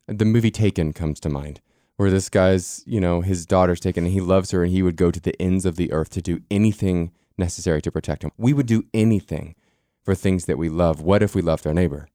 the 0.08 0.26
movie 0.26 0.52
Taken 0.52 0.94
comes 0.94 1.20
to 1.22 1.30
mind, 1.30 1.60
where 1.98 2.12
this 2.12 2.30
guy's, 2.30 2.84
you 2.86 3.02
know, 3.02 3.22
his 3.22 3.46
daughter's 3.46 3.80
taken 3.80 4.06
and 4.06 4.13
he 4.13 4.22
loves 4.22 4.52
her 4.52 4.63
and 4.63 4.72
he 4.72 4.84
would 4.84 4.96
go 4.96 5.12
to 5.12 5.20
the 5.20 5.39
ends 5.41 5.65
of 5.65 5.76
the 5.76 5.91
earth 5.91 6.12
to 6.12 6.22
do 6.22 6.39
anything 6.50 7.12
necessary 7.38 7.82
to 7.82 7.91
protect 7.91 8.24
him. 8.24 8.32
We 8.38 8.54
would 8.54 8.67
do 8.67 8.84
anything 8.94 9.56
for 10.04 10.16
things 10.16 10.46
that 10.46 10.58
we 10.58 10.70
love. 10.70 11.02
What 11.02 11.24
if 11.24 11.36
we 11.36 11.42
loved 11.42 11.66
our 11.68 11.74
neighbor? 11.74 12.08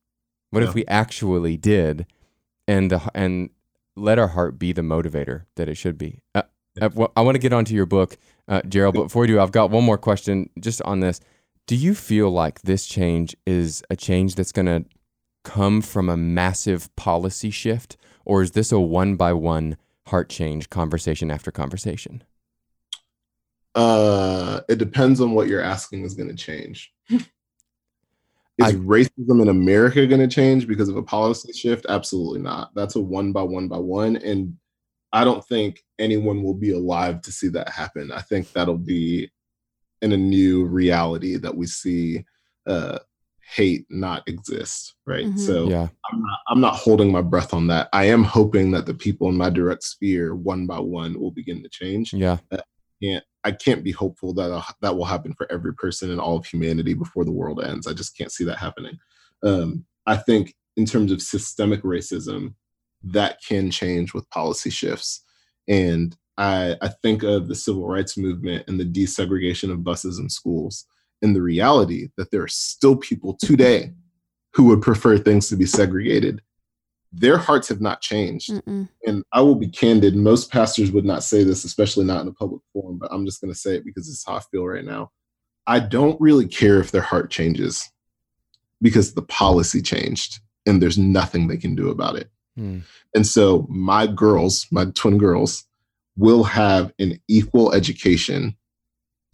What 0.50 0.62
Yeah. 0.62 0.68
if 0.68 0.74
we 0.74 0.86
actually 0.86 1.56
did 1.56 2.06
and 2.66 2.90
the, 2.90 3.10
and 3.14 3.50
let 3.94 4.18
our 4.18 4.28
heart 4.28 4.58
be 4.58 4.72
the 4.72 4.82
motivator 4.82 5.44
that 5.56 5.68
it 5.68 5.76
should 5.76 5.98
be? 5.98 6.20
Uh, 6.34 6.42
uh, 6.80 6.90
well, 6.94 7.12
I 7.16 7.22
want 7.22 7.34
to 7.36 7.40
get 7.40 7.52
onto 7.52 7.74
your 7.74 7.86
book, 7.86 8.18
uh, 8.48 8.62
Gerald, 8.68 8.94
but 8.94 9.04
before 9.04 9.22
we 9.22 9.28
do, 9.28 9.40
I've 9.40 9.52
got 9.52 9.70
one 9.70 9.84
more 9.84 9.98
question 9.98 10.50
just 10.60 10.82
on 10.82 11.00
this. 11.00 11.20
Do 11.66 11.74
you 11.74 11.94
feel 11.94 12.30
like 12.30 12.62
this 12.62 12.86
change 12.86 13.34
is 13.46 13.82
a 13.90 13.96
change 13.96 14.34
that's 14.34 14.52
going 14.52 14.66
to 14.66 14.84
come 15.42 15.80
from 15.80 16.08
a 16.08 16.16
massive 16.16 16.94
policy 16.96 17.50
shift, 17.50 17.96
or 18.24 18.42
is 18.42 18.52
this 18.52 18.72
a 18.72 18.78
one 18.80 19.16
by 19.16 19.32
one 19.32 19.76
heart 20.08 20.28
change 20.28 20.70
conversation 20.70 21.30
after 21.30 21.50
conversation? 21.50 22.22
Uh, 23.74 24.60
it 24.68 24.78
depends 24.78 25.20
on 25.20 25.32
what 25.32 25.48
you're 25.48 25.62
asking 25.62 26.04
is 26.04 26.14
going 26.14 26.28
to 26.28 26.34
change. 26.34 26.92
Is 28.58 28.66
I, 28.68 28.72
racism 28.72 29.42
in 29.42 29.48
America 29.48 30.06
going 30.06 30.20
to 30.20 30.34
change 30.34 30.66
because 30.66 30.88
of 30.88 30.96
a 30.96 31.02
policy 31.02 31.52
shift? 31.52 31.86
Absolutely 31.88 32.40
not. 32.40 32.74
That's 32.74 32.96
a 32.96 33.00
one 33.00 33.32
by 33.32 33.42
one 33.42 33.68
by 33.68 33.78
one. 33.78 34.16
And 34.16 34.56
I 35.12 35.24
don't 35.24 35.44
think 35.46 35.82
anyone 35.98 36.42
will 36.42 36.54
be 36.54 36.72
alive 36.72 37.20
to 37.22 37.32
see 37.32 37.48
that 37.48 37.68
happen. 37.68 38.10
I 38.12 38.20
think 38.20 38.52
that'll 38.52 38.78
be 38.78 39.30
in 40.02 40.12
a 40.12 40.16
new 40.16 40.64
reality 40.64 41.36
that 41.36 41.54
we 41.54 41.66
see 41.66 42.24
uh, 42.66 42.98
hate 43.40 43.86
not 43.90 44.26
exist, 44.26 44.94
right? 45.06 45.26
Mm-hmm. 45.26 45.38
So 45.38 45.68
yeah. 45.68 45.88
I'm 46.10 46.22
not, 46.22 46.38
I'm 46.48 46.60
not 46.60 46.76
holding 46.76 47.12
my 47.12 47.22
breath 47.22 47.54
on 47.54 47.66
that. 47.68 47.88
I 47.92 48.04
am 48.06 48.24
hoping 48.24 48.70
that 48.72 48.86
the 48.86 48.94
people 48.94 49.28
in 49.28 49.36
my 49.36 49.50
direct 49.50 49.84
sphere, 49.84 50.34
one 50.34 50.66
by 50.66 50.80
one, 50.80 51.18
will 51.18 51.30
begin 51.30 51.62
to 51.62 51.68
change. 51.68 52.12
Yeah, 52.12 52.38
uh, 52.50 52.58
can't 53.02 53.24
I 53.46 53.52
can't 53.52 53.84
be 53.84 53.92
hopeful 53.92 54.34
that 54.34 54.50
uh, 54.50 54.62
that 54.82 54.96
will 54.96 55.04
happen 55.04 55.32
for 55.32 55.50
every 55.52 55.72
person 55.72 56.10
in 56.10 56.18
all 56.18 56.36
of 56.36 56.44
humanity 56.44 56.94
before 56.94 57.24
the 57.24 57.30
world 57.30 57.62
ends. 57.62 57.86
I 57.86 57.92
just 57.92 58.18
can't 58.18 58.32
see 58.32 58.42
that 58.42 58.58
happening. 58.58 58.98
Um, 59.44 59.84
I 60.04 60.16
think 60.16 60.56
in 60.76 60.84
terms 60.84 61.12
of 61.12 61.22
systemic 61.22 61.82
racism, 61.82 62.54
that 63.04 63.38
can 63.46 63.70
change 63.70 64.14
with 64.14 64.28
policy 64.30 64.70
shifts. 64.70 65.22
And 65.68 66.16
I, 66.36 66.74
I 66.82 66.88
think 66.88 67.22
of 67.22 67.46
the 67.46 67.54
civil 67.54 67.86
rights 67.86 68.18
movement 68.18 68.64
and 68.66 68.80
the 68.80 68.84
desegregation 68.84 69.70
of 69.70 69.84
buses 69.84 70.18
and 70.18 70.30
schools 70.30 70.84
and 71.22 71.34
the 71.34 71.42
reality 71.42 72.08
that 72.16 72.32
there 72.32 72.42
are 72.42 72.48
still 72.48 72.96
people 72.96 73.38
today 73.40 73.92
who 74.54 74.64
would 74.64 74.82
prefer 74.82 75.16
things 75.18 75.48
to 75.48 75.56
be 75.56 75.66
segregated 75.66 76.42
their 77.18 77.38
hearts 77.38 77.68
have 77.68 77.80
not 77.80 78.02
changed. 78.02 78.50
Mm-mm. 78.50 78.88
And 79.06 79.24
I 79.32 79.40
will 79.40 79.54
be 79.54 79.68
candid, 79.68 80.14
most 80.14 80.52
pastors 80.52 80.92
would 80.92 81.04
not 81.04 81.22
say 81.22 81.44
this, 81.44 81.64
especially 81.64 82.04
not 82.04 82.20
in 82.20 82.28
a 82.28 82.32
public 82.32 82.60
forum, 82.72 82.98
but 82.98 83.10
I'm 83.10 83.24
just 83.24 83.40
going 83.40 83.52
to 83.52 83.58
say 83.58 83.76
it 83.76 83.84
because 83.84 84.08
it's 84.08 84.24
how 84.26 84.36
I 84.36 84.40
feel 84.40 84.66
right 84.66 84.84
now. 84.84 85.10
I 85.66 85.80
don't 85.80 86.20
really 86.20 86.46
care 86.46 86.78
if 86.78 86.90
their 86.90 87.02
heart 87.02 87.30
changes 87.30 87.90
because 88.82 89.14
the 89.14 89.22
policy 89.22 89.80
changed 89.80 90.40
and 90.66 90.82
there's 90.82 90.98
nothing 90.98 91.48
they 91.48 91.56
can 91.56 91.74
do 91.74 91.88
about 91.88 92.16
it. 92.16 92.28
Mm. 92.58 92.82
And 93.14 93.26
so 93.26 93.66
my 93.70 94.06
girls, 94.06 94.66
my 94.70 94.86
twin 94.94 95.16
girls, 95.16 95.64
will 96.16 96.44
have 96.44 96.92
an 96.98 97.18
equal 97.28 97.72
education 97.72 98.56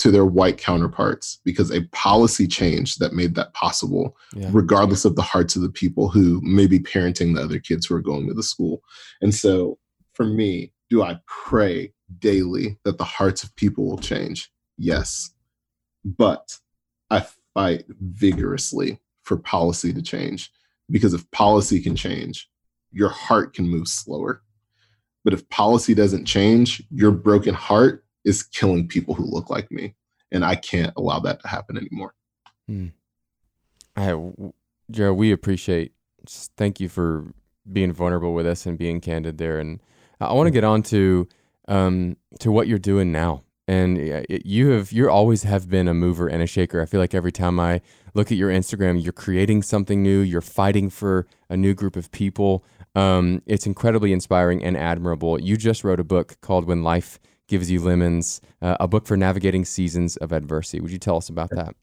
to 0.02 0.10
their 0.10 0.26
white 0.26 0.58
counterparts 0.58 1.38
because 1.44 1.70
a 1.70 1.82
policy 1.92 2.48
change 2.48 2.96
that 2.96 3.12
made 3.12 3.36
that 3.36 3.54
possible, 3.54 4.16
yeah. 4.34 4.48
regardless 4.50 5.04
of 5.04 5.14
the 5.14 5.22
hearts 5.22 5.54
of 5.54 5.62
the 5.62 5.70
people 5.70 6.08
who 6.08 6.40
may 6.42 6.66
be 6.66 6.80
parenting 6.80 7.36
the 7.36 7.40
other 7.40 7.60
kids 7.60 7.86
who 7.86 7.94
are 7.94 8.00
going 8.00 8.26
to 8.26 8.34
the 8.34 8.42
school. 8.42 8.82
And 9.20 9.32
so 9.32 9.78
for 10.14 10.24
me, 10.24 10.72
do 10.90 11.04
I 11.04 11.20
pray 11.28 11.92
daily 12.18 12.80
that 12.82 12.98
the 12.98 13.04
hearts 13.04 13.44
of 13.44 13.54
people 13.54 13.86
will 13.86 13.96
change? 13.96 14.50
Yes. 14.76 15.30
But 16.04 16.58
I 17.08 17.24
fight 17.54 17.84
vigorously 18.00 18.98
for 19.22 19.36
policy 19.36 19.92
to 19.92 20.02
change 20.02 20.50
because 20.90 21.14
if 21.14 21.30
policy 21.30 21.80
can 21.80 21.94
change, 21.94 22.50
your 22.90 23.10
heart 23.10 23.54
can 23.54 23.68
move 23.68 23.86
slower. 23.86 24.42
But 25.22 25.32
if 25.32 25.48
policy 25.48 25.94
doesn't 25.94 26.24
change, 26.24 26.82
your 26.90 27.12
broken 27.12 27.54
heart 27.54 28.04
is 28.24 28.42
killing 28.42 28.88
people 28.88 29.14
who 29.14 29.24
look 29.24 29.50
like 29.50 29.70
me. 29.70 29.94
And 30.30 30.44
I 30.44 30.54
can't 30.54 30.92
allow 30.96 31.18
that 31.20 31.40
to 31.42 31.48
happen 31.48 31.76
anymore. 31.76 32.14
Hmm. 32.66 32.88
I, 33.96 34.16
Jared, 34.90 35.16
we 35.16 35.32
appreciate, 35.32 35.92
thank 36.56 36.80
you 36.80 36.88
for 36.88 37.26
being 37.70 37.92
vulnerable 37.92 38.32
with 38.32 38.46
us 38.46 38.64
and 38.64 38.78
being 38.78 39.00
candid 39.00 39.38
there. 39.38 39.58
And 39.58 39.80
I 40.20 40.32
want 40.32 40.46
to 40.46 40.52
get 40.52 40.64
on 40.64 40.82
to, 40.84 41.28
um, 41.68 42.16
to 42.40 42.50
what 42.50 42.66
you're 42.68 42.78
doing 42.78 43.12
now. 43.12 43.42
And 43.68 44.24
you 44.28 44.70
have, 44.70 44.90
you 44.90 45.08
always 45.08 45.44
have 45.44 45.68
been 45.68 45.86
a 45.86 45.94
mover 45.94 46.26
and 46.26 46.42
a 46.42 46.46
shaker. 46.46 46.80
I 46.80 46.86
feel 46.86 47.00
like 47.00 47.14
every 47.14 47.32
time 47.32 47.60
I 47.60 47.80
look 48.14 48.32
at 48.32 48.38
your 48.38 48.50
Instagram, 48.50 49.02
you're 49.02 49.12
creating 49.12 49.62
something 49.62 50.02
new. 50.02 50.20
You're 50.20 50.40
fighting 50.40 50.90
for 50.90 51.26
a 51.48 51.56
new 51.56 51.72
group 51.72 51.94
of 51.94 52.10
people. 52.10 52.64
Um, 52.94 53.40
it's 53.46 53.66
incredibly 53.66 54.12
inspiring 54.12 54.64
and 54.64 54.76
admirable. 54.76 55.40
You 55.40 55.56
just 55.56 55.84
wrote 55.84 56.00
a 56.00 56.04
book 56.04 56.40
called 56.40 56.66
When 56.66 56.82
Life 56.82 57.20
Gives 57.52 57.70
You 57.70 57.80
Lemons, 57.80 58.40
uh, 58.62 58.78
a 58.80 58.88
book 58.88 59.06
for 59.06 59.14
navigating 59.14 59.66
seasons 59.66 60.16
of 60.16 60.32
adversity. 60.32 60.80
Would 60.80 60.90
you 60.90 60.96
tell 60.96 61.18
us 61.18 61.28
about 61.28 61.50
that? 61.50 61.76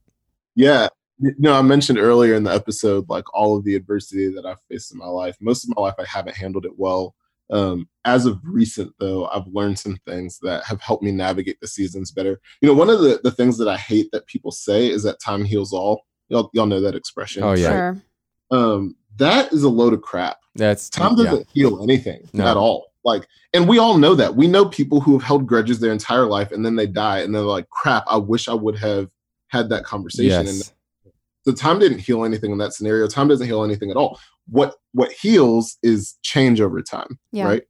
Yeah. 0.56 0.88
You 1.20 1.36
know, 1.38 1.54
I 1.54 1.62
mentioned 1.62 2.00
earlier 2.00 2.34
in 2.34 2.42
the 2.42 2.52
episode, 2.52 3.08
like 3.08 3.32
all 3.36 3.56
of 3.56 3.64
the 3.64 3.76
adversity 3.76 4.34
that 4.34 4.48
I've 4.48 4.58
faced 4.68 4.92
in 4.92 4.98
my 4.98 5.06
life. 5.06 5.38
Most 5.40 5.64
of 5.64 5.70
my 5.76 5.84
life, 5.84 5.94
I 6.00 6.06
haven't 6.06 6.36
handled 6.36 6.66
it 6.66 6.72
well. 6.76 7.14
Um, 7.52 7.88
as 8.04 8.26
of 8.26 8.40
recent, 8.44 8.94
though, 9.00 9.28
I've 9.28 9.46
learned 9.46 9.78
some 9.78 9.98
things 10.08 10.40
that 10.42 10.64
have 10.64 10.82
helped 10.82 11.04
me 11.04 11.12
navigate 11.12 11.60
the 11.62 11.68
seasons 11.68 12.10
better. 12.10 12.42
You 12.62 12.68
know, 12.68 12.74
one 12.74 12.90
of 12.90 13.02
the, 13.02 13.20
the 13.24 13.30
things 13.30 13.60
that 13.60 13.68
I 13.68 13.78
hate 13.78 14.10
that 14.12 14.26
people 14.26 14.50
say 14.50 14.90
is 14.90 15.04
that 15.04 15.22
time 15.24 15.46
heals 15.46 15.72
all. 15.72 16.02
Y'all, 16.30 16.50
y'all 16.54 16.66
know 16.66 16.82
that 16.82 16.96
expression. 16.96 17.44
Oh, 17.44 17.54
yeah. 17.54 17.70
Sure. 17.70 18.02
Um, 18.50 18.96
that 19.18 19.54
is 19.54 19.62
a 19.62 19.70
load 19.70 19.94
of 19.94 20.02
crap. 20.02 20.38
That's 20.56 20.90
time 20.90 21.16
doesn't 21.16 21.48
yeah. 21.54 21.70
heal 21.70 21.84
anything 21.84 22.28
no. 22.34 22.48
at 22.48 22.58
all. 22.58 22.89
Like, 23.10 23.28
and 23.54 23.68
we 23.68 23.80
all 23.80 23.98
know 23.98 24.16
that. 24.16 24.36
We 24.36 24.48
know 24.48 24.66
people 24.66 25.02
who 25.02 25.14
have 25.14 25.24
held 25.24 25.48
grudges 25.48 25.80
their 25.80 25.92
entire 25.92 26.26
life 26.26 26.52
and 26.52 26.66
then 26.66 26.76
they 26.76 26.88
die 26.88 27.20
and 27.20 27.34
they're 27.34 27.42
like, 27.42 27.70
crap, 27.70 28.04
I 28.08 28.18
wish 28.18 28.48
I 28.48 28.54
would 28.54 28.78
have 28.78 29.10
had 29.48 29.70
that 29.70 29.84
conversation. 29.84 30.46
Yes. 30.46 30.48
And 30.48 30.74
the 31.46 31.54
time 31.54 31.80
didn't 31.80 32.00
heal 32.00 32.24
anything 32.24 32.52
in 32.52 32.58
that 32.60 32.74
scenario. 32.74 33.08
Time 33.08 33.28
doesn't 33.28 33.48
heal 33.48 33.64
anything 33.64 33.90
at 33.90 33.98
all. 33.98 34.20
What 34.48 34.76
what 34.94 35.12
heals 35.12 35.78
is 35.84 36.18
change 36.24 36.62
over 36.62 36.82
time. 36.82 37.20
Yeah. 37.32 37.46
Right. 37.46 37.64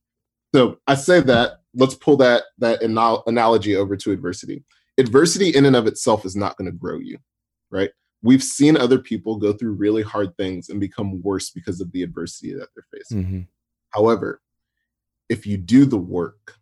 So 0.53 0.77
I 0.87 0.95
say 0.95 1.21
that, 1.21 1.59
let's 1.75 1.95
pull 1.95 2.17
that 2.17 2.43
that 2.57 2.81
analogy 2.81 3.75
over 3.75 3.95
to 3.95 4.11
adversity. 4.11 4.63
Adversity 4.97 5.49
in 5.49 5.65
and 5.65 5.75
of 5.75 5.87
itself 5.87 6.25
is 6.25 6.35
not 6.35 6.57
going 6.57 6.69
to 6.69 6.77
grow 6.77 6.99
you, 6.99 7.17
right? 7.71 7.91
We've 8.21 8.43
seen 8.43 8.75
other 8.75 8.99
people 8.99 9.37
go 9.37 9.53
through 9.53 9.73
really 9.73 10.01
hard 10.01 10.35
things 10.35 10.67
and 10.67 10.79
become 10.79 11.21
worse 11.21 11.51
because 11.51 11.79
of 11.79 11.91
the 11.93 12.03
adversity 12.03 12.53
that 12.53 12.67
they're 12.75 12.87
facing. 12.91 13.23
Mm-hmm. 13.23 13.41
However, 13.91 14.41
if 15.29 15.45
you 15.45 15.57
do 15.57 15.85
the 15.85 15.97
work 15.97 16.55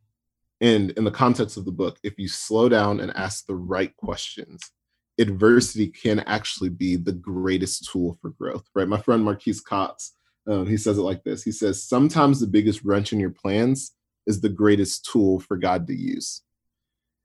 and 0.61 0.91
in 0.91 1.03
the 1.03 1.11
context 1.11 1.57
of 1.57 1.65
the 1.65 1.71
book 1.71 1.97
if 2.03 2.17
you 2.17 2.27
slow 2.27 2.67
down 2.69 2.99
and 2.99 3.15
ask 3.15 3.45
the 3.45 3.55
right 3.55 3.95
questions 3.97 4.71
adversity 5.19 5.87
can 5.87 6.19
actually 6.21 6.69
be 6.69 6.95
the 6.95 7.11
greatest 7.11 7.89
tool 7.91 8.17
for 8.21 8.29
growth 8.31 8.65
right? 8.75 8.87
My 8.87 8.99
friend 8.99 9.23
marquise 9.23 9.61
cox 9.61 10.13
um, 10.47 10.65
he 10.65 10.77
says 10.77 10.97
it 10.97 11.01
like 11.01 11.23
this. 11.23 11.43
He 11.43 11.51
says 11.51 11.83
sometimes 11.83 12.39
the 12.39 12.47
biggest 12.47 12.83
wrench 12.83 13.11
in 13.11 13.19
your 13.19 13.31
plans 13.31 13.93
is 14.25 14.41
the 14.41 14.49
greatest 14.49 15.05
tool 15.11 15.39
for 15.39 15.57
god 15.57 15.87
to 15.87 15.93
use. 15.93 16.41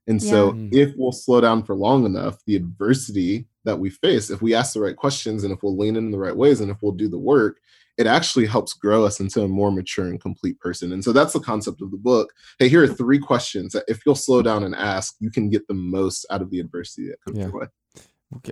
And 0.08 0.20
so 0.20 0.52
yeah. 0.54 0.82
if 0.82 0.94
we'll 0.96 1.12
slow 1.12 1.40
down 1.40 1.62
for 1.62 1.76
long 1.76 2.04
enough 2.04 2.38
the 2.46 2.56
adversity 2.56 3.46
that 3.64 3.78
we 3.78 3.90
face 3.90 4.30
if 4.30 4.42
we 4.42 4.54
ask 4.54 4.74
the 4.74 4.80
right 4.80 4.96
questions 4.96 5.44
and 5.44 5.52
if 5.52 5.62
we'll 5.62 5.78
lean 5.78 5.94
in 5.94 6.10
the 6.10 6.18
right 6.18 6.36
ways 6.36 6.60
and 6.60 6.72
if 6.72 6.78
we'll 6.82 6.90
do 6.90 7.08
the 7.08 7.18
work 7.18 7.60
it 7.98 8.06
actually 8.06 8.46
helps 8.46 8.72
grow 8.72 9.04
us 9.04 9.20
into 9.20 9.42
a 9.42 9.48
more 9.48 9.70
mature 9.70 10.06
and 10.06 10.20
complete 10.20 10.58
person. 10.60 10.92
And 10.92 11.04
so 11.04 11.12
that's 11.12 11.32
the 11.32 11.40
concept 11.40 11.82
of 11.82 11.90
the 11.90 11.96
book. 11.96 12.32
Hey, 12.58 12.68
here 12.68 12.82
are 12.82 12.88
three 12.88 13.18
questions 13.18 13.72
that 13.72 13.84
if 13.86 14.00
you'll 14.04 14.14
slow 14.14 14.42
down 14.42 14.64
and 14.64 14.74
ask, 14.74 15.14
you 15.20 15.30
can 15.30 15.50
get 15.50 15.66
the 15.68 15.74
most 15.74 16.24
out 16.30 16.42
of 16.42 16.50
the 16.50 16.60
adversity 16.60 17.08
that 17.08 17.20
comes 17.24 17.38
yeah. 17.38 17.44
your 17.44 17.60
way. 17.60 17.66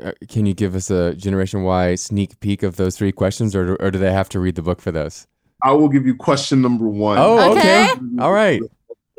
Uh, 0.03 0.12
can 0.29 0.44
you 0.44 0.53
give 0.53 0.74
us 0.74 0.90
a 0.90 1.14
Generation 1.14 1.62
Y 1.62 1.94
sneak 1.94 2.38
peek 2.40 2.62
of 2.62 2.76
those 2.76 2.96
three 2.96 3.12
questions, 3.12 3.57
or, 3.57 3.76
or 3.76 3.90
do 3.90 3.98
they 3.98 4.12
have 4.12 4.29
to 4.29 4.40
read 4.40 4.55
the 4.55 4.62
book 4.62 4.81
for 4.81 4.92
those? 4.92 5.26
I 5.62 5.72
will 5.72 5.88
give 5.88 6.07
you 6.07 6.14
question 6.14 6.61
number 6.61 6.87
one. 6.87 7.18
Oh, 7.18 7.53
okay. 7.53 7.90
okay. 7.92 8.00
All 8.18 8.33
right. 8.33 8.61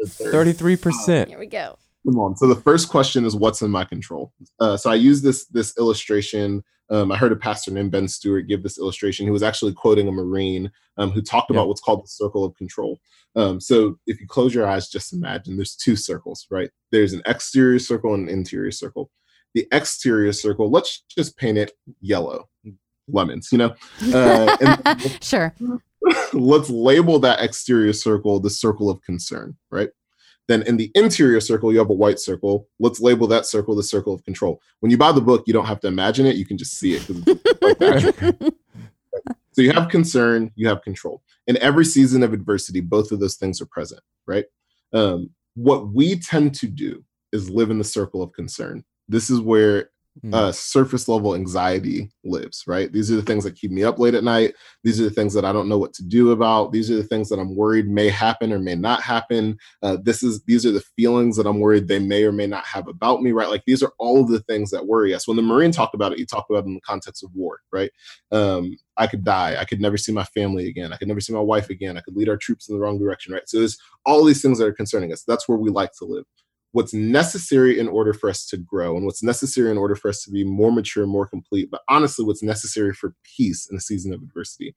33%. 0.05 1.27
Here 1.27 1.39
we 1.39 1.47
go. 1.47 1.77
Come 2.05 2.19
on. 2.19 2.35
So 2.35 2.47
the 2.47 2.55
first 2.55 2.89
question 2.89 3.25
is 3.25 3.35
what's 3.35 3.61
in 3.61 3.69
my 3.69 3.85
control? 3.85 4.33
Uh, 4.59 4.75
so 4.77 4.89
I 4.89 4.95
use 4.95 5.21
this 5.21 5.45
this 5.45 5.77
illustration 5.77 6.63
um, 6.91 7.09
I 7.09 7.17
heard 7.17 7.31
a 7.31 7.37
pastor 7.37 7.71
named 7.71 7.91
Ben 7.91 8.09
Stuart 8.09 8.43
give 8.43 8.63
this 8.63 8.77
illustration. 8.77 9.25
He 9.25 9.31
was 9.31 9.43
actually 9.43 9.73
quoting 9.73 10.09
a 10.09 10.11
Marine 10.11 10.69
um, 10.97 11.11
who 11.11 11.21
talked 11.21 11.49
about 11.49 11.69
what's 11.69 11.79
called 11.79 12.03
the 12.03 12.09
circle 12.09 12.43
of 12.43 12.53
control. 12.55 12.99
Um, 13.37 13.61
so 13.61 13.97
if 14.07 14.19
you 14.19 14.27
close 14.27 14.53
your 14.53 14.67
eyes, 14.67 14.89
just 14.89 15.13
imagine 15.13 15.55
there's 15.55 15.75
two 15.75 15.95
circles, 15.95 16.45
right? 16.51 16.69
There's 16.91 17.13
an 17.13 17.21
exterior 17.25 17.79
circle 17.79 18.13
and 18.13 18.27
an 18.27 18.33
interior 18.33 18.71
circle. 18.71 19.09
The 19.53 19.67
exterior 19.71 20.33
circle, 20.33 20.69
let's 20.69 21.03
just 21.09 21.37
paint 21.37 21.57
it 21.57 21.71
yellow, 22.01 22.49
lemons, 23.07 23.49
you 23.53 23.57
know? 23.57 23.73
Uh, 24.13 24.95
sure. 25.21 25.55
let's 26.33 26.69
label 26.69 27.19
that 27.19 27.41
exterior 27.41 27.93
circle 27.93 28.39
the 28.41 28.49
circle 28.49 28.89
of 28.89 29.01
concern, 29.01 29.55
right? 29.69 29.89
Then 30.47 30.63
in 30.63 30.77
the 30.77 30.91
interior 30.95 31.39
circle, 31.39 31.71
you 31.71 31.79
have 31.79 31.89
a 31.89 31.93
white 31.93 32.19
circle. 32.19 32.67
Let's 32.79 32.99
label 32.99 33.27
that 33.27 33.45
circle 33.45 33.75
the 33.75 33.83
circle 33.83 34.13
of 34.13 34.23
control. 34.23 34.61
When 34.79 34.91
you 34.91 34.97
buy 34.97 35.11
the 35.11 35.21
book, 35.21 35.43
you 35.47 35.53
don't 35.53 35.65
have 35.65 35.79
to 35.81 35.87
imagine 35.87 36.25
it, 36.25 36.35
you 36.35 36.45
can 36.45 36.57
just 36.57 36.77
see 36.77 36.93
it. 36.95 37.03
so 39.51 39.61
you 39.61 39.71
have 39.71 39.89
concern, 39.89 40.51
you 40.55 40.67
have 40.67 40.81
control. 40.81 41.21
In 41.47 41.57
every 41.57 41.85
season 41.85 42.23
of 42.23 42.33
adversity, 42.33 42.81
both 42.81 43.11
of 43.11 43.19
those 43.19 43.35
things 43.35 43.61
are 43.61 43.65
present, 43.65 44.01
right? 44.25 44.45
Um, 44.93 45.29
what 45.55 45.93
we 45.93 46.19
tend 46.19 46.55
to 46.55 46.67
do 46.67 47.03
is 47.31 47.49
live 47.49 47.69
in 47.69 47.77
the 47.77 47.83
circle 47.83 48.21
of 48.21 48.33
concern. 48.33 48.83
This 49.07 49.29
is 49.29 49.39
where 49.39 49.89
Hmm. 50.19 50.33
uh, 50.33 50.51
surface 50.51 51.07
level 51.07 51.35
anxiety 51.35 52.11
lives, 52.25 52.65
right? 52.67 52.91
These 52.91 53.09
are 53.09 53.15
the 53.15 53.21
things 53.21 53.45
that 53.45 53.55
keep 53.55 53.71
me 53.71 53.85
up 53.85 53.97
late 53.97 54.13
at 54.13 54.25
night. 54.25 54.55
These 54.83 54.99
are 54.99 55.05
the 55.05 55.09
things 55.09 55.33
that 55.33 55.45
I 55.45 55.53
don't 55.53 55.69
know 55.69 55.77
what 55.77 55.93
to 55.93 56.03
do 56.03 56.31
about. 56.31 56.73
These 56.73 56.91
are 56.91 56.97
the 56.97 57.05
things 57.05 57.29
that 57.29 57.39
I'm 57.39 57.55
worried 57.55 57.87
may 57.87 58.09
happen 58.09 58.51
or 58.51 58.59
may 58.59 58.75
not 58.75 59.01
happen. 59.01 59.57
Uh, 59.81 59.97
this 60.03 60.21
is 60.21 60.43
these 60.43 60.65
are 60.65 60.71
the 60.71 60.83
feelings 60.97 61.37
that 61.37 61.47
I'm 61.47 61.61
worried 61.61 61.87
they 61.87 61.97
may 61.97 62.25
or 62.25 62.33
may 62.33 62.45
not 62.45 62.65
have 62.65 62.89
about 62.89 63.21
me, 63.21 63.31
right? 63.31 63.49
Like 63.49 63.63
these 63.65 63.81
are 63.81 63.93
all 63.99 64.19
of 64.21 64.27
the 64.27 64.41
things 64.41 64.69
that 64.71 64.85
worry 64.85 65.13
us. 65.13 65.29
When 65.29 65.37
the 65.37 65.43
Marine 65.43 65.71
talked 65.71 65.95
about 65.95 66.11
it, 66.11 66.19
he 66.19 66.25
talked 66.25 66.49
about 66.49 66.65
it 66.65 66.67
in 66.67 66.73
the 66.73 66.81
context 66.81 67.23
of 67.23 67.33
war, 67.33 67.59
right? 67.71 67.91
Um, 68.33 68.77
I 68.97 69.07
could 69.07 69.23
die. 69.23 69.55
I 69.57 69.63
could 69.63 69.79
never 69.79 69.97
see 69.97 70.11
my 70.11 70.25
family 70.25 70.67
again. 70.67 70.91
I 70.91 70.97
could 70.97 71.07
never 71.07 71.21
see 71.21 71.31
my 71.31 71.39
wife 71.39 71.69
again. 71.69 71.97
I 71.97 72.01
could 72.01 72.17
lead 72.17 72.27
our 72.27 72.37
troops 72.37 72.67
in 72.67 72.75
the 72.75 72.81
wrong 72.81 72.99
direction, 72.99 73.33
right? 73.33 73.47
So 73.47 73.59
there's 73.59 73.77
all 74.05 74.25
these 74.25 74.41
things 74.41 74.59
that 74.59 74.67
are 74.67 74.73
concerning 74.73 75.13
us. 75.13 75.23
That's 75.23 75.47
where 75.47 75.57
we 75.57 75.69
like 75.69 75.93
to 75.99 76.05
live 76.05 76.25
what's 76.71 76.93
necessary 76.93 77.79
in 77.79 77.87
order 77.87 78.13
for 78.13 78.29
us 78.29 78.45
to 78.47 78.57
grow 78.57 78.95
and 78.95 79.05
what's 79.05 79.23
necessary 79.23 79.69
in 79.69 79.77
order 79.77 79.95
for 79.95 80.09
us 80.09 80.23
to 80.23 80.31
be 80.31 80.43
more 80.43 80.71
mature, 80.71 81.05
more 81.05 81.27
complete, 81.27 81.69
but 81.69 81.81
honestly, 81.89 82.25
what's 82.25 82.43
necessary 82.43 82.93
for 82.93 83.13
peace 83.23 83.67
in 83.69 83.77
a 83.77 83.81
season 83.81 84.13
of 84.13 84.21
adversity 84.21 84.75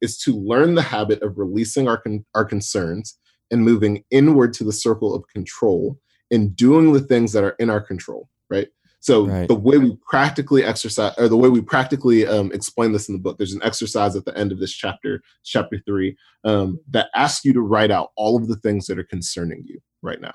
is 0.00 0.18
to 0.18 0.32
learn 0.32 0.74
the 0.74 0.82
habit 0.82 1.22
of 1.22 1.38
releasing 1.38 1.88
our, 1.88 1.96
con- 1.96 2.24
our 2.34 2.44
concerns 2.44 3.18
and 3.50 3.64
moving 3.64 4.04
inward 4.10 4.52
to 4.52 4.64
the 4.64 4.72
circle 4.72 5.14
of 5.14 5.26
control 5.28 5.98
and 6.30 6.56
doing 6.56 6.92
the 6.92 7.00
things 7.00 7.32
that 7.32 7.44
are 7.44 7.56
in 7.58 7.70
our 7.70 7.80
control, 7.80 8.28
right? 8.50 8.68
So 9.00 9.26
Right. 9.26 9.46
the 9.46 9.54
way 9.54 9.78
we 9.78 9.96
practically 10.08 10.64
exercise, 10.64 11.14
or 11.16 11.28
the 11.28 11.36
way 11.36 11.48
we 11.48 11.60
practically 11.60 12.26
um, 12.26 12.50
explain 12.52 12.90
this 12.90 13.08
in 13.08 13.14
the 13.14 13.20
book, 13.20 13.38
there's 13.38 13.52
an 13.52 13.62
exercise 13.62 14.16
at 14.16 14.24
the 14.24 14.36
end 14.36 14.50
of 14.50 14.58
this 14.58 14.72
chapter, 14.72 15.22
chapter 15.44 15.80
three, 15.86 16.16
um, 16.42 16.80
that 16.90 17.08
asks 17.14 17.44
you 17.44 17.52
to 17.52 17.60
write 17.60 17.92
out 17.92 18.10
all 18.16 18.36
of 18.36 18.48
the 18.48 18.56
things 18.56 18.86
that 18.86 18.98
are 18.98 19.04
concerning 19.04 19.62
you 19.64 19.78
right 20.02 20.20
now. 20.20 20.34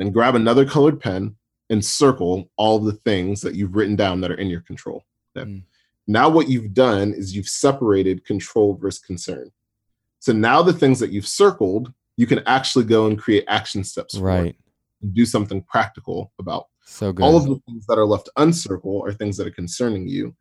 Then 0.00 0.12
grab 0.12 0.34
another 0.34 0.64
colored 0.64 0.98
pen 0.98 1.36
and 1.68 1.84
circle 1.84 2.50
all 2.56 2.78
the 2.78 2.94
things 2.94 3.42
that 3.42 3.54
you've 3.54 3.76
written 3.76 3.96
down 3.96 4.22
that 4.22 4.30
are 4.30 4.36
in 4.36 4.48
your 4.48 4.62
control. 4.62 5.04
Okay? 5.36 5.48
Mm. 5.48 5.62
Now 6.06 6.30
what 6.30 6.48
you've 6.48 6.72
done 6.72 7.12
is 7.12 7.36
you've 7.36 7.50
separated 7.50 8.24
control 8.24 8.74
versus 8.74 8.98
concern. 8.98 9.52
So 10.18 10.32
now 10.32 10.62
the 10.62 10.72
things 10.72 11.00
that 11.00 11.10
you've 11.10 11.28
circled, 11.28 11.92
you 12.16 12.26
can 12.26 12.38
actually 12.46 12.86
go 12.86 13.08
and 13.08 13.18
create 13.18 13.44
action 13.46 13.84
steps 13.84 14.16
for 14.16 14.24
Right. 14.24 14.56
and 15.02 15.12
do 15.14 15.26
something 15.26 15.60
practical 15.64 16.32
about 16.38 16.68
So 16.86 17.12
good. 17.12 17.22
all 17.22 17.36
of 17.36 17.44
the 17.44 17.60
things 17.66 17.84
that 17.86 17.98
are 17.98 18.06
left 18.06 18.30
uncircled 18.38 19.06
are 19.06 19.12
things 19.12 19.36
that 19.36 19.46
are 19.46 19.50
concerning 19.52 20.08
you. 20.08 20.34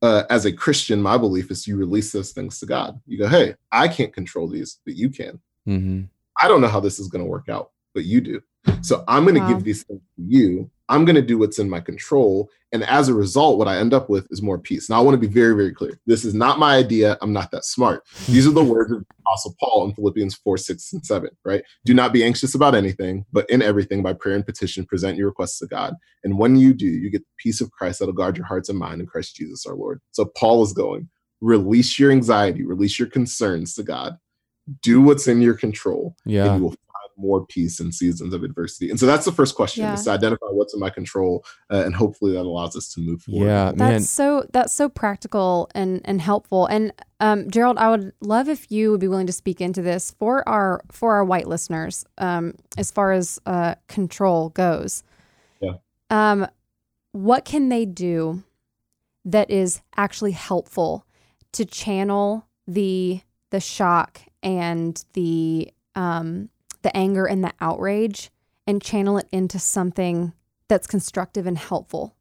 Uh, 0.00 0.24
as 0.30 0.46
a 0.46 0.52
Christian, 0.52 1.02
my 1.02 1.18
belief 1.18 1.50
is 1.50 1.66
you 1.66 1.76
release 1.76 2.10
those 2.10 2.32
things 2.32 2.58
to 2.60 2.64
God. 2.66 2.98
You 3.06 3.18
go, 3.18 3.28
hey, 3.28 3.54
I 3.70 3.86
can't 3.86 4.14
control 4.14 4.48
these, 4.48 4.80
but 4.86 4.96
you 4.96 5.10
can. 5.10 5.40
hmm 5.66 6.04
I 6.40 6.48
don't 6.48 6.62
know 6.62 6.68
how 6.68 6.80
this 6.80 6.98
is 6.98 7.08
going 7.08 7.22
to 7.22 7.30
work 7.30 7.48
out, 7.50 7.70
but 7.94 8.04
you 8.04 8.20
do. 8.20 8.40
So 8.82 9.04
I'm 9.08 9.24
going 9.24 9.34
to 9.36 9.40
Wow. 9.40 9.48
give 9.48 9.64
these 9.64 9.82
things 9.84 10.00
to 10.16 10.22
you. 10.22 10.70
I'm 10.88 11.04
going 11.06 11.16
to 11.16 11.22
do 11.22 11.38
what's 11.38 11.58
in 11.58 11.70
my 11.70 11.80
control. 11.80 12.50
And 12.72 12.82
as 12.84 13.08
a 13.08 13.14
result, 13.14 13.56
what 13.58 13.68
I 13.68 13.78
end 13.78 13.94
up 13.94 14.10
with 14.10 14.26
is 14.30 14.42
more 14.42 14.58
peace. 14.58 14.90
Now, 14.90 14.98
I 14.98 15.00
want 15.00 15.14
to 15.14 15.26
be 15.28 15.32
very, 15.32 15.54
very 15.54 15.72
clear. 15.72 15.98
This 16.06 16.24
is 16.24 16.34
not 16.34 16.58
my 16.58 16.76
idea. 16.76 17.16
I'm 17.22 17.32
not 17.32 17.50
that 17.52 17.64
smart. 17.64 18.02
These 18.26 18.46
are 18.46 18.50
the 18.50 18.64
words 18.64 18.90
of 18.92 19.04
Apostle 19.20 19.54
Paul 19.60 19.86
in 19.88 19.94
Philippians 19.94 20.34
4, 20.36 20.56
6, 20.58 20.92
and 20.92 21.06
7, 21.06 21.30
right? 21.44 21.62
Do 21.84 21.94
not 21.94 22.12
be 22.12 22.24
anxious 22.24 22.54
about 22.54 22.74
anything, 22.74 23.24
but 23.32 23.48
in 23.48 23.62
everything, 23.62 24.02
by 24.02 24.12
prayer 24.12 24.34
and 24.34 24.44
petition, 24.44 24.84
present 24.84 25.16
your 25.16 25.28
requests 25.28 25.58
to 25.60 25.66
God. 25.66 25.94
And 26.24 26.38
when 26.38 26.56
you 26.56 26.74
do, 26.74 26.86
you 26.86 27.10
get 27.10 27.22
the 27.22 27.32
peace 27.38 27.60
of 27.60 27.70
Christ 27.70 28.00
that'll 28.00 28.12
guard 28.14 28.36
your 28.36 28.46
hearts 28.46 28.68
and 28.68 28.78
mind 28.78 29.00
in 29.00 29.06
Christ 29.06 29.36
Jesus 29.36 29.64
our 29.66 29.74
Lord. 29.76 30.00
So 30.10 30.26
Paul 30.36 30.62
is 30.62 30.72
going, 30.72 31.08
release 31.40 31.98
your 31.98 32.10
anxiety, 32.10 32.64
release 32.64 32.98
your 32.98 33.08
concerns 33.08 33.74
to 33.74 33.82
God, 33.84 34.18
do 34.82 35.00
what's 35.00 35.28
in 35.28 35.40
your 35.40 35.54
control, 35.54 36.16
Yeah. 36.26 36.46
and 36.46 36.56
you 36.56 36.62
will 36.64 36.70
find 36.70 36.78
more 37.16 37.46
peace 37.46 37.80
in 37.80 37.92
seasons 37.92 38.34
of 38.34 38.42
adversity. 38.42 38.90
And 38.90 38.98
so 38.98 39.06
that's 39.06 39.24
the 39.24 39.32
first 39.32 39.54
question: 39.54 39.84
Yeah. 39.84 39.94
is 39.94 40.04
to 40.04 40.10
identify 40.10 40.46
what's 40.46 40.74
in 40.74 40.80
my 40.80 40.90
control, 40.90 41.44
uh, 41.70 41.82
and 41.84 41.94
hopefully 41.94 42.32
that 42.32 42.42
allows 42.42 42.76
us 42.76 42.92
to 42.94 43.00
move 43.00 43.22
forward. 43.22 43.46
Yeah, 43.46 43.66
That's 43.66 43.78
man. 43.78 44.00
so 44.02 44.46
that's 44.52 44.72
so 44.72 44.88
practical 44.88 45.70
and 45.74 46.00
and 46.04 46.20
helpful. 46.20 46.66
And 46.66 46.92
um, 47.20 47.50
Gerald, 47.50 47.78
I 47.78 47.90
would 47.90 48.12
love 48.20 48.48
if 48.48 48.70
you 48.70 48.90
would 48.90 49.00
be 49.00 49.08
willing 49.08 49.26
to 49.26 49.32
speak 49.32 49.60
into 49.60 49.82
this 49.82 50.10
for 50.18 50.46
our 50.48 50.82
for 50.90 51.14
our 51.14 51.24
white 51.24 51.46
listeners, 51.48 52.04
um, 52.18 52.54
as 52.76 52.90
far 52.90 53.12
as 53.12 53.38
uh, 53.46 53.74
control 53.88 54.50
goes. 54.50 55.02
Yeah. 55.60 55.74
Um, 56.10 56.46
what 57.12 57.44
can 57.44 57.68
they 57.68 57.84
do 57.86 58.42
that 59.24 59.50
is 59.50 59.80
actually 59.96 60.32
helpful 60.32 61.06
to 61.52 61.64
channel 61.64 62.46
the 62.66 63.20
the 63.50 63.60
shock 63.60 64.20
and 64.42 65.04
the 65.12 65.70
um, 65.94 66.50
the 66.84 66.96
anger 66.96 67.26
and 67.26 67.42
the 67.42 67.52
outrage 67.60 68.30
and 68.66 68.80
channel 68.80 69.18
it 69.18 69.26
into 69.32 69.58
something 69.58 70.32
that's 70.68 70.86
constructive 70.86 71.46
and 71.46 71.58
helpful? 71.58 72.14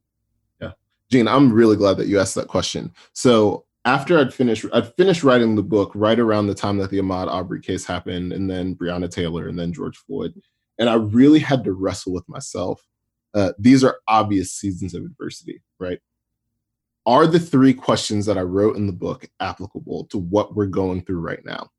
Yeah. 0.60 0.72
Gene, 1.12 1.28
I'm 1.28 1.54
really 1.54 1.76
glad 1.76 1.98
that 1.98 2.08
you 2.08 2.20
asked 2.20 2.36
that 2.36 2.48
question. 2.48 2.92
So 3.14 3.66
after 3.86 4.18
I'd 4.18 4.34
finished, 4.34 4.66
I'd 4.74 4.94
finished 4.96 5.24
writing 5.24 5.56
the 5.56 5.62
book 5.62 5.92
right 5.94 6.18
around 6.18 6.48
the 6.48 6.56
time 6.56 6.78
that 6.78 6.90
the 6.90 7.00
Ahmaud 7.00 7.28
Arbery 7.28 7.62
case 7.62 7.86
happened, 7.86 8.34
and 8.34 8.50
then 8.50 8.76
Breonna 8.76 9.12
Taylor, 9.12 9.48
and 9.48 9.60
then 9.60 9.74
George 9.74 9.98
Floyd, 9.98 10.34
and 10.80 10.90
I 10.90 10.96
really 10.96 11.40
had 11.40 11.64
to 11.66 11.74
wrestle 11.74 12.14
with 12.14 12.28
myself. 12.28 12.82
Uh, 13.34 13.52
these 13.60 13.84
are 13.84 14.00
obvious 14.08 14.52
seasons 14.54 14.94
of 14.94 15.04
adversity, 15.04 15.62
right? 15.80 16.00
Are 17.06 17.28
the 17.28 17.40
three 17.40 17.74
questions 17.74 18.26
that 18.26 18.38
I 18.38 18.42
wrote 18.42 18.78
in 18.78 18.88
the 18.88 18.94
book 18.94 19.30
applicable 19.40 20.06
to 20.06 20.18
what 20.18 20.56
we're 20.56 20.68
going 20.68 21.04
through 21.04 21.20
right 21.20 21.44
now? 21.44 21.70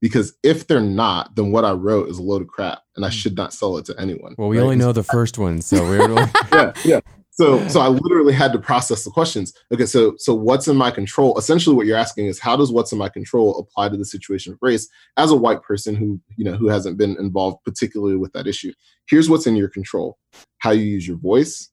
Because 0.00 0.32
if 0.42 0.66
they're 0.66 0.80
not, 0.80 1.36
then 1.36 1.52
what 1.52 1.64
I 1.64 1.72
wrote 1.72 2.08
is 2.08 2.18
a 2.18 2.22
load 2.22 2.42
of 2.42 2.48
crap, 2.48 2.80
and 2.96 3.04
I 3.04 3.08
Hmm. 3.08 3.12
should 3.12 3.36
not 3.36 3.52
sell 3.52 3.76
it 3.76 3.84
to 3.86 4.00
anyone. 4.00 4.34
Well, 4.38 4.48
we 4.48 4.58
right? 4.58 4.64
only 4.64 4.76
know 4.76 4.92
the 4.92 5.02
first 5.02 5.38
one, 5.38 5.60
so 5.60 5.76
we're 5.88 6.08
really, 6.08 6.26
yeah, 6.52 6.72
yeah. 6.84 7.00
So, 7.32 7.66
so 7.68 7.80
I 7.80 7.88
literally 7.88 8.34
had 8.34 8.52
to 8.52 8.58
process 8.58 9.04
the 9.04 9.10
questions. 9.10 9.54
Okay, 9.72 9.86
so, 9.86 10.14
so 10.18 10.34
what's 10.34 10.68
in 10.68 10.76
my 10.76 10.90
control? 10.90 11.38
Essentially, 11.38 11.74
what 11.74 11.86
you're 11.86 11.96
asking 11.96 12.26
is, 12.26 12.38
how 12.38 12.54
does 12.54 12.70
what's 12.70 12.92
in 12.92 12.98
my 12.98 13.08
control 13.08 13.58
apply 13.58 13.88
to 13.88 13.96
the 13.96 14.04
situation 14.04 14.52
of 14.52 14.58
race? 14.60 14.88
As 15.16 15.30
a 15.30 15.36
white 15.36 15.62
person 15.62 15.94
who, 15.94 16.20
you 16.36 16.44
know, 16.44 16.52
who 16.52 16.68
hasn't 16.68 16.98
been 16.98 17.16
involved 17.18 17.58
particularly 17.64 18.16
with 18.16 18.32
that 18.34 18.46
issue, 18.46 18.72
here's 19.08 19.30
what's 19.30 19.46
in 19.46 19.56
your 19.56 19.68
control: 19.68 20.18
how 20.58 20.70
you 20.72 20.82
use 20.82 21.06
your 21.08 21.16
voice, 21.16 21.70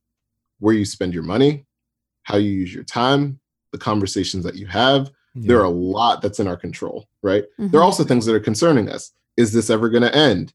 where 0.59 0.75
you 0.75 0.85
spend 0.85 1.13
your 1.13 1.23
money, 1.23 1.65
how 2.23 2.37
you 2.37 2.51
use 2.51 2.73
your 2.73 2.85
time, 2.85 3.39
the 3.73 3.77
conversations 3.77 4.45
that 4.45 4.55
you 4.55 4.67
have. 4.67 5.11
There 5.45 5.59
are 5.59 5.65
a 5.65 5.69
lot 5.69 6.21
that's 6.21 6.39
in 6.39 6.47
our 6.47 6.57
control, 6.57 7.07
right? 7.23 7.45
There 7.57 7.79
are 7.79 7.83
also 7.83 8.03
things 8.03 8.25
that 8.25 8.33
are 8.33 8.39
concerning 8.39 8.89
us. 8.89 9.11
Is 9.35 9.53
this 9.53 9.69
ever 9.69 9.89
going 9.89 10.03
to 10.03 10.15
end? 10.15 10.53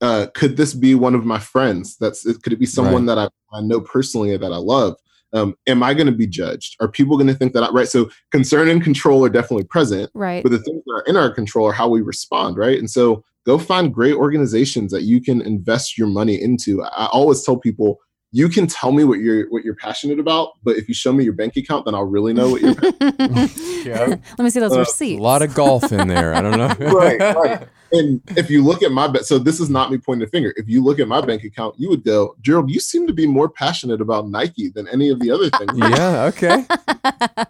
Uh, 0.00 0.26
could 0.34 0.56
this 0.56 0.72
be 0.72 0.94
one 0.94 1.14
of 1.14 1.24
my 1.24 1.38
friends? 1.38 1.96
That's 1.96 2.22
could 2.22 2.52
it 2.52 2.58
be 2.58 2.66
someone 2.66 3.06
that 3.06 3.18
I, 3.18 3.28
I 3.52 3.60
know 3.60 3.80
personally 3.80 4.36
that 4.36 4.52
I 4.52 4.56
love? 4.56 4.96
Um, 5.32 5.54
am 5.66 5.82
I 5.82 5.94
going 5.94 6.06
to 6.06 6.12
be 6.12 6.26
judged? 6.26 6.76
Are 6.80 6.88
people 6.88 7.16
going 7.16 7.28
to 7.28 7.34
think 7.34 7.52
that 7.52 7.62
I 7.62 7.70
right? 7.70 7.88
So 7.88 8.10
concern 8.32 8.68
and 8.68 8.82
control 8.82 9.24
are 9.24 9.28
definitely 9.28 9.64
present, 9.64 10.10
right. 10.14 10.42
but 10.42 10.50
the 10.50 10.58
things 10.58 10.82
that 10.84 10.92
are 10.92 11.04
in 11.06 11.16
our 11.16 11.30
control 11.30 11.68
are 11.68 11.72
how 11.72 11.88
we 11.88 12.00
respond, 12.00 12.56
right? 12.56 12.78
And 12.78 12.90
so 12.90 13.24
go 13.46 13.58
find 13.58 13.94
great 13.94 14.14
organizations 14.14 14.90
that 14.92 15.02
you 15.02 15.20
can 15.20 15.40
invest 15.42 15.96
your 15.96 16.08
money 16.08 16.40
into. 16.40 16.82
I, 16.82 16.88
I 16.88 17.06
always 17.06 17.44
tell 17.44 17.56
people 17.56 18.00
you 18.32 18.48
can 18.48 18.66
tell 18.66 18.92
me 18.92 19.02
what 19.04 19.18
you're 19.18 19.48
what 19.50 19.64
you're 19.64 19.74
passionate 19.74 20.18
about, 20.20 20.50
but 20.62 20.76
if 20.76 20.86
you 20.88 20.94
show 20.94 21.12
me 21.12 21.24
your 21.24 21.32
bank 21.32 21.56
account, 21.56 21.84
then 21.84 21.94
I'll 21.94 22.04
really 22.04 22.32
know 22.32 22.50
what 22.50 22.60
you're 22.62 22.74
Yeah. 23.84 24.06
Let 24.38 24.38
me 24.38 24.50
see 24.50 24.60
those 24.60 24.72
Uh, 24.72 24.84
a 25.04 25.16
lot 25.18 25.42
of 25.42 25.54
golf 25.54 25.90
in 25.92 26.06
there. 26.08 26.34
I 26.34 26.40
don't 26.40 26.56
know. 26.58 26.74
Right, 26.94 27.18
right. 27.20 27.68
And 27.92 28.20
if 28.36 28.48
you 28.50 28.62
look 28.62 28.84
at 28.84 28.92
my 28.92 29.08
ba- 29.08 29.24
so 29.24 29.36
this 29.38 29.58
is 29.58 29.68
not 29.68 29.90
me 29.90 29.98
pointing 29.98 30.26
a 30.28 30.30
finger. 30.30 30.54
If 30.56 30.68
you 30.68 30.82
look 30.84 31.00
at 31.00 31.08
my 31.08 31.20
bank 31.20 31.42
account, 31.42 31.74
you 31.78 31.88
would 31.88 32.04
go, 32.04 32.36
Gerald, 32.40 32.70
you 32.70 32.78
seem 32.78 33.06
to 33.08 33.12
be 33.12 33.26
more 33.26 33.48
passionate 33.48 34.00
about 34.00 34.28
Nike 34.28 34.68
than 34.68 34.86
any 34.88 35.08
of 35.08 35.18
the 35.18 35.30
other 35.32 35.50
things. 35.50 35.72
yeah. 35.76 36.24
Okay. 36.26 36.64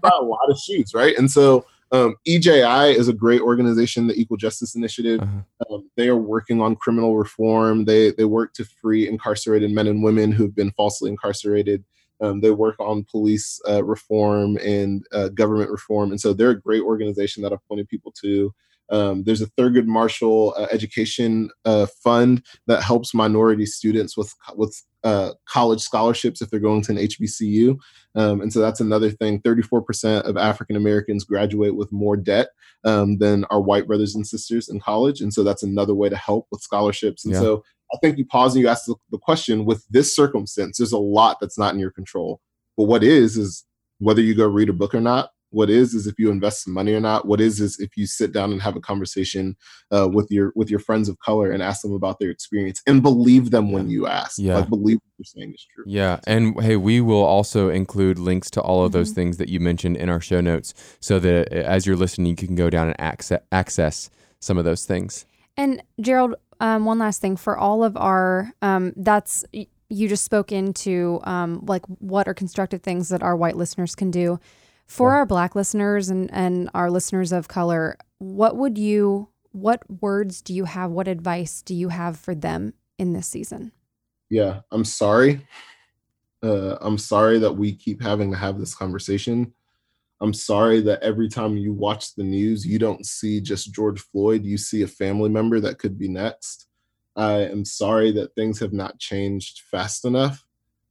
buy 0.00 0.10
a 0.18 0.22
lot 0.24 0.48
of 0.50 0.58
shoes, 0.58 0.94
right? 0.94 1.14
And 1.18 1.30
so 1.30 1.66
um, 1.92 2.16
EJI 2.26 2.96
is 2.96 3.08
a 3.08 3.12
great 3.12 3.40
organization, 3.40 4.06
the 4.06 4.18
Equal 4.18 4.36
Justice 4.36 4.74
Initiative. 4.74 5.20
Uh-huh. 5.20 5.74
Um, 5.74 5.90
they 5.96 6.08
are 6.08 6.16
working 6.16 6.60
on 6.60 6.76
criminal 6.76 7.16
reform. 7.16 7.84
They 7.84 8.12
they 8.12 8.24
work 8.24 8.54
to 8.54 8.64
free 8.64 9.08
incarcerated 9.08 9.70
men 9.70 9.86
and 9.86 10.02
women 10.02 10.32
who've 10.32 10.54
been 10.54 10.70
falsely 10.72 11.10
incarcerated. 11.10 11.84
Um, 12.20 12.40
they 12.40 12.50
work 12.50 12.76
on 12.78 13.04
police 13.10 13.60
uh, 13.68 13.82
reform 13.82 14.58
and 14.58 15.04
uh, 15.12 15.28
government 15.28 15.70
reform, 15.70 16.10
and 16.10 16.20
so 16.20 16.32
they're 16.32 16.50
a 16.50 16.60
great 16.60 16.82
organization 16.82 17.42
that 17.42 17.52
I've 17.52 17.66
pointed 17.66 17.88
people 17.88 18.12
to. 18.22 18.54
Um, 18.90 19.24
there's 19.24 19.40
a 19.40 19.50
Thurgood 19.52 19.86
Marshall 19.86 20.54
uh, 20.56 20.66
Education 20.70 21.50
uh, 21.64 21.86
Fund 22.02 22.44
that 22.66 22.82
helps 22.82 23.14
minority 23.14 23.66
students 23.66 24.16
with 24.16 24.34
with 24.54 24.82
uh, 25.04 25.32
college 25.46 25.80
scholarships 25.80 26.42
if 26.42 26.50
they're 26.50 26.60
going 26.60 26.82
to 26.82 26.92
an 26.92 26.98
HBCU. 26.98 27.78
Um, 28.14 28.40
and 28.40 28.52
so 28.52 28.60
that's 28.60 28.80
another 28.80 29.10
thing. 29.10 29.40
34% 29.40 30.22
of 30.22 30.36
African 30.36 30.76
Americans 30.76 31.24
graduate 31.24 31.76
with 31.76 31.90
more 31.92 32.16
debt 32.16 32.48
um, 32.84 33.18
than 33.18 33.44
our 33.46 33.60
white 33.60 33.86
brothers 33.86 34.14
and 34.14 34.26
sisters 34.26 34.68
in 34.68 34.80
college. 34.80 35.20
And 35.20 35.32
so 35.32 35.42
that's 35.42 35.62
another 35.62 35.94
way 35.94 36.08
to 36.08 36.16
help 36.16 36.48
with 36.50 36.60
scholarships. 36.60 37.24
And 37.24 37.32
Yeah. 37.32 37.40
so 37.40 37.64
I 37.94 37.98
think 37.98 38.18
you 38.18 38.26
pause 38.26 38.54
and 38.54 38.62
you 38.62 38.68
ask 38.68 38.84
the, 38.84 38.94
the 39.10 39.18
question 39.18 39.64
with 39.64 39.86
this 39.88 40.14
circumstance, 40.14 40.78
there's 40.78 40.92
a 40.92 40.98
lot 40.98 41.38
that's 41.40 41.58
not 41.58 41.72
in 41.72 41.80
your 41.80 41.90
control. 41.90 42.40
But 42.76 42.84
what 42.84 43.02
is, 43.02 43.36
is 43.36 43.64
whether 43.98 44.20
you 44.20 44.34
go 44.34 44.46
read 44.46 44.68
a 44.68 44.74
book 44.74 44.94
or 44.94 45.00
not, 45.00 45.30
What 45.50 45.70
is 45.70 45.94
is 45.94 46.06
if 46.06 46.14
you 46.18 46.30
invest 46.30 46.64
some 46.64 46.72
money 46.74 46.94
or 46.94 47.00
not. 47.00 47.26
What 47.26 47.40
is 47.40 47.60
is 47.60 47.78
if 47.78 47.96
you 47.96 48.06
sit 48.06 48.32
down 48.32 48.52
and 48.52 48.62
have 48.62 48.76
a 48.76 48.80
conversation 48.80 49.56
uh, 49.90 50.08
with 50.10 50.30
your 50.30 50.52
with 50.54 50.70
your 50.70 50.80
friends 50.80 51.08
of 51.08 51.18
color 51.18 51.50
and 51.50 51.62
ask 51.62 51.82
them 51.82 51.92
about 51.92 52.18
their 52.18 52.30
experience 52.30 52.80
and 52.86 53.02
believe 53.02 53.50
them 53.50 53.72
when 53.72 53.90
you 53.90 54.06
ask. 54.06 54.38
Yeah. 54.38 54.56
Like 54.56 54.68
believe 54.68 54.96
what 54.96 55.12
you're 55.18 55.24
saying 55.24 55.52
is 55.54 55.66
true. 55.74 55.84
Yeah. 55.86 56.20
And 56.26 56.60
hey, 56.62 56.76
we 56.76 57.00
will 57.00 57.24
also 57.24 57.68
include 57.68 58.18
links 58.18 58.50
to 58.52 58.60
all 58.60 58.84
of 58.84 58.92
those 58.92 59.10
Mhm. 59.12 59.14
things 59.16 59.36
that 59.38 59.48
you 59.48 59.60
mentioned 59.60 59.96
in 59.96 60.08
our 60.08 60.20
show 60.20 60.40
notes 60.40 60.72
so 61.00 61.18
that 61.18 61.52
uh, 61.52 61.56
as 61.56 61.86
you're 61.86 61.96
listening, 61.96 62.26
you 62.26 62.36
can 62.36 62.54
go 62.54 62.70
down 62.70 62.86
and 62.88 63.00
access, 63.00 63.40
access 63.52 64.10
some 64.40 64.56
of 64.56 64.64
those 64.64 64.84
things. 64.84 65.26
And 65.56 65.82
Gerald, 66.00 66.36
um, 66.60 66.84
one 66.84 66.98
last 66.98 67.20
thing 67.20 67.36
for 67.36 67.58
all 67.58 67.82
of 67.84 67.96
our 67.96 68.52
um, 68.62 68.92
that's 68.96 69.44
you 69.92 70.08
just 70.08 70.24
spoke 70.24 70.52
into 70.52 71.20
um, 71.24 71.64
like 71.66 71.84
what 71.98 72.28
are 72.28 72.34
constructive 72.34 72.80
things 72.80 73.08
that 73.08 73.22
our 73.22 73.36
white 73.36 73.56
listeners 73.56 73.96
can 73.96 74.10
do. 74.10 74.38
For 74.90 75.10
Yeah. 75.12 75.18
our 75.18 75.26
black 75.26 75.54
listeners 75.54 76.08
and 76.08 76.28
and 76.32 76.68
our 76.74 76.90
listeners 76.90 77.30
of 77.30 77.46
color, 77.46 77.96
what 78.18 78.56
would 78.56 78.76
you 78.76 79.28
what 79.52 79.82
words 80.00 80.42
do 80.42 80.52
you 80.52 80.64
have? 80.64 80.90
What 80.90 81.06
advice 81.06 81.62
do 81.62 81.74
you 81.74 81.90
have 81.90 82.18
for 82.18 82.34
them 82.34 82.74
in 82.98 83.12
this 83.12 83.28
season? 83.28 83.70
Yeah, 84.28 84.60
I'm 84.72 84.84
sorry. 84.84 85.46
Uh, 86.42 86.76
I'm 86.80 86.98
sorry 86.98 87.38
that 87.38 87.52
we 87.52 87.72
keep 87.72 88.02
having 88.02 88.32
to 88.32 88.36
have 88.36 88.58
this 88.58 88.74
conversation. 88.74 89.52
I'm 90.20 90.34
sorry 90.34 90.80
that 90.82 91.02
every 91.02 91.28
time 91.28 91.56
you 91.56 91.72
watch 91.72 92.14
the 92.14 92.24
news, 92.24 92.66
you 92.66 92.78
don't 92.78 93.06
see 93.06 93.40
just 93.40 93.72
George 93.72 94.00
Floyd, 94.00 94.44
you 94.44 94.58
see 94.58 94.82
a 94.82 94.88
family 94.88 95.30
member 95.30 95.60
that 95.60 95.78
could 95.78 95.98
be 95.98 96.08
next. 96.08 96.66
I 97.16 97.42
am 97.44 97.64
sorry 97.64 98.10
that 98.12 98.34
things 98.34 98.58
have 98.60 98.72
not 98.72 98.98
changed 98.98 99.60
fast 99.70 100.04
enough. 100.04 100.44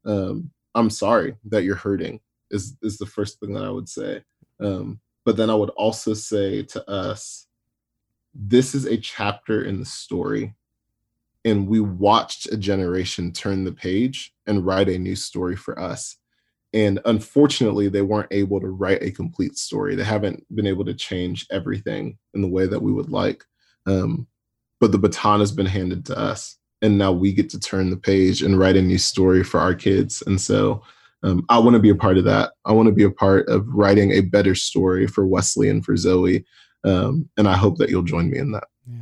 Um, 0.05 0.51
I'm 0.73 0.89
sorry 0.89 1.35
that 1.45 1.63
you're 1.63 1.75
hurting, 1.75 2.19
is, 2.51 2.75
is 2.81 2.97
the 2.97 3.05
first 3.05 3.39
thing 3.39 3.53
that 3.53 3.63
I 3.63 3.69
would 3.69 3.89
say. 3.89 4.23
Um, 4.59 4.99
but 5.25 5.37
then 5.37 5.49
I 5.49 5.55
would 5.55 5.69
also 5.71 6.13
say 6.13 6.63
to 6.63 6.89
us, 6.89 7.47
this 8.33 8.75
is 8.75 8.85
a 8.85 8.97
chapter 8.97 9.63
in 9.63 9.79
the 9.79 9.85
story 9.85 10.53
and 11.45 11.67
we 11.67 11.79
watched 11.79 12.51
a 12.51 12.57
generation 12.57 13.31
turn 13.31 13.63
the 13.63 13.71
page 13.71 14.33
and 14.45 14.65
write 14.65 14.89
a 14.89 14.97
new 14.97 15.15
story 15.15 15.55
for 15.55 15.79
us. 15.79 16.17
And 16.73 16.99
unfortunately 17.05 17.89
they 17.89 18.01
weren't 18.01 18.31
able 18.31 18.59
to 18.59 18.67
write 18.67 19.01
a 19.01 19.11
complete 19.11 19.57
story. 19.57 19.95
They 19.95 20.03
haven't 20.03 20.45
been 20.55 20.67
able 20.67 20.85
to 20.85 20.93
change 20.93 21.47
everything 21.49 22.17
in 22.33 22.41
the 22.41 22.47
way 22.47 22.67
that 22.67 22.81
we 22.81 22.91
would 22.91 23.09
like. 23.09 23.43
Um, 23.87 24.27
but 24.79 24.91
the 24.91 24.99
baton 24.99 25.39
has 25.39 25.51
been 25.51 25.65
handed 25.65 26.05
to 26.07 26.17
us 26.17 26.57
and 26.81 26.97
now 26.97 27.11
we 27.11 27.33
get 27.33 27.49
to 27.51 27.59
turn 27.59 27.89
the 27.89 27.97
page 27.97 28.41
and 28.41 28.57
write 28.57 28.77
a 28.77 28.81
new 28.81 28.97
story 28.97 29.43
for 29.43 29.59
our 29.59 29.73
kids. 29.73 30.23
And 30.25 30.39
so 30.39 30.81
um, 31.23 31.45
i 31.49 31.57
want 31.59 31.73
to 31.73 31.79
be 31.79 31.89
a 31.89 31.95
part 31.95 32.17
of 32.17 32.23
that 32.25 32.51
i 32.65 32.71
want 32.71 32.87
to 32.87 32.93
be 32.93 33.03
a 33.03 33.11
part 33.11 33.47
of 33.49 33.65
writing 33.67 34.11
a 34.11 34.21
better 34.21 34.55
story 34.55 35.05
for 35.07 35.25
wesley 35.27 35.69
and 35.69 35.83
for 35.85 35.95
zoe 35.97 36.43
um, 36.85 37.27
and 37.37 37.47
i 37.47 37.55
hope 37.57 37.77
that 37.77 37.89
you'll 37.89 38.01
join 38.03 38.29
me 38.29 38.37
in 38.37 38.51
that 38.51 38.65
Yeah. 38.89 39.01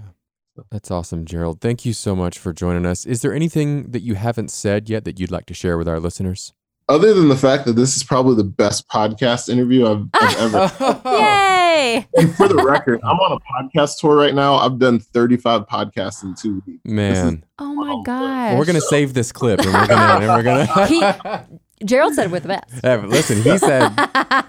That's 0.71 0.89
awesome, 0.89 1.23
Gerald. 1.25 1.61
Thank 1.61 1.85
you 1.85 1.93
so 1.93 2.15
much 2.15 2.39
for 2.39 2.51
joining 2.51 2.83
us. 2.87 3.05
Is 3.05 3.21
there 3.21 3.31
anything 3.31 3.91
that 3.91 4.01
you 4.01 4.15
haven't 4.15 4.49
said 4.49 4.89
yet 4.89 5.05
that 5.05 5.19
you'd 5.19 5.29
like 5.29 5.45
to 5.45 5.53
share 5.53 5.77
with 5.77 5.87
our 5.87 5.99
listeners? 5.99 6.51
other 6.89 7.13
than 7.13 7.27
the 7.27 7.35
fact 7.35 7.65
that 7.65 7.73
this 7.73 7.95
is 7.97 8.01
probably 8.03 8.33
the 8.33 8.43
best 8.45 8.87
podcast 8.89 9.49
interview 9.49 9.85
I've, 9.85 10.07
I've 10.15 10.37
ever. 10.55 10.71
Yay! 11.05 12.07
and 12.15 12.33
for 12.35 12.47
the 12.47 12.63
record, 12.65 12.99
I'm 13.03 13.17
on 13.19 13.33
a 13.37 13.39
podcast 13.53 13.99
tour 13.99 14.15
right 14.15 14.33
now. 14.33 14.55
I've 14.55 14.79
done 14.79 14.97
35 14.99 15.67
podcasts 15.67 16.23
in 16.23 16.33
two 16.33 16.63
weeks. 16.65 16.79
Man, 16.85 17.43
Oh 17.59 17.73
my 17.75 17.93
Wow. 17.93 18.01
gosh! 18.03 18.57
we're 18.57 18.65
gonna 18.65 18.81
save 18.81 19.13
this 19.13 19.31
clip 19.31 19.59
and 19.59 19.71
we're 19.71 19.85
gonna 19.87 20.25
and 20.25 20.27
we're 20.33 20.43
gonna. 20.43 21.47
Gerald 21.85 22.13
said 22.15 22.31
with 22.31 22.43
the 22.43 22.49
best. 22.49 22.63
Yeah, 22.83 23.05
listen, 23.05 23.37
he 23.41 23.57
said 23.57 23.93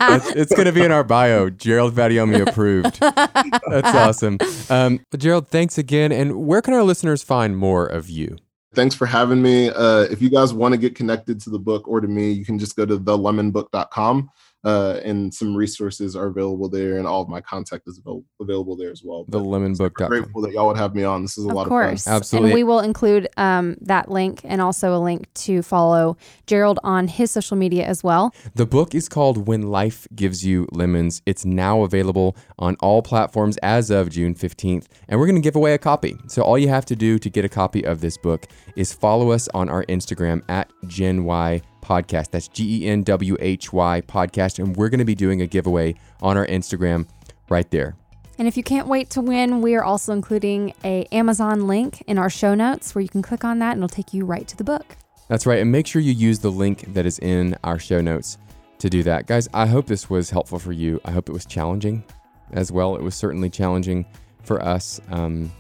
it's, 0.01 0.31
it's 0.31 0.55
gonna 0.55 0.73
be 0.73 0.83
in 0.83 0.93
our 0.93 1.05
bio. 1.05 1.51
Gerald 1.51 1.95
Fadayomi 1.95 2.47
approved. 2.47 2.99
That's 3.01 3.95
awesome. 3.95 4.39
Um, 4.71 5.01
Gerald, 5.17 5.49
thanks 5.49 5.77
again. 5.79 6.13
And 6.13 6.47
where 6.47 6.63
can 6.63 6.75
our 6.75 6.83
listeners 6.83 7.23
find 7.23 7.57
more 7.57 7.87
of 7.87 8.09
you? 8.09 8.37
Thanks 8.75 8.95
for 8.95 9.07
having 9.07 9.43
me. 9.43 9.71
Uh, 9.71 10.03
if 10.03 10.21
you 10.23 10.31
guys 10.31 10.53
want 10.53 10.73
to 10.73 10.79
get 10.79 10.95
connected 10.95 11.41
to 11.41 11.51
the 11.51 11.59
book 11.59 11.89
or 11.89 12.01
to 12.01 12.09
me, 12.09 12.31
you 12.31 12.45
can 12.45 12.59
just 12.59 12.77
go 12.77 12.85
to 12.87 12.99
thelemonbook.com. 12.99 14.31
Uh, 14.65 15.01
and 15.05 15.33
some 15.33 15.55
resources 15.55 16.17
are 16.17 16.27
available 16.27 16.69
there, 16.69 16.99
and 16.99 17.07
all 17.07 17.23
of 17.23 17.29
my 17.29 17.41
contact 17.41 17.87
is 17.87 17.99
avail- 17.99 18.25
available 18.41 18.77
there 18.77 18.91
as 18.91 19.03
well. 19.05 19.25
The 19.29 19.39
but 19.39 19.95
Book. 19.95 20.09
grateful 20.09 20.43
that 20.43 20.53
y'all 20.53 20.67
would 20.67 20.77
have 20.77 20.97
me 20.97 21.05
on. 21.05 21.23
This 21.23 21.39
is 21.39 21.45
a 21.45 21.49
lot 21.49 21.63
of 21.63 21.69
course. 21.69 22.07
of 22.07 22.11
fun. 22.11 22.17
Absolutely. 22.17 22.51
And 22.51 22.55
we 22.55 22.65
will 22.65 22.81
include 22.81 23.29
um, 23.37 23.77
that 23.83 24.11
link 24.11 24.41
and 24.43 24.61
also 24.61 24.97
a 24.97 24.99
link 24.99 25.33
to 25.35 25.63
follow 25.63 26.17
Gerald 26.47 26.81
on 26.83 27.07
his 27.07 27.31
social 27.31 27.57
media 27.57 27.87
as 27.87 28.03
well. 28.03 28.35
The 28.57 28.67
book 28.67 28.97
is 28.97 29.09
called 29.09 29.47
When 29.47 29.63
Life 29.71 30.09
Gives 30.15 30.45
You 30.45 30.67
Lemons. 30.73 31.23
It's 31.25 31.45
now 31.45 31.83
available 31.83 32.37
on 32.59 32.77
all 32.81 33.01
platforms 33.01 33.59
as 33.59 33.91
of 33.91 34.11
June 34.11 34.35
15th, 34.35 34.87
and 35.09 35.21
we're 35.21 35.27
going 35.27 35.41
to 35.41 35.43
give 35.43 35.57
away 35.57 35.75
a 35.75 35.79
copy. 35.79 36.17
So 36.27 36.43
all 36.43 36.59
you 36.59 36.69
have 36.69 36.85
to 36.87 36.97
do 36.97 37.21
to 37.21 37.31
get 37.31 37.45
a 37.45 37.49
copy 37.49 37.85
of 37.85 38.01
this 38.01 38.19
book 38.19 38.47
is 38.75 38.93
follow 38.93 39.31
us 39.31 39.49
on 39.55 39.69
our 39.69 39.85
Instagram 39.85 40.43
at 40.49 40.73
Gen 40.89 41.25
Why 41.25 41.63
Podcast. 41.89 42.31
That's 42.31 42.49
G 42.49 42.85
E 42.85 42.89
N 42.89 43.03
W 43.03 43.37
H 43.41 43.73
Y 43.73 44.03
Podcast, 44.07 44.59
and 44.59 44.77
we're 44.77 44.89
going 44.89 44.99
to 44.99 45.05
be 45.05 45.15
doing 45.15 45.41
a 45.41 45.47
giveaway 45.47 45.95
on 46.21 46.37
our 46.37 46.47
Instagram 46.47 47.07
right 47.49 47.71
there. 47.71 47.97
And 48.39 48.47
if 48.47 48.57
you 48.57 48.63
can't 48.63 48.87
wait 48.87 49.11
to 49.11 49.21
win, 49.21 49.63
we 49.63 49.75
are 49.75 49.83
also 49.83 50.13
including 50.13 50.75
a 50.85 51.07
Amazon 51.11 51.67
link 51.67 52.03
in 52.07 52.19
our 52.19 52.31
show 52.31 52.55
notes 52.55 52.95
where 52.95 53.03
you 53.03 53.09
can 53.09 53.23
click 53.23 53.45
on 53.45 53.59
that 53.59 53.73
and 53.73 53.79
it'll 53.79 53.89
take 53.89 54.15
you 54.15 54.25
right 54.25 54.47
to 54.47 54.57
the 54.57 54.63
book. 54.63 54.97
That's 55.27 55.45
right. 55.45 55.59
And 55.61 55.73
make 55.73 55.87
sure 55.87 56.01
you 56.01 56.13
use 56.13 56.39
the 56.39 56.51
link 56.51 56.93
that 56.95 57.05
is 57.05 57.19
in 57.19 57.57
our 57.65 57.79
show 57.79 58.01
notes 58.01 58.39
to 58.79 58.89
do 58.89 59.03
that. 59.03 59.27
Guys, 59.27 59.49
I 59.53 59.67
hope 59.67 59.87
this 59.87 60.09
was 60.09 60.31
helpful 60.31 60.59
for 60.59 60.73
you. 60.73 61.01
I 61.05 61.11
hope 61.11 61.29
it 61.29 61.33
was 61.33 61.47
challenging 61.47 62.05
as 62.53 62.71
well. 62.71 62.95
It 62.95 63.03
was 63.03 63.15
certainly 63.15 63.51
challenging 63.51 64.07
for 64.45 64.63
us. 64.63 65.01
Um, 65.11 65.51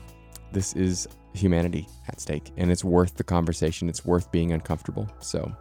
this 0.52 0.74
is 0.74 1.08
humanity 1.34 1.86
at 2.08 2.20
stake, 2.20 2.52
and 2.56 2.70
it's 2.70 2.84
worth 2.84 3.16
the 3.16 3.24
conversation. 3.24 3.88
It's 3.88 4.04
worth 4.04 4.30
being 4.30 4.52
uncomfortable. 4.52 5.08
So 5.18 5.52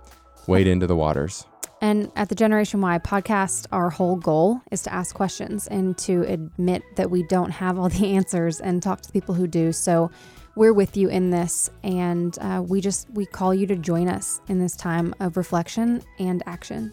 wade 0.48 0.68
into 0.68 0.88
the 0.88 0.96
waters. 0.96 1.46
And 1.80 2.12
at 2.16 2.30
the 2.30 2.36
Generation 2.36 2.82
Y 2.82 2.98
podcast, 3.00 3.68
our 3.72 3.90
whole 3.90 4.16
goal 4.16 4.62
is 4.72 4.82
to 4.84 4.94
ask 4.94 5.14
questions 5.14 5.68
and 5.68 5.96
to 6.00 6.24
admit 6.24 6.82
that 6.96 7.12
we 7.12 7.24
don't 7.24 7.52
have 7.52 7.78
all 7.78 7.90
the 7.90 8.14
answers 8.16 8.60
and 8.60 8.82
talk 8.82 9.02
to 9.02 9.08
the 9.08 9.14
people 9.14 9.36
who 9.36 9.48
do. 9.48 9.72
So 9.72 10.10
we're 10.56 10.74
with 10.74 10.98
you 10.98 11.08
in 11.08 11.30
this, 11.30 11.70
and 11.84 12.36
uh, 12.42 12.64
we 12.68 12.82
just 12.82 13.08
we 13.12 13.28
call 13.28 13.54
you 13.54 13.68
to 13.68 13.76
join 13.76 14.10
us 14.10 14.42
in 14.48 14.60
this 14.60 14.76
time 14.76 15.14
of 15.20 15.38
reflection 15.38 16.02
and 16.18 16.42
action. 16.48 16.92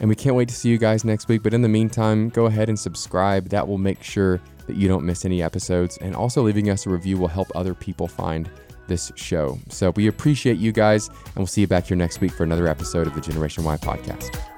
And 0.00 0.08
we 0.08 0.14
can't 0.14 0.36
wait 0.36 0.48
to 0.48 0.54
see 0.54 0.68
you 0.68 0.78
guys 0.78 1.04
next 1.04 1.28
week. 1.28 1.42
But 1.42 1.54
in 1.54 1.62
the 1.62 1.68
meantime, 1.68 2.28
go 2.28 2.46
ahead 2.46 2.68
and 2.68 2.78
subscribe. 2.78 3.48
That 3.48 3.66
will 3.66 3.78
make 3.78 4.02
sure 4.02 4.40
that 4.66 4.76
you 4.76 4.86
don't 4.86 5.04
miss 5.04 5.24
any 5.24 5.42
episodes. 5.42 5.96
And 5.98 6.14
also, 6.14 6.42
leaving 6.42 6.68
us 6.68 6.86
a 6.86 6.90
review 6.90 7.16
will 7.16 7.28
help 7.28 7.50
other 7.54 7.74
people 7.74 8.06
find 8.06 8.50
this 8.90 9.10
show. 9.14 9.58
So 9.70 9.92
we 9.92 10.08
appreciate 10.08 10.58
you 10.58 10.72
guys, 10.72 11.08
and 11.08 11.36
we'll 11.36 11.46
see 11.46 11.62
you 11.62 11.66
back 11.66 11.86
here 11.86 11.96
next 11.96 12.20
week 12.20 12.32
for 12.32 12.42
another 12.44 12.68
episode 12.68 13.06
of 13.06 13.14
the 13.14 13.22
Generation 13.22 13.64
Y 13.64 13.78
podcast. 13.78 14.49